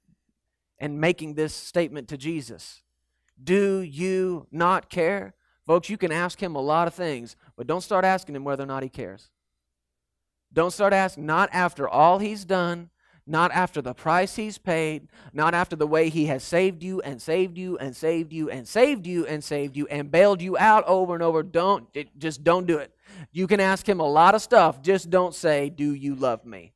and 0.79 1.01
making 1.01 1.35
this 1.35 1.55
statement 1.55 2.09
to 2.09 2.17
Jesus. 2.17 2.83
Do 3.43 3.81
you 3.81 4.47
not 4.51 4.91
care? 4.91 5.35
Folks, 5.67 5.91
you 5.91 5.99
can 5.99 6.13
ask 6.13 6.41
him 6.41 6.55
a 6.55 6.61
lot 6.61 6.87
of 6.87 6.95
things, 6.95 7.37
but 7.57 7.67
don't 7.67 7.83
start 7.83 8.05
asking 8.05 8.37
him 8.37 8.45
whether 8.45 8.63
or 8.63 8.67
not 8.67 8.83
he 8.83 8.89
cares. 8.89 9.31
Don't 10.53 10.73
start 10.73 10.93
asking, 10.93 11.27
not 11.27 11.49
after 11.53 11.89
all 11.89 12.19
he's 12.19 12.45
done, 12.45 12.91
not 13.27 13.51
after 13.51 13.83
the 13.83 13.93
price 13.93 14.37
he's 14.37 14.57
paid, 14.57 15.09
not 15.33 15.53
after 15.53 15.75
the 15.75 15.87
way 15.87 16.09
he 16.09 16.27
has 16.27 16.45
saved 16.45 16.83
you 16.83 17.01
and 17.01 17.21
saved 17.21 17.59
you 17.59 17.77
and 17.79 17.97
saved 17.97 18.33
you 18.33 18.49
and 18.49 18.69
saved 18.69 19.07
you 19.07 19.27
and 19.27 19.43
saved 19.43 19.77
you 19.77 19.87
and 19.89 20.11
bailed 20.11 20.41
you 20.41 20.57
out 20.57 20.85
over 20.85 21.15
and 21.15 21.23
over. 21.23 21.43
Don't, 21.43 21.89
it, 21.93 22.17
just 22.19 22.45
don't 22.45 22.67
do 22.67 22.79
it. 22.79 22.93
You 23.33 23.49
can 23.49 23.59
ask 23.59 23.89
him 23.89 23.99
a 23.99 24.09
lot 24.09 24.37
of 24.37 24.43
stuff. 24.43 24.81
Just 24.81 25.11
don't 25.11 25.35
say, 25.35 25.71
Do 25.71 25.93
you 25.93 26.15
love 26.15 26.47
me? 26.47 26.73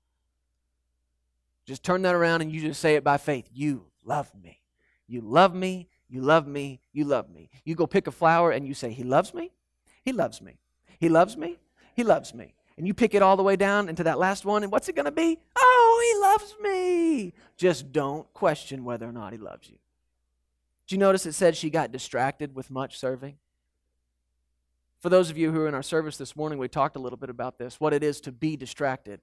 Just 1.66 1.84
turn 1.84 2.02
that 2.02 2.16
around 2.16 2.40
and 2.40 2.50
you 2.50 2.60
just 2.60 2.80
say 2.80 2.96
it 2.96 3.04
by 3.04 3.16
faith. 3.16 3.48
You 3.52 3.86
love 4.10 4.32
me. 4.42 4.60
You 5.06 5.20
love 5.20 5.54
me. 5.54 5.88
You 6.08 6.22
love 6.22 6.46
me. 6.46 6.80
You 6.92 7.04
love 7.04 7.30
me. 7.30 7.48
You 7.64 7.76
go 7.76 7.86
pick 7.86 8.06
a 8.08 8.10
flower 8.10 8.50
and 8.50 8.66
you 8.66 8.74
say, 8.74 8.90
He 8.92 9.04
loves 9.04 9.32
me. 9.32 9.52
He 10.02 10.12
loves 10.12 10.42
me. 10.42 10.58
He 10.98 11.08
loves 11.08 11.36
me. 11.36 11.58
He 11.94 12.02
loves 12.04 12.34
me. 12.34 12.54
And 12.76 12.86
you 12.86 12.94
pick 12.94 13.14
it 13.14 13.22
all 13.22 13.36
the 13.36 13.42
way 13.42 13.56
down 13.56 13.88
into 13.88 14.04
that 14.04 14.18
last 14.18 14.44
one, 14.44 14.62
and 14.62 14.72
what's 14.72 14.88
it 14.88 14.96
going 14.96 15.04
to 15.04 15.12
be? 15.12 15.38
Oh, 15.56 16.02
he 16.02 16.20
loves 16.20 16.56
me. 16.62 17.34
Just 17.56 17.92
don't 17.92 18.32
question 18.32 18.84
whether 18.84 19.06
or 19.06 19.12
not 19.12 19.32
he 19.32 19.38
loves 19.38 19.68
you. 19.68 19.76
Did 20.86 20.94
you 20.94 20.98
notice 20.98 21.26
it 21.26 21.34
said 21.34 21.56
she 21.56 21.68
got 21.68 21.92
distracted 21.92 22.54
with 22.54 22.70
much 22.70 22.98
serving? 22.98 23.36
For 25.00 25.10
those 25.10 25.30
of 25.30 25.36
you 25.36 25.52
who 25.52 25.60
are 25.60 25.68
in 25.68 25.74
our 25.74 25.82
service 25.82 26.16
this 26.16 26.34
morning, 26.34 26.58
we 26.58 26.68
talked 26.68 26.96
a 26.96 27.00
little 27.00 27.18
bit 27.18 27.30
about 27.30 27.58
this 27.58 27.80
what 27.80 27.92
it 27.92 28.02
is 28.02 28.20
to 28.22 28.32
be 28.32 28.56
distracted. 28.56 29.20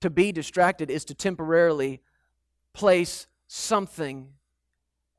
To 0.00 0.10
be 0.10 0.30
distracted 0.30 0.90
is 0.90 1.04
to 1.06 1.14
temporarily 1.14 2.02
place 2.74 3.26
something 3.54 4.28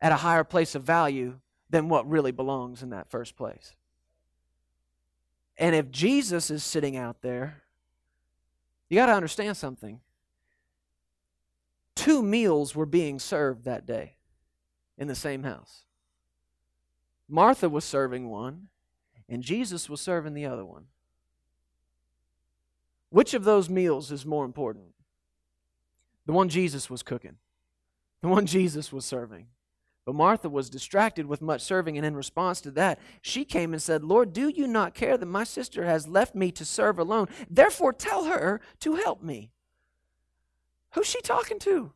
at 0.01 0.11
a 0.11 0.15
higher 0.15 0.43
place 0.43 0.73
of 0.73 0.81
value 0.81 1.39
than 1.69 1.87
what 1.87 2.09
really 2.09 2.31
belongs 2.31 2.81
in 2.81 2.89
that 2.89 3.07
first 3.07 3.35
place. 3.35 3.75
And 5.55 5.75
if 5.75 5.91
Jesus 5.91 6.49
is 6.49 6.63
sitting 6.63 6.97
out 6.97 7.21
there, 7.21 7.61
you 8.89 8.97
got 8.97 9.05
to 9.05 9.13
understand 9.13 9.55
something. 9.55 9.99
Two 11.93 12.23
meals 12.23 12.75
were 12.75 12.87
being 12.87 13.19
served 13.19 13.65
that 13.65 13.85
day 13.85 14.15
in 14.97 15.07
the 15.07 15.13
same 15.13 15.43
house. 15.43 15.83
Martha 17.29 17.69
was 17.69 17.85
serving 17.85 18.29
one, 18.29 18.69
and 19.29 19.43
Jesus 19.43 19.87
was 19.87 20.01
serving 20.01 20.33
the 20.33 20.47
other 20.47 20.65
one. 20.65 20.85
Which 23.09 23.35
of 23.35 23.43
those 23.43 23.69
meals 23.69 24.11
is 24.11 24.25
more 24.25 24.43
important? 24.43 24.95
The 26.25 26.33
one 26.33 26.49
Jesus 26.49 26.89
was 26.89 27.03
cooking, 27.03 27.37
the 28.23 28.29
one 28.29 28.45
Jesus 28.45 28.93
was 28.93 29.03
serving. 29.05 29.47
But 30.05 30.15
Martha 30.15 30.47
was 30.47 30.69
distracted 30.69 31.25
with 31.25 31.41
much 31.41 31.61
serving, 31.61 31.97
and 31.97 32.05
in 32.05 32.15
response 32.15 32.61
to 32.61 32.71
that, 32.71 32.99
she 33.21 33.43
came 33.43 33.73
and 33.73 33.81
said, 33.81 34.01
Lord, 34.01 34.31
do 34.31 34.47
you 34.47 34.65
not 34.65 34.93
care 34.93 35.17
that 35.17 35.25
my 35.25 35.43
sister 35.43 35.83
has 35.83 36.07
left 36.07 36.33
me 36.33 36.49
to 36.53 36.63
serve 36.63 36.97
alone? 36.97 37.27
Therefore, 37.49 37.91
tell 37.91 38.23
her 38.23 38.61
to 38.79 38.95
help 38.95 39.21
me. 39.21 39.51
Who's 40.93 41.07
she 41.07 41.19
talking 41.21 41.59
to? 41.59 41.91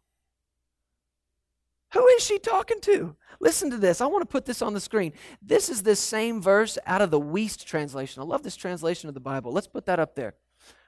Who 1.93 2.05
is 2.07 2.23
she 2.25 2.39
talking 2.39 2.81
to? 2.81 3.15
Listen 3.39 3.69
to 3.69 3.77
this. 3.77 4.01
I 4.01 4.07
want 4.07 4.21
to 4.21 4.31
put 4.31 4.43
this 4.43 4.61
on 4.61 4.73
the 4.73 4.81
screen. 4.81 5.13
This 5.41 5.69
is 5.69 5.83
this 5.83 6.01
same 6.01 6.41
verse 6.41 6.77
out 6.85 7.01
of 7.01 7.09
the 7.09 7.21
Wuest 7.21 7.63
translation. 7.63 8.21
I 8.21 8.25
love 8.25 8.43
this 8.43 8.57
translation 8.57 9.07
of 9.07 9.13
the 9.13 9.21
Bible. 9.21 9.53
Let's 9.53 9.67
put 9.67 9.85
that 9.85 9.99
up 9.99 10.15
there. 10.15 10.33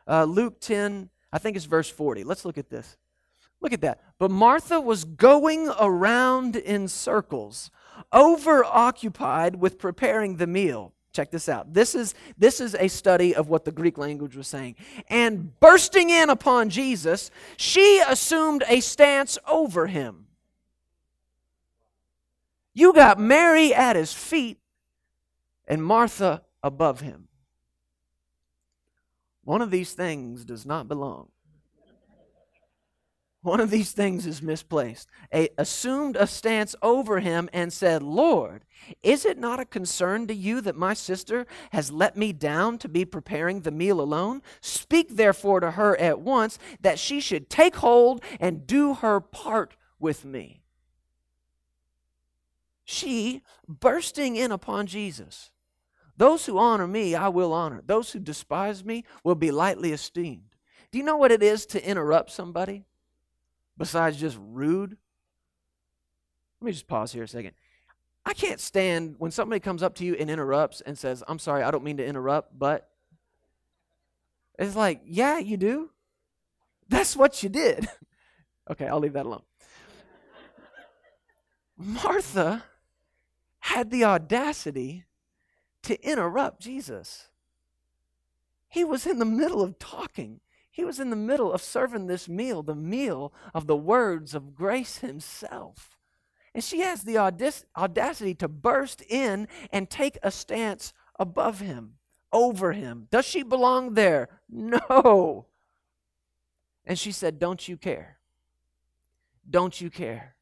Uh, 0.06 0.26
Luke 0.26 0.60
10, 0.60 1.10
I 1.32 1.38
think 1.38 1.56
it's 1.56 1.66
verse 1.66 1.90
40. 1.90 2.26
Let's 2.26 2.44
look 2.44 2.58
at 2.58 2.70
this. 2.70 2.98
Look 3.62 3.74
at 3.74 3.82
that. 3.82 4.02
But 4.18 4.32
Martha 4.32 4.80
was 4.80 5.04
going 5.04 5.70
around 5.80 6.56
in 6.56 6.88
circles, 6.88 7.72
overoccupied 8.14 9.58
with 9.58 9.80
preparing 9.80 10.38
the 10.38 10.48
meal. 10.48 10.94
Check 11.12 11.32
this 11.32 11.50
out. 11.50 11.74
This 11.74 11.96
is, 11.96 12.14
this 12.38 12.62
is 12.62 12.76
a 12.76 12.88
study 12.88 13.36
of 13.36 13.50
what 13.50 13.66
the 13.66 13.72
Greek 13.72 13.98
language 13.98 14.36
was 14.36 14.48
saying. 14.48 14.76
And 15.08 15.60
bursting 15.60 16.10
in 16.10 16.30
upon 16.30 16.70
Jesus, 16.70 17.32
she 17.58 18.02
assumed 18.08 18.64
a 18.68 18.80
stance 18.80 19.38
over 19.48 19.88
him. 19.88 20.28
You 22.74 22.94
got 22.94 23.20
Mary 23.20 23.74
at 23.74 23.96
his 23.96 24.14
feet 24.14 24.60
and 25.68 25.84
Martha 25.84 26.44
above 26.64 27.02
him. 27.02 27.28
One 29.44 29.62
of 29.62 29.72
these 29.72 29.94
things 29.94 30.46
does 30.46 30.66
not 30.66 30.88
belong. 30.88 31.30
One 33.42 33.62
of 33.62 33.70
these 33.70 33.94
things 33.94 34.26
is 34.26 34.42
misplaced. 34.42 35.08
A, 35.34 35.48
assumed 35.58 36.18
a 36.18 36.28
stance 36.28 36.76
over 36.82 37.22
him 37.22 37.50
and 37.54 37.72
said, 37.72 38.04
Lord, 38.04 38.66
is 39.02 39.26
it 39.26 39.38
not 39.38 39.62
a 39.62 39.66
concern 39.66 40.28
to 40.28 40.34
you 40.34 40.60
that 40.62 40.76
my 40.76 40.94
sister 40.94 41.48
has 41.72 41.90
let 41.90 42.18
me 42.18 42.34
down 42.34 42.78
to 42.80 42.90
be 42.90 43.06
preparing 43.06 43.62
the 43.62 43.72
meal 43.72 44.02
alone? 44.02 44.42
Speak 44.60 45.16
therefore 45.16 45.62
to 45.62 45.72
her 45.72 45.98
at 45.98 46.20
once 46.20 46.60
that 46.82 47.00
she 47.00 47.22
should 47.22 47.50
take 47.50 47.78
hold 47.78 48.22
and 48.42 48.68
do 48.68 48.96
her 48.96 49.22
part 49.22 49.78
with 50.00 50.26
me. 50.26 50.62
She 52.84 53.44
bursting 53.68 54.36
in 54.36 54.52
upon 54.52 54.86
Jesus. 54.88 55.52
Those 56.18 56.46
who 56.46 56.58
honor 56.58 56.88
me, 56.88 57.16
I 57.16 57.30
will 57.30 57.54
honor. 57.54 57.82
Those 57.86 58.12
who 58.12 58.20
despise 58.20 58.84
me 58.84 59.06
will 59.24 59.36
be 59.36 59.52
lightly 59.52 59.94
esteemed. 59.94 60.56
Do 60.92 60.98
you 60.98 61.06
know 61.06 61.16
what 61.16 61.32
it 61.32 61.42
is 61.42 61.66
to 61.68 61.88
interrupt 61.88 62.32
somebody? 62.32 62.86
Besides 63.80 64.18
just 64.18 64.38
rude? 64.40 64.96
Let 66.62 66.66
me 66.66 66.72
just 66.72 66.88
pause 66.88 67.12
here 67.12 67.24
a 67.24 67.28
second. 67.28 67.54
I 68.26 68.34
can't 68.34 68.60
stand 68.60 69.16
when 69.18 69.32
somebody 69.32 69.60
comes 69.60 69.82
up 69.82 69.96
to 69.96 70.06
you 70.06 70.14
and 70.14 70.30
interrupts 70.30 70.82
and 70.82 70.96
says, 70.96 71.24
I'm 71.28 71.40
sorry, 71.40 71.64
I 71.64 71.72
don't 71.72 71.84
mean 71.84 71.98
to 71.98 72.06
interrupt, 72.06 72.58
but. 72.58 72.88
It's 74.60 74.76
like, 74.76 75.02
yeah, 75.06 75.40
you 75.40 75.58
do. 75.58 75.90
That's 76.90 77.16
what 77.16 77.42
you 77.42 77.50
did. 77.50 77.88
okay, 78.70 78.88
I'll 78.88 79.00
leave 79.00 79.14
that 79.14 79.26
alone. 79.26 79.44
Martha 81.78 82.66
had 83.60 83.90
the 83.90 84.04
audacity 84.04 85.06
to 85.84 86.00
interrupt 86.06 86.62
Jesus. 86.62 87.30
He 88.68 88.84
was 88.84 89.08
in 89.08 89.20
the 89.20 89.26
middle 89.26 89.62
of 89.62 89.80
talking. 89.80 90.42
He 90.72 90.86
was 90.86 91.00
in 91.00 91.10
the 91.10 91.16
middle 91.16 91.52
of 91.52 91.62
serving 91.62 92.08
this 92.08 92.30
meal, 92.30 92.64
the 92.64 92.76
meal 92.76 93.34
of 93.54 93.68
the 93.68 93.76
words 93.76 94.36
of 94.36 94.56
grace 94.56 95.00
himself. 95.00 95.98
And 96.54 96.64
she 96.64 96.82
has 96.82 97.04
the 97.04 97.18
audacity 97.18 98.34
to 98.36 98.48
burst 98.48 99.02
in 99.02 99.48
and 99.72 99.90
take 99.90 100.18
a 100.24 100.32
stance 100.32 100.94
above 101.20 101.60
him, 101.60 101.96
over 102.32 102.74
him. 102.74 103.08
Does 103.12 103.26
she 103.26 103.44
belong 103.44 103.94
there? 103.94 104.30
No. 104.50 105.46
And 106.86 106.98
she 106.98 107.12
said, 107.12 107.40
Don't 107.40 107.68
you 107.68 107.78
care? 107.78 108.18
Don't 109.48 109.80
you 109.80 109.90
care? 109.90 110.36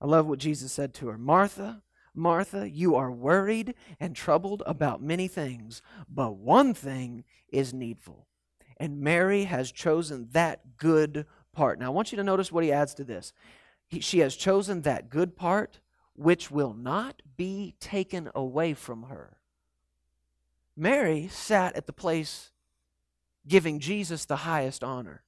I 0.00 0.06
love 0.06 0.26
what 0.26 0.38
Jesus 0.38 0.72
said 0.72 0.94
to 0.94 1.08
her 1.08 1.18
Martha, 1.18 1.82
Martha, 2.14 2.68
you 2.68 2.94
are 2.96 3.10
worried 3.10 3.74
and 3.98 4.14
troubled 4.14 4.62
about 4.66 5.02
many 5.02 5.28
things, 5.28 5.80
but 6.08 6.36
one 6.36 6.74
thing 6.74 7.24
is 7.48 7.72
needful 7.72 8.26
and 8.76 9.00
Mary 9.00 9.44
has 9.44 9.72
chosen 9.72 10.28
that 10.32 10.76
good 10.76 11.26
part. 11.52 11.78
Now, 11.78 11.86
I 11.86 11.90
want 11.90 12.12
you 12.12 12.16
to 12.16 12.24
notice 12.24 12.50
what 12.50 12.64
he 12.64 12.72
adds 12.72 12.94
to 12.94 13.04
this. 13.04 13.32
He, 13.86 14.00
she 14.00 14.20
has 14.20 14.36
chosen 14.36 14.82
that 14.82 15.10
good 15.10 15.36
part 15.36 15.80
which 16.14 16.50
will 16.50 16.74
not 16.74 17.22
be 17.36 17.74
taken 17.80 18.30
away 18.34 18.74
from 18.74 19.04
her. 19.04 19.38
Mary 20.76 21.28
sat 21.28 21.76
at 21.76 21.86
the 21.86 21.92
place 21.92 22.50
giving 23.46 23.78
Jesus 23.78 24.24
the 24.24 24.36
highest 24.36 24.84
honor. 24.84 25.22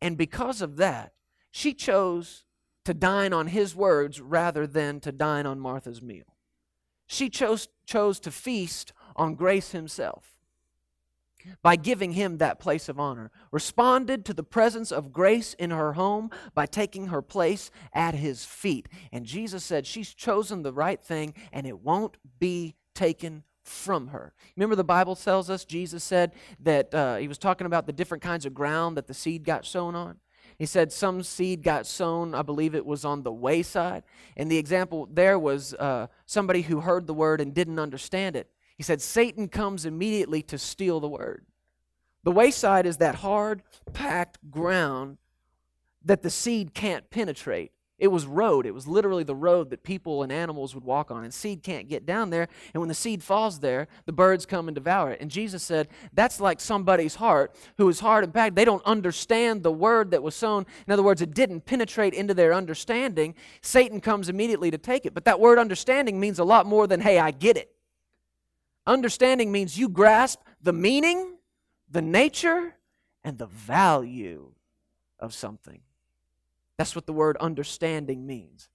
And 0.00 0.16
because 0.16 0.62
of 0.62 0.76
that, 0.76 1.12
she 1.50 1.74
chose 1.74 2.44
to 2.84 2.94
dine 2.94 3.32
on 3.32 3.48
his 3.48 3.74
words 3.74 4.20
rather 4.20 4.66
than 4.66 5.00
to 5.00 5.12
dine 5.12 5.46
on 5.46 5.60
Martha's 5.60 6.00
meal. 6.00 6.36
She 7.06 7.28
chose, 7.28 7.68
chose 7.86 8.20
to 8.20 8.30
feast 8.30 8.92
on 9.16 9.34
grace 9.34 9.72
himself 9.72 10.37
by 11.62 11.76
giving 11.76 12.12
him 12.12 12.38
that 12.38 12.58
place 12.58 12.88
of 12.88 12.98
honor, 12.98 13.30
responded 13.50 14.24
to 14.24 14.34
the 14.34 14.42
presence 14.42 14.92
of 14.92 15.12
grace 15.12 15.54
in 15.54 15.70
her 15.70 15.94
home 15.94 16.30
by 16.54 16.66
taking 16.66 17.08
her 17.08 17.22
place 17.22 17.70
at 17.92 18.14
his 18.14 18.44
feet. 18.44 18.88
And 19.12 19.24
Jesus 19.24 19.64
said, 19.64 19.86
She's 19.86 20.14
chosen 20.14 20.62
the 20.62 20.72
right 20.72 21.00
thing 21.00 21.34
and 21.52 21.66
it 21.66 21.80
won't 21.80 22.16
be 22.38 22.74
taken 22.94 23.44
from 23.62 24.08
her. 24.08 24.32
Remember, 24.56 24.74
the 24.74 24.84
Bible 24.84 25.14
tells 25.14 25.50
us, 25.50 25.64
Jesus 25.64 26.02
said 26.02 26.32
that 26.60 26.92
uh, 26.94 27.16
he 27.16 27.28
was 27.28 27.38
talking 27.38 27.66
about 27.66 27.86
the 27.86 27.92
different 27.92 28.22
kinds 28.22 28.46
of 28.46 28.54
ground 28.54 28.96
that 28.96 29.06
the 29.06 29.14
seed 29.14 29.44
got 29.44 29.64
sown 29.64 29.94
on. 29.94 30.16
He 30.58 30.66
said 30.66 30.92
some 30.92 31.22
seed 31.22 31.62
got 31.62 31.86
sown, 31.86 32.34
I 32.34 32.42
believe 32.42 32.74
it 32.74 32.84
was 32.84 33.04
on 33.04 33.22
the 33.22 33.32
wayside. 33.32 34.02
And 34.36 34.50
the 34.50 34.58
example 34.58 35.08
there 35.12 35.38
was 35.38 35.74
uh, 35.74 36.08
somebody 36.26 36.62
who 36.62 36.80
heard 36.80 37.06
the 37.06 37.14
word 37.14 37.40
and 37.40 37.54
didn't 37.54 37.78
understand 37.78 38.34
it. 38.34 38.50
He 38.78 38.82
said, 38.82 39.02
Satan 39.02 39.48
comes 39.48 39.84
immediately 39.84 40.40
to 40.44 40.56
steal 40.56 41.00
the 41.00 41.08
word. 41.08 41.44
The 42.24 42.32
wayside 42.32 42.86
is 42.86 42.96
that 42.96 43.16
hard, 43.16 43.62
packed 43.92 44.38
ground 44.50 45.18
that 46.04 46.22
the 46.22 46.30
seed 46.30 46.72
can't 46.72 47.10
penetrate 47.10 47.72
It 47.98 48.08
was 48.08 48.26
road. 48.26 48.64
It 48.64 48.74
was 48.74 48.86
literally 48.86 49.24
the 49.24 49.34
road 49.34 49.70
that 49.70 49.82
people 49.82 50.22
and 50.22 50.30
animals 50.30 50.72
would 50.74 50.84
walk 50.84 51.10
on. 51.10 51.24
And 51.24 51.34
seed 51.34 51.64
can't 51.64 51.88
get 51.88 52.06
down 52.06 52.30
there. 52.30 52.46
And 52.72 52.80
when 52.80 52.88
the 52.88 52.94
seed 52.94 53.24
falls 53.24 53.58
there, 53.58 53.88
the 54.06 54.12
birds 54.12 54.46
come 54.46 54.68
and 54.68 54.74
devour 54.74 55.10
it. 55.10 55.20
And 55.20 55.30
Jesus 55.30 55.64
said, 55.64 55.88
that's 56.12 56.40
like 56.40 56.60
somebody's 56.60 57.16
heart 57.16 57.56
who 57.76 57.88
is 57.88 57.98
hard 57.98 58.22
and 58.22 58.32
packed. 58.32 58.54
They 58.54 58.64
don't 58.64 58.84
understand 58.84 59.64
the 59.64 59.72
word 59.72 60.12
that 60.12 60.22
was 60.22 60.36
sown. 60.36 60.64
In 60.86 60.92
other 60.92 61.02
words, 61.02 61.20
it 61.20 61.34
didn't 61.34 61.66
penetrate 61.66 62.14
into 62.14 62.34
their 62.34 62.54
understanding. 62.54 63.34
Satan 63.62 64.00
comes 64.00 64.28
immediately 64.28 64.70
to 64.70 64.78
take 64.78 65.04
it. 65.04 65.12
But 65.12 65.24
that 65.24 65.40
word 65.40 65.58
understanding 65.58 66.20
means 66.20 66.38
a 66.38 66.44
lot 66.44 66.66
more 66.66 66.86
than, 66.86 67.00
hey, 67.00 67.18
I 67.18 67.32
get 67.32 67.56
it. 67.56 67.72
Understanding 68.88 69.52
means 69.52 69.78
you 69.78 69.90
grasp 69.90 70.40
the 70.62 70.72
meaning, 70.72 71.36
the 71.90 72.00
nature, 72.00 72.74
and 73.22 73.36
the 73.36 73.46
value 73.46 74.52
of 75.20 75.34
something. 75.34 75.82
That's 76.78 76.94
what 76.94 77.04
the 77.04 77.12
word 77.12 77.36
understanding 77.36 78.26
means. 78.26 78.70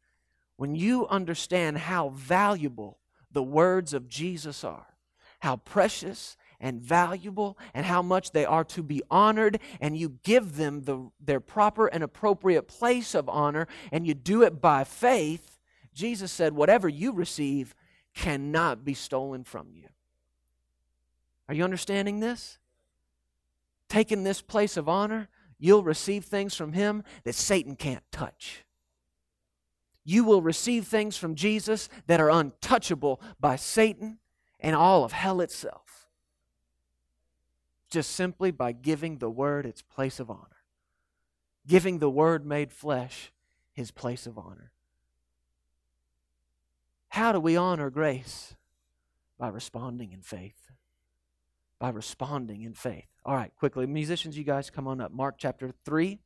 When 0.56 0.76
you 0.76 1.08
understand 1.08 1.80
how 1.80 2.10
valuable 2.10 3.00
the 3.32 3.42
words 3.42 3.92
of 3.92 4.08
Jesus 4.08 4.64
are, 4.64 4.86
how 5.40 5.56
precious 5.56 6.38
and 6.60 6.80
valuable, 6.80 7.58
and 7.74 7.84
how 7.84 8.04
much 8.04 8.34
they 8.34 8.46
are 8.46 8.64
to 8.66 8.84
be 8.84 9.02
honored, 9.10 9.60
and 9.82 9.98
you 9.98 10.20
give 10.24 10.58
them 10.58 10.84
the, 10.84 11.10
their 11.20 11.40
proper 11.40 11.88
and 11.88 12.04
appropriate 12.04 12.68
place 12.68 13.16
of 13.16 13.28
honor, 13.28 13.68
and 13.92 14.06
you 14.06 14.14
do 14.14 14.44
it 14.44 14.62
by 14.62 14.84
faith, 14.84 15.60
Jesus 15.92 16.32
said, 16.32 16.54
Whatever 16.54 16.88
you 16.88 17.14
receive 17.14 17.74
cannot 18.14 18.86
be 18.86 18.94
stolen 18.94 19.44
from 19.44 19.70
you. 19.74 19.88
Are 21.48 21.54
you 21.54 21.64
understanding 21.64 22.20
this? 22.20 22.58
Taking 23.90 24.24
this 24.24 24.42
place 24.42 24.78
of 24.78 24.90
honor, 24.90 25.30
you'll 25.60 25.84
receive 25.84 26.26
things 26.26 26.56
from 26.56 26.74
Him 26.74 27.04
that 27.24 27.36
Satan 27.36 27.76
can't 27.76 28.04
touch. 28.12 28.64
You 30.04 30.24
will 30.24 30.42
receive 30.42 30.88
things 30.88 31.16
from 31.16 31.36
Jesus 31.36 31.90
that 32.08 32.20
are 32.20 32.30
untouchable 32.30 33.22
by 33.40 33.56
Satan 33.56 34.20
and 34.60 34.76
all 34.76 35.04
of 35.04 35.12
hell 35.12 35.42
itself. 35.42 36.08
Just 37.90 38.12
simply 38.12 38.52
by 38.52 38.72
giving 38.72 39.20
the 39.20 39.30
Word 39.30 39.66
its 39.66 39.82
place 39.82 40.20
of 40.20 40.30
honor, 40.30 40.64
giving 41.68 42.00
the 42.00 42.10
Word 42.10 42.46
made 42.46 42.72
flesh 42.72 43.32
his 43.74 43.92
place 43.92 44.26
of 44.28 44.38
honor. 44.38 44.72
How 47.10 47.32
do 47.32 47.40
we 47.40 47.56
honor 47.56 47.90
grace? 47.90 48.56
By 49.38 49.50
responding 49.50 50.14
in 50.14 50.22
faith. 50.22 50.72
By 51.84 51.90
responding 51.90 52.62
in 52.62 52.76
faith. 52.76 53.10
All 53.26 53.36
right, 53.36 53.52
quickly. 53.60 53.86
Musicians, 53.86 54.38
you 54.38 54.46
guys 54.46 54.70
come 54.70 54.88
on 54.88 55.02
up. 55.02 55.12
Mark 55.12 55.36
chapter 55.38 55.74
3. 55.84 56.18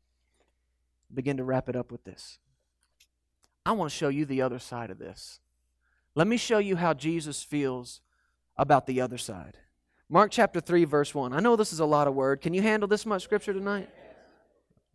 Begin 1.11 1.37
to 1.37 1.43
wrap 1.43 1.67
it 1.67 1.75
up 1.75 1.91
with 1.91 2.03
this. 2.03 2.37
I 3.65 3.71
want 3.71 3.89
to 3.89 3.97
show 3.97 4.09
you 4.09 4.25
the 4.25 4.43
other 4.43 4.59
side 4.59 4.91
of 4.91 4.99
this. 4.99 5.39
Let 6.13 6.27
me 6.27 6.37
show 6.37 6.59
you 6.59 6.75
how 6.75 6.93
Jesus 6.93 7.41
feels 7.41 8.01
about 8.55 8.85
the 8.85 9.01
other 9.01 9.17
side. 9.17 9.57
Mark 10.07 10.29
chapter 10.29 10.59
3, 10.61 10.85
verse 10.85 11.15
1. 11.15 11.33
I 11.33 11.39
know 11.39 11.55
this 11.55 11.73
is 11.73 11.79
a 11.79 11.85
lot 11.85 12.07
of 12.07 12.13
word. 12.13 12.39
Can 12.39 12.53
you 12.53 12.61
handle 12.61 12.87
this 12.87 13.03
much 13.03 13.23
scripture 13.23 13.51
tonight? 13.51 13.89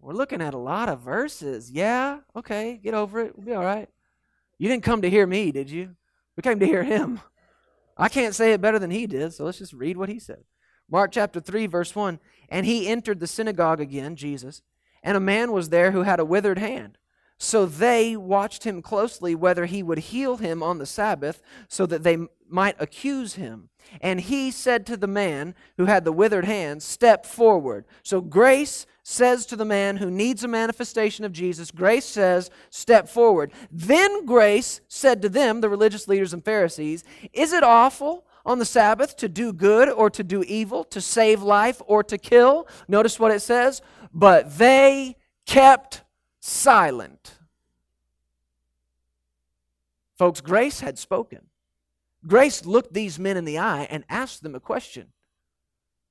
We're 0.00 0.12
looking 0.12 0.40
at 0.40 0.54
a 0.54 0.58
lot 0.58 0.88
of 0.88 1.00
verses. 1.00 1.72
Yeah? 1.72 2.20
Okay, 2.36 2.78
get 2.80 2.94
over 2.94 3.18
it. 3.18 3.36
We'll 3.36 3.46
be 3.46 3.52
all 3.52 3.64
right. 3.64 3.88
You 4.58 4.68
didn't 4.68 4.84
come 4.84 5.02
to 5.02 5.10
hear 5.10 5.26
me, 5.26 5.50
did 5.50 5.68
you? 5.68 5.96
We 6.36 6.42
came 6.42 6.60
to 6.60 6.66
hear 6.66 6.84
him. 6.84 7.20
I 7.96 8.08
can't 8.08 8.32
say 8.32 8.52
it 8.52 8.60
better 8.60 8.78
than 8.78 8.92
he 8.92 9.08
did, 9.08 9.34
so 9.34 9.44
let's 9.44 9.58
just 9.58 9.72
read 9.72 9.96
what 9.96 10.08
he 10.08 10.20
said. 10.20 10.44
Mark 10.92 11.10
chapter 11.10 11.40
3, 11.40 11.66
verse 11.66 11.96
1. 11.96 12.20
And 12.50 12.66
he 12.66 12.86
entered 12.86 13.18
the 13.18 13.26
synagogue 13.26 13.80
again, 13.80 14.14
Jesus, 14.14 14.60
and 15.02 15.16
a 15.16 15.20
man 15.20 15.50
was 15.50 15.70
there 15.70 15.92
who 15.92 16.02
had 16.02 16.20
a 16.20 16.24
withered 16.24 16.58
hand. 16.58 16.98
So 17.38 17.64
they 17.64 18.14
watched 18.14 18.64
him 18.64 18.82
closely 18.82 19.34
whether 19.34 19.64
he 19.64 19.82
would 19.82 19.98
heal 19.98 20.36
him 20.36 20.62
on 20.62 20.76
the 20.76 20.86
Sabbath, 20.86 21.42
so 21.66 21.86
that 21.86 22.02
they 22.02 22.18
might 22.46 22.76
accuse 22.78 23.34
him. 23.34 23.70
And 24.02 24.20
he 24.20 24.50
said 24.50 24.86
to 24.86 24.98
the 24.98 25.06
man 25.06 25.54
who 25.78 25.86
had 25.86 26.04
the 26.04 26.12
withered 26.12 26.44
hand, 26.44 26.82
Step 26.82 27.24
forward. 27.24 27.86
So 28.02 28.20
grace 28.20 28.84
says 29.02 29.46
to 29.46 29.56
the 29.56 29.64
man 29.64 29.96
who 29.96 30.10
needs 30.10 30.44
a 30.44 30.48
manifestation 30.48 31.24
of 31.24 31.32
Jesus, 31.32 31.70
Grace 31.70 32.04
says, 32.04 32.50
Step 32.68 33.08
forward. 33.08 33.50
Then 33.72 34.26
grace 34.26 34.82
said 34.88 35.22
to 35.22 35.30
them, 35.30 35.62
the 35.62 35.70
religious 35.70 36.06
leaders 36.06 36.34
and 36.34 36.44
Pharisees, 36.44 37.02
Is 37.32 37.54
it 37.54 37.62
awful? 37.62 38.26
On 38.44 38.58
the 38.58 38.64
Sabbath 38.64 39.16
to 39.16 39.28
do 39.28 39.52
good 39.52 39.88
or 39.88 40.10
to 40.10 40.24
do 40.24 40.42
evil, 40.42 40.84
to 40.84 41.00
save 41.00 41.42
life 41.42 41.80
or 41.86 42.02
to 42.04 42.18
kill. 42.18 42.66
Notice 42.88 43.18
what 43.20 43.32
it 43.32 43.40
says. 43.40 43.82
But 44.12 44.58
they 44.58 45.16
kept 45.46 46.02
silent. 46.40 47.38
Folks, 50.18 50.40
grace 50.40 50.80
had 50.80 50.98
spoken. 50.98 51.46
Grace 52.26 52.64
looked 52.64 52.94
these 52.94 53.18
men 53.18 53.36
in 53.36 53.44
the 53.44 53.58
eye 53.58 53.86
and 53.90 54.04
asked 54.08 54.42
them 54.42 54.54
a 54.54 54.60
question, 54.60 55.08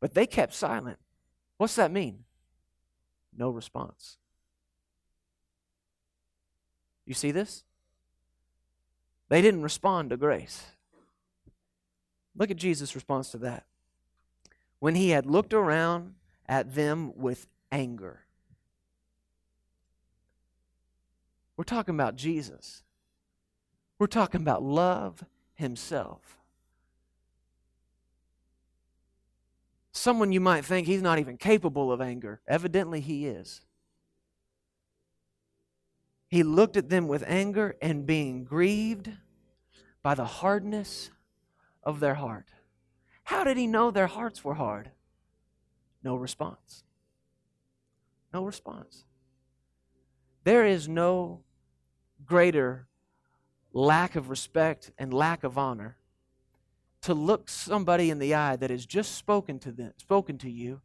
but 0.02 0.14
they 0.14 0.26
kept 0.26 0.54
silent. 0.54 1.00
What's 1.58 1.76
that 1.76 1.92
mean? 1.92 2.26
No 3.38 3.50
response. 3.50 4.18
You 7.06 7.14
see 7.14 7.32
this? 7.32 7.64
They 9.30 9.42
didn't 9.42 9.62
respond 9.62 10.10
to 10.10 10.18
grace. 10.18 10.66
Look 12.36 12.52
at 12.52 12.58
Jesus' 12.58 12.96
response 12.96 13.30
to 13.32 13.38
that. 13.40 13.66
When 14.80 14.96
he 14.96 15.10
had 15.10 15.26
looked 15.26 15.54
around 15.54 16.16
at 16.48 16.74
them 16.74 17.14
with 17.16 17.48
anger. 17.72 18.22
We're 21.56 21.64
talking 21.64 21.94
about 21.94 22.16
Jesus. 22.16 22.84
We're 24.00 24.08
talking 24.08 24.42
about 24.42 24.64
love 24.64 25.24
himself. 25.54 26.38
Someone 29.92 30.32
you 30.32 30.40
might 30.40 30.66
think 30.66 30.88
he's 30.88 31.02
not 31.02 31.20
even 31.20 31.38
capable 31.38 31.92
of 31.92 32.02
anger. 32.02 32.42
Evidently, 32.48 33.00
he 33.00 33.28
is. 33.28 33.62
He 36.30 36.44
looked 36.44 36.78
at 36.78 36.90
them 36.90 37.08
with 37.08 37.24
anger 37.28 37.76
and 37.82 38.06
being 38.06 38.46
grieved 38.46 39.12
by 40.02 40.16
the 40.16 40.26
hardness 40.26 41.12
of 41.84 42.00
their 42.00 42.16
heart. 42.16 42.50
How 43.26 43.44
did 43.44 43.58
he 43.58 43.68
know 43.68 43.92
their 43.92 44.08
hearts 44.08 44.44
were 44.44 44.56
hard? 44.56 44.92
No 46.04 46.16
response. 46.16 46.84
No 48.34 48.44
response. 48.44 49.06
There 50.44 50.66
is 50.66 50.88
no 50.88 51.42
greater 52.26 52.88
lack 53.74 54.16
of 54.16 54.30
respect 54.30 54.92
and 54.98 55.14
lack 55.14 55.44
of 55.44 55.58
honor 55.58 55.98
to 57.02 57.14
look 57.14 57.50
somebody 57.50 58.10
in 58.10 58.20
the 58.20 58.36
eye 58.36 58.56
that 58.56 58.70
has 58.70 58.86
just 58.86 59.16
spoken 59.16 59.60
to 59.60 59.72
them, 59.72 59.94
spoken 59.98 60.38
to 60.40 60.50
you 60.50 60.82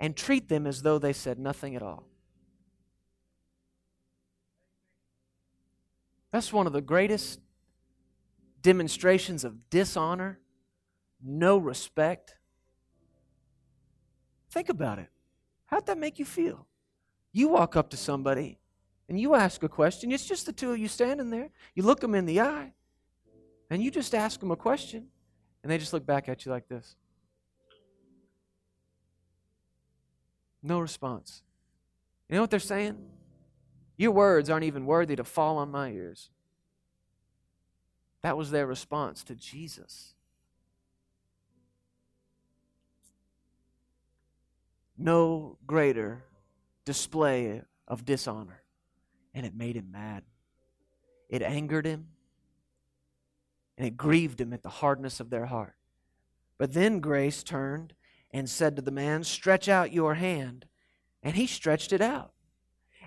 and 0.00 0.16
treat 0.16 0.48
them 0.48 0.66
as 0.66 0.82
though 0.82 0.98
they 0.98 1.12
said 1.12 1.38
nothing 1.38 1.74
at 1.74 1.82
all. 1.82 2.04
That's 6.30 6.52
one 6.52 6.66
of 6.66 6.72
the 6.72 6.80
greatest 6.80 7.40
demonstrations 8.62 9.44
of 9.44 9.70
dishonor, 9.70 10.40
no 11.22 11.58
respect. 11.58 12.36
Think 14.50 14.68
about 14.68 14.98
it. 14.98 15.08
How'd 15.66 15.86
that 15.86 15.98
make 15.98 16.18
you 16.18 16.24
feel? 16.24 16.66
You 17.32 17.48
walk 17.48 17.76
up 17.76 17.90
to 17.90 17.96
somebody 17.96 18.58
and 19.08 19.20
you 19.20 19.34
ask 19.34 19.62
a 19.62 19.68
question. 19.68 20.10
It's 20.12 20.26
just 20.26 20.46
the 20.46 20.52
two 20.52 20.72
of 20.72 20.78
you 20.78 20.88
standing 20.88 21.30
there. 21.30 21.50
You 21.74 21.82
look 21.82 22.00
them 22.00 22.14
in 22.14 22.26
the 22.26 22.40
eye 22.40 22.72
and 23.70 23.82
you 23.82 23.90
just 23.90 24.14
ask 24.14 24.40
them 24.40 24.50
a 24.50 24.56
question, 24.56 25.08
and 25.62 25.70
they 25.70 25.76
just 25.76 25.92
look 25.92 26.06
back 26.06 26.28
at 26.28 26.46
you 26.46 26.50
like 26.50 26.68
this. 26.68 26.96
No 30.62 30.80
response. 30.80 31.42
You 32.28 32.36
know 32.36 32.40
what 32.40 32.50
they're 32.50 32.60
saying? 32.60 32.96
Your 33.96 34.12
words 34.12 34.48
aren't 34.48 34.64
even 34.64 34.86
worthy 34.86 35.16
to 35.16 35.24
fall 35.24 35.58
on 35.58 35.70
my 35.70 35.90
ears. 35.90 36.30
That 38.22 38.36
was 38.36 38.50
their 38.50 38.66
response 38.66 39.22
to 39.24 39.34
Jesus. 39.34 40.14
No 44.96 45.56
greater 45.66 46.24
display 46.84 47.62
of 47.86 48.04
dishonor. 48.04 48.62
And 49.34 49.46
it 49.46 49.54
made 49.54 49.76
him 49.76 49.90
mad. 49.92 50.24
It 51.28 51.42
angered 51.42 51.86
him. 51.86 52.08
And 53.76 53.86
it 53.86 53.96
grieved 53.96 54.40
him 54.40 54.52
at 54.52 54.64
the 54.64 54.68
hardness 54.68 55.20
of 55.20 55.30
their 55.30 55.46
heart. 55.46 55.76
But 56.58 56.74
then 56.74 56.98
grace 56.98 57.44
turned 57.44 57.94
and 58.32 58.50
said 58.50 58.74
to 58.74 58.82
the 58.82 58.90
man, 58.90 59.22
Stretch 59.22 59.68
out 59.68 59.92
your 59.92 60.14
hand. 60.14 60.66
And 61.22 61.36
he 61.36 61.46
stretched 61.46 61.92
it 61.92 62.00
out. 62.00 62.32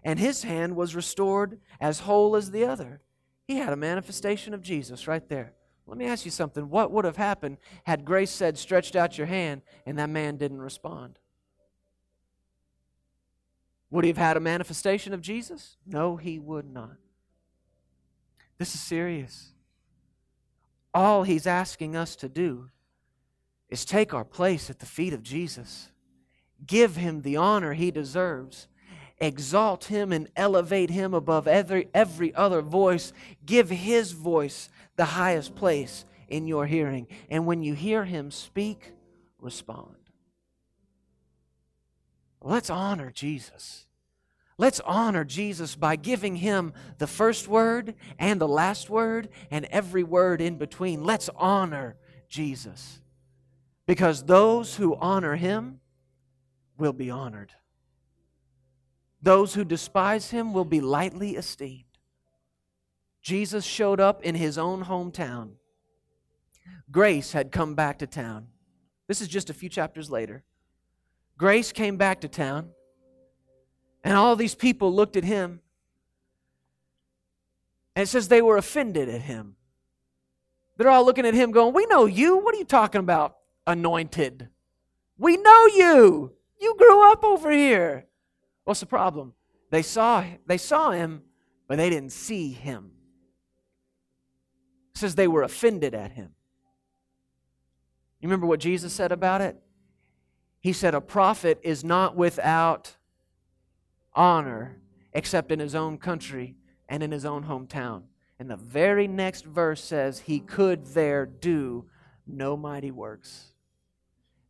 And 0.04 0.18
his 0.18 0.44
hand 0.44 0.76
was 0.78 0.96
restored 0.96 1.60
as 1.80 2.00
whole 2.02 2.36
as 2.38 2.52
the 2.52 2.66
other. 2.66 3.02
He 3.52 3.58
had 3.58 3.74
a 3.74 3.76
manifestation 3.76 4.54
of 4.54 4.62
Jesus 4.62 5.10
right 5.10 5.28
there. 5.28 5.52
Let 5.86 5.98
me 5.98 6.06
ask 6.06 6.24
you 6.24 6.32
something. 6.32 6.70
What 6.70 6.90
would 6.90 7.04
have 7.04 7.18
happened 7.18 7.58
had 7.84 8.06
Grace 8.06 8.32
said, 8.32 8.58
stretched 8.58 8.96
out 8.96 9.18
your 9.18 9.28
hand, 9.28 9.62
and 9.86 10.00
that 10.00 10.10
man 10.10 10.38
didn't 10.38 10.62
respond? 10.62 11.20
Would 13.90 14.06
he 14.06 14.10
have 14.10 14.18
had 14.18 14.38
a 14.38 14.40
manifestation 14.40 15.14
of 15.14 15.20
Jesus? 15.20 15.76
No, 15.86 16.16
he 16.16 16.40
would 16.40 16.66
not. 16.66 16.96
This 18.58 18.74
is 18.74 18.80
serious. 18.80 19.52
All 20.94 21.24
he's 21.24 21.46
asking 21.46 21.98
us 21.98 22.16
to 22.16 22.30
do 22.30 22.70
is 23.68 23.84
take 23.84 24.14
our 24.14 24.24
place 24.24 24.70
at 24.70 24.80
the 24.80 24.86
feet 24.86 25.12
of 25.12 25.24
Jesus, 25.24 25.92
give 26.66 26.96
him 26.96 27.22
the 27.22 27.36
honor 27.36 27.74
he 27.74 27.92
deserves, 27.92 28.70
exalt 29.22 29.86
him 29.86 30.12
and 30.12 30.28
elevate 30.36 30.90
him 30.90 31.14
above 31.14 31.48
every, 31.48 31.88
every 31.94 32.36
other 32.36 32.62
voice, 32.62 33.14
give 33.46 33.70
his 33.70 34.12
voice 34.12 34.70
the 34.98 35.06
highest 35.06 35.56
place 35.56 36.04
in 36.28 36.48
your 36.48 36.66
hearing. 36.66 37.08
And 37.30 37.46
when 37.46 37.62
you 37.64 37.74
hear 37.74 38.04
him 38.04 38.32
speak, 38.32 38.92
respond. 39.40 39.96
Let's 42.42 42.70
honor 42.70 43.12
Jesus. 43.12 43.86
Let's 44.58 44.80
honor 44.82 45.24
Jesus 45.24 45.76
by 45.76 45.96
giving 45.96 46.36
him 46.36 46.74
the 46.98 47.08
first 47.08 47.48
word 47.48 47.96
and 48.20 48.40
the 48.42 48.48
last 48.48 48.90
word 48.90 49.30
and 49.50 49.66
every 49.66 50.04
word 50.04 50.42
in 50.42 50.58
between. 50.58 51.04
Let's 51.04 51.30
honor 51.36 51.98
Jesus. 52.28 53.00
Because 53.86 54.24
those 54.24 54.76
who 54.76 54.96
honor 54.96 55.36
him 55.36 55.80
will 56.78 56.94
be 56.94 57.10
honored. 57.10 57.52
Those 59.22 59.54
who 59.54 59.64
despise 59.64 60.32
him 60.32 60.54
will 60.54 60.66
be 60.66 60.82
lightly 60.82 61.36
esteemed. 61.36 61.84
Jesus 63.22 63.64
showed 63.64 64.00
up 64.00 64.24
in 64.24 64.36
his 64.36 64.58
own 64.58 64.86
hometown. 64.86 65.52
Grace 66.92 67.32
had 67.32 67.52
come 67.52 67.76
back 67.76 68.00
to 68.00 68.08
town. 68.08 68.48
This 69.08 69.22
is 69.22 69.28
just 69.28 69.50
a 69.50 69.54
few 69.54 69.70
chapters 69.70 70.10
later. 70.10 70.44
Grace 71.38 71.72
came 71.72 71.98
back 71.98 72.22
to 72.22 72.28
town, 72.28 72.70
and 74.04 74.16
all 74.16 74.36
these 74.36 74.56
people 74.56 74.94
looked 74.94 75.16
at 75.16 75.24
him, 75.24 75.62
and 77.96 78.04
it 78.04 78.08
says 78.08 78.28
they 78.28 78.42
were 78.42 78.58
offended 78.58 79.10
at 79.10 79.22
him. 79.22 79.56
They're 80.78 80.90
all 80.90 81.06
looking 81.06 81.26
at 81.26 81.34
him 81.34 81.52
going, 81.52 81.74
We 81.74 81.86
know 81.86 82.06
you. 82.06 82.38
What 82.38 82.56
are 82.56 82.58
you 82.58 82.66
talking 82.66 83.00
about, 83.00 83.38
anointed? 83.68 84.50
We 85.18 85.38
know 85.38 85.68
you. 85.68 86.34
You 86.60 86.76
grew 86.78 87.12
up 87.12 87.24
over 87.24 87.52
here. 87.52 88.08
What's 88.64 88.80
the 88.80 88.86
problem? 88.86 89.34
They 89.70 89.82
saw, 89.82 90.24
they 90.46 90.58
saw 90.58 90.92
him, 90.92 91.24
but 91.68 91.78
they 91.78 91.90
didn't 91.90 92.12
see 92.12 92.52
him. 92.52 92.92
It 94.94 95.00
says 95.00 95.16
they 95.16 95.28
were 95.28 95.44
offended 95.44 95.94
at 95.94 96.12
him. 96.12 96.36
You 98.20 98.28
remember 98.28 98.46
what 98.46 98.60
Jesus 98.60 98.94
said 98.94 99.12
about 99.12 99.42
it? 99.42 99.58
He 100.60 100.74
said, 100.74 100.94
A 100.94 101.02
prophet 101.02 101.60
is 101.64 101.84
not 101.84 102.16
without 102.16 102.98
honor 104.14 104.82
except 105.14 105.52
in 105.52 105.60
his 105.60 105.74
own 105.74 105.98
country 105.98 106.56
and 106.88 107.02
in 107.02 107.12
his 107.12 107.26
own 107.26 107.46
hometown. 107.46 108.04
And 108.38 108.50
the 108.50 108.58
very 108.58 109.08
next 109.08 109.46
verse 109.46 109.84
says, 109.84 110.20
He 110.20 110.40
could 110.40 110.88
there 110.88 111.26
do 111.26 111.86
no 112.28 112.56
mighty 112.56 112.92
works. 112.92 113.54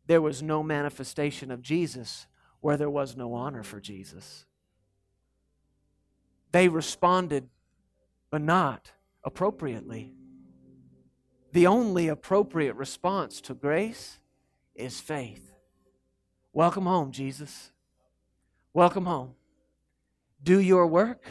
There 0.06 0.20
was 0.20 0.42
no 0.42 0.62
manifestation 0.62 1.50
of 1.50 1.62
Jesus 1.62 2.26
where 2.62 2.78
there 2.78 2.88
was 2.88 3.16
no 3.16 3.34
honor 3.34 3.62
for 3.62 3.80
Jesus. 3.80 4.46
They 6.52 6.68
responded, 6.68 7.48
but 8.30 8.40
not 8.40 8.92
appropriately. 9.24 10.14
The 11.52 11.66
only 11.66 12.08
appropriate 12.08 12.76
response 12.76 13.40
to 13.42 13.54
grace 13.54 14.20
is 14.74 15.00
faith. 15.00 15.52
Welcome 16.52 16.86
home, 16.86 17.12
Jesus. 17.12 17.72
Welcome 18.72 19.04
home. 19.04 19.34
Do 20.42 20.58
your 20.60 20.86
work. 20.86 21.26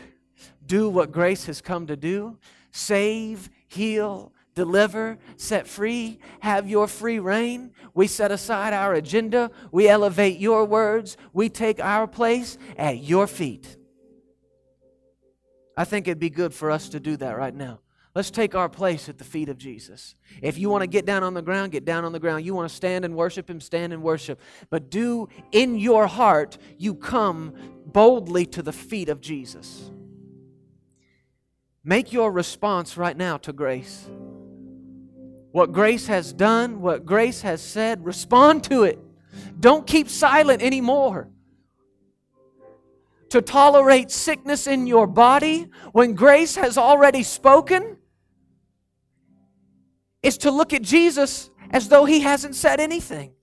Do 0.65 0.89
what 0.89 1.11
grace 1.11 1.45
has 1.45 1.61
come 1.61 1.87
to 1.87 1.95
do. 1.95 2.37
Save, 2.71 3.49
heal, 3.67 4.33
deliver, 4.55 5.17
set 5.37 5.67
free, 5.67 6.19
have 6.41 6.69
your 6.69 6.87
free 6.87 7.19
reign. 7.19 7.71
We 7.93 8.07
set 8.07 8.31
aside 8.31 8.73
our 8.73 8.93
agenda. 8.93 9.51
We 9.71 9.87
elevate 9.87 10.39
your 10.39 10.65
words. 10.65 11.17
We 11.33 11.49
take 11.49 11.79
our 11.79 12.07
place 12.07 12.57
at 12.77 13.03
your 13.03 13.27
feet. 13.27 13.77
I 15.77 15.85
think 15.85 16.07
it'd 16.07 16.19
be 16.19 16.29
good 16.29 16.53
for 16.53 16.69
us 16.69 16.89
to 16.89 16.99
do 16.99 17.17
that 17.17 17.37
right 17.37 17.55
now. 17.55 17.79
Let's 18.13 18.29
take 18.29 18.55
our 18.55 18.67
place 18.67 19.07
at 19.07 19.17
the 19.17 19.23
feet 19.23 19.47
of 19.47 19.57
Jesus. 19.57 20.15
If 20.41 20.57
you 20.57 20.69
want 20.69 20.81
to 20.81 20.87
get 20.87 21.05
down 21.05 21.23
on 21.23 21.33
the 21.33 21.41
ground, 21.41 21.71
get 21.71 21.85
down 21.85 22.03
on 22.03 22.11
the 22.11 22.19
ground. 22.19 22.45
You 22.45 22.53
want 22.53 22.69
to 22.69 22.75
stand 22.75 23.05
and 23.05 23.15
worship 23.15 23.49
Him, 23.49 23.61
stand 23.61 23.93
and 23.93 24.03
worship. 24.03 24.41
But 24.69 24.91
do 24.91 25.29
in 25.53 25.79
your 25.79 26.07
heart, 26.07 26.57
you 26.77 26.93
come 26.93 27.53
boldly 27.85 28.45
to 28.47 28.61
the 28.61 28.73
feet 28.73 29.07
of 29.07 29.21
Jesus. 29.21 29.89
Make 31.85 32.11
your 32.11 32.31
response 32.31 32.97
right 32.97 33.15
now 33.15 33.37
to 33.37 33.53
grace. 33.53 34.09
What 35.51 35.71
grace 35.71 36.07
has 36.07 36.31
done, 36.31 36.81
what 36.81 37.05
grace 37.05 37.41
has 37.41 37.61
said, 37.61 38.05
respond 38.05 38.63
to 38.65 38.83
it. 38.83 38.99
Don't 39.59 39.85
keep 39.85 40.09
silent 40.09 40.61
anymore 40.61 41.29
to 43.29 43.41
tolerate 43.41 44.11
sickness 44.11 44.67
in 44.67 44.87
your 44.87 45.07
body 45.07 45.67
when 45.93 46.13
grace 46.13 46.55
has 46.55 46.77
already 46.77 47.23
spoken 47.23 47.97
is 50.21 50.37
to 50.39 50.51
look 50.51 50.73
at 50.73 50.81
Jesus 50.81 51.49
as 51.69 51.87
though 51.87 52.05
he 52.05 52.19
hasn't 52.19 52.55
said 52.55 52.79
anything. 52.79 53.33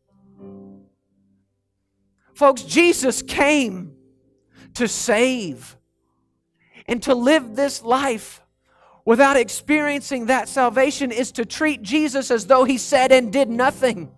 Folks, 2.35 2.63
Jesus 2.63 3.23
came 3.23 3.95
to 4.75 4.87
save 4.87 5.77
and 6.87 7.03
to 7.03 7.15
live 7.15 7.57
this 7.57 7.83
life 7.83 8.43
without 9.09 9.39
experiencing 9.39 10.27
that 10.27 10.51
salvation 10.51 11.11
is 11.11 11.33
to 11.33 11.43
treat 11.43 11.81
Jesus 11.81 12.31
as 12.31 12.47
though 12.47 12.65
he 12.65 12.77
said 12.77 13.11
and 13.11 13.33
did 13.33 13.49
nothing. 13.49 14.13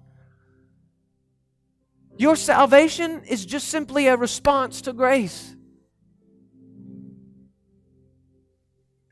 Your 2.18 2.34
salvation 2.34 3.22
is 3.22 3.46
just 3.46 3.68
simply 3.68 4.08
a 4.08 4.16
response 4.16 4.80
to 4.80 4.92
grace. 4.92 5.54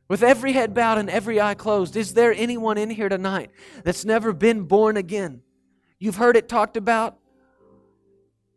With 0.09 0.25
every 0.25 0.53
head 0.53 0.75
bowed 0.75 0.99
and 0.99 1.09
every 1.09 1.41
eye 1.41 1.55
closed, 1.55 1.95
is 1.95 2.13
there 2.13 2.33
anyone 2.33 2.77
in 2.77 2.91
here 2.91 3.09
tonight 3.09 3.53
that's 3.85 4.05
never 4.05 4.33
been 4.33 4.65
born 4.65 4.97
again? 4.97 5.43
You've 6.01 6.17
heard 6.17 6.37
it 6.37 6.49
talked 6.49 6.77
about. 6.77 7.18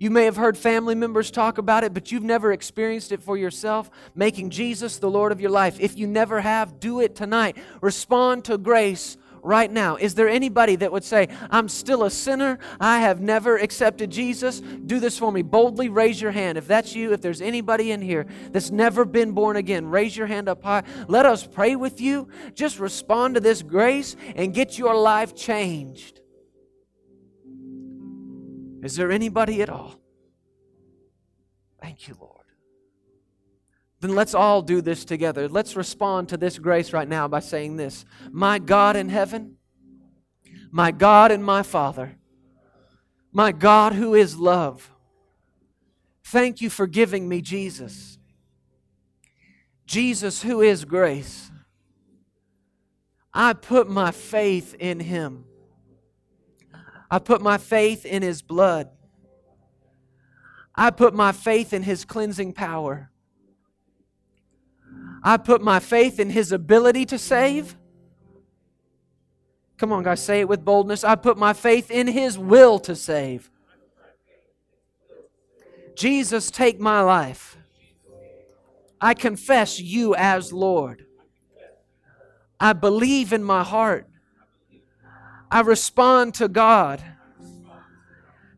You 0.02 0.10
may 0.10 0.26
have 0.26 0.36
heard 0.36 0.58
family 0.58 0.95
members 0.95 1.30
talk 1.30 1.60
about 1.60 1.84
it, 1.84 1.93
but 1.93 2.12
you've 2.12 2.24
never 2.24 2.52
experienced 2.52 3.12
it 3.12 3.22
for 3.22 3.38
yourself, 3.38 3.91
making 4.16 4.49
Jesus 4.49 4.97
the 4.97 5.12
Lord 5.12 5.32
of 5.32 5.39
your 5.39 5.52
life. 5.52 5.80
If 5.80 5.95
you 5.95 6.08
never 6.08 6.41
have, 6.41 6.80
do 6.80 7.02
it 7.02 7.16
tonight. 7.16 7.56
Respond 7.82 8.45
to 8.45 8.58
grace 8.58 9.16
right 9.43 9.72
now. 9.72 9.97
Is 9.97 10.16
there 10.16 10.28
anybody 10.28 10.76
that 10.78 10.91
would 10.91 11.04
say, 11.04 11.28
I'm 11.52 11.70
still 11.70 12.04
a 12.04 12.10
sinner? 12.10 12.58
I 12.80 13.02
have 13.02 13.22
never 13.22 13.58
accepted 13.58 14.10
Jesus? 14.10 14.60
Do 14.60 14.99
this 14.99 15.20
for 15.20 15.32
me. 15.32 15.43
Boldly 15.43 15.88
raise 15.89 16.20
your 16.20 16.32
hand. 16.32 16.58
If 16.58 16.68
that's 16.68 16.95
you, 16.95 17.14
if 17.14 17.22
there's 17.22 17.39
anybody 17.39 17.91
in 17.91 18.02
here 18.02 18.26
that's 18.52 18.72
never 18.72 19.06
been 19.06 19.34
born 19.34 19.56
again, 19.56 19.86
raise 19.86 20.18
your 20.18 20.26
hand 20.26 20.49
up 20.49 20.64
high. 20.64 20.82
Let 21.10 21.28
us 21.28 21.45
pray 21.45 21.76
with 21.76 22.02
you. 22.02 22.28
Just 22.56 22.80
respond 22.80 23.36
to 23.36 23.39
this 23.39 23.62
grace 23.62 24.16
and 24.36 24.52
get 24.52 24.80
your 24.80 24.95
life 24.95 25.36
changed. 25.36 26.21
Is 28.82 28.96
there 28.96 29.12
anybody 29.12 29.62
at 29.62 29.70
all? 29.70 30.00
Thank 31.82 32.08
you, 32.08 32.16
Lord 32.20 32.42
then 34.02 34.16
let's 34.16 34.34
all 34.34 34.64
do 34.64 34.82
this 34.82 35.06
together. 35.06 35.48
Let's 35.48 35.76
respond 35.76 36.30
to 36.30 36.38
this 36.38 36.58
grace 36.58 36.92
right 36.92 37.08
now 37.08 37.28
by 37.28 37.40
saying 37.40 37.78
this 37.78 38.04
My 38.32 38.60
God 38.60 38.96
in 38.96 39.10
heaven, 39.10 39.58
my 40.72 40.92
God 40.92 41.32
and 41.32 41.46
my 41.46 41.62
Father, 41.62 42.18
my 43.32 43.52
God 43.52 43.94
who 43.94 44.16
is 44.16 44.38
love, 44.38 44.92
thank 46.26 46.62
you 46.62 46.70
for 46.70 46.88
giving 46.88 47.30
me 47.30 47.42
Jesus. 47.42 48.18
Jesus 49.86 50.42
who 50.42 50.62
is 50.62 50.84
grace. 50.84 51.52
I 53.34 53.54
put 53.54 53.90
my 53.90 54.12
faith 54.12 54.74
in 54.80 55.00
him. 55.00 55.46
I 57.12 57.20
put 57.20 57.41
my 57.41 57.59
faith 57.59 58.05
in 58.05 58.24
his 58.24 58.41
blood. 58.41 58.89
I 60.74 60.89
put 60.89 61.14
my 61.14 61.34
faith 61.34 61.74
in 61.74 61.84
his 61.84 62.05
cleansing 62.05 62.53
power. 62.53 63.12
I 65.24 65.38
put 65.38 65.62
my 65.62 65.80
faith 65.80 66.20
in 66.20 66.30
His 66.30 66.51
ability 66.51 67.05
to 67.07 67.18
save. 67.18 67.78
Come 69.78 69.91
on, 69.91 70.03
guys, 70.03 70.24
say 70.24 70.41
it 70.41 70.47
with 70.47 70.66
boldness. 70.66 71.03
I 71.03 71.16
put 71.16 71.38
my 71.38 71.53
faith 71.53 71.91
in 71.91 72.07
His 72.07 72.38
will 72.38 72.80
to 72.80 72.95
save. 72.95 73.49
Jesus, 75.95 76.49
take 76.49 76.80
my 76.80 77.01
life. 77.01 77.57
I 78.99 79.14
confess 79.14 79.80
you 79.80 80.16
as 80.16 80.53
Lord. 80.53 81.05
I 82.59 82.74
believe 82.74 83.34
in 83.34 83.43
my 83.43 83.64
heart. 83.64 84.07
I 85.52 85.62
respond 85.62 86.34
to 86.36 86.47
God. 86.47 87.04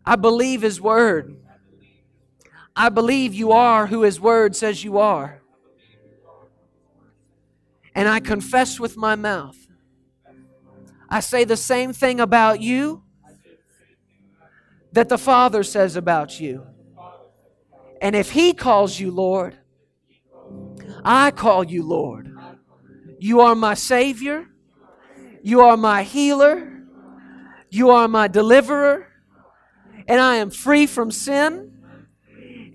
I 0.05 0.15
believe 0.15 0.61
His 0.61 0.79
word. 0.79 1.35
I 2.75 2.89
believe 2.89 3.33
you 3.33 3.51
are 3.51 3.87
who 3.87 4.03
His 4.03 4.19
word 4.19 4.55
says 4.55 4.83
you 4.83 4.97
are. 4.97 5.43
and 7.95 8.07
I 8.07 8.19
confess 8.19 8.79
with 8.79 8.97
my 8.97 9.15
mouth. 9.15 9.57
I 11.09 11.19
say 11.19 11.43
the 11.43 11.57
same 11.57 11.93
thing 11.93 12.19
about 12.19 12.59
you 12.59 13.03
that 14.91 15.09
the 15.09 15.17
Father 15.17 15.63
says 15.63 15.95
about 15.95 16.39
you. 16.39 16.65
And 18.01 18.15
if 18.15 18.31
He 18.31 18.53
calls 18.53 18.99
you 18.99 19.11
Lord, 19.11 19.57
I 21.05 21.31
call 21.31 21.63
you 21.63 21.83
Lord. 21.83 22.35
You 23.19 23.41
are 23.41 23.55
my 23.55 23.75
Savior. 23.75 24.47
You 25.41 25.61
are 25.61 25.77
my 25.77 26.03
healer. 26.03 26.72
You 27.73 27.89
are 27.89 28.07
my 28.07 28.27
deliverer. 28.27 29.07
And 30.07 30.21
I 30.21 30.35
am 30.35 30.51
free 30.51 30.85
from 30.85 31.09
sin. 31.09 31.71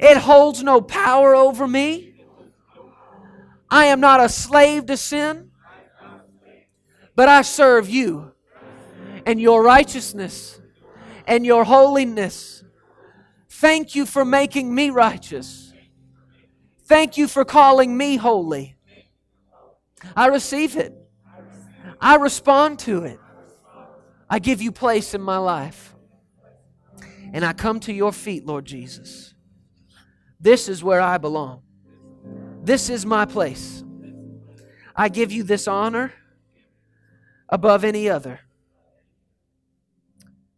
It 0.01 0.16
holds 0.16 0.61
no 0.64 0.80
power 0.80 1.36
over 1.36 1.68
me. 1.68 2.24
I 3.70 3.84
am 3.86 4.01
not 4.01 4.18
a 4.18 4.28
slave 4.28 4.86
to 4.86 4.96
sin, 4.96 5.53
but 7.14 7.28
I 7.28 7.42
serve 7.42 7.88
you 7.88 8.32
and 9.24 9.40
your 9.40 9.62
righteousness 9.62 10.61
and 11.28 11.46
your 11.46 11.62
holiness. 11.62 12.64
Thank 13.49 13.94
you 13.94 14.05
for 14.05 14.24
making 14.24 14.74
me 14.74 14.90
righteous. 14.90 15.72
Thank 16.86 17.16
you 17.16 17.28
for 17.28 17.44
calling 17.44 17.96
me 17.96 18.16
holy. 18.16 18.76
I 20.16 20.26
receive 20.26 20.76
it. 20.76 20.92
I 22.01 22.16
respond 22.16 22.80
to 22.80 23.05
it. 23.05 23.20
I 24.30 24.38
give 24.38 24.60
you 24.60 24.72
place 24.72 25.14
in 25.14 25.22
my 25.22 25.38
life. 25.38 25.94
And 27.32 27.44
I 27.44 27.52
come 27.52 27.80
to 27.80 27.92
your 27.92 28.12
feet, 28.12 28.46
Lord 28.46 28.64
Jesus. 28.64 29.34
This 30.40 30.68
is 30.68 30.82
where 30.82 31.00
I 31.00 31.18
belong. 31.18 31.62
This 32.62 32.88
is 32.88 33.04
my 33.04 33.24
place. 33.24 33.82
I 34.94 35.08
give 35.08 35.30
you 35.30 35.42
this 35.42 35.68
honor 35.68 36.12
above 37.48 37.84
any 37.84 38.08
other. 38.08 38.40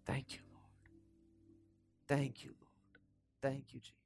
Thank 0.06 0.34
you, 0.34 0.40
Lord. 0.52 0.64
Thank 2.08 2.44
you, 2.44 2.50
Lord. 2.60 2.72
Thank 3.42 3.74
you, 3.74 3.80
Jesus. 3.80 3.99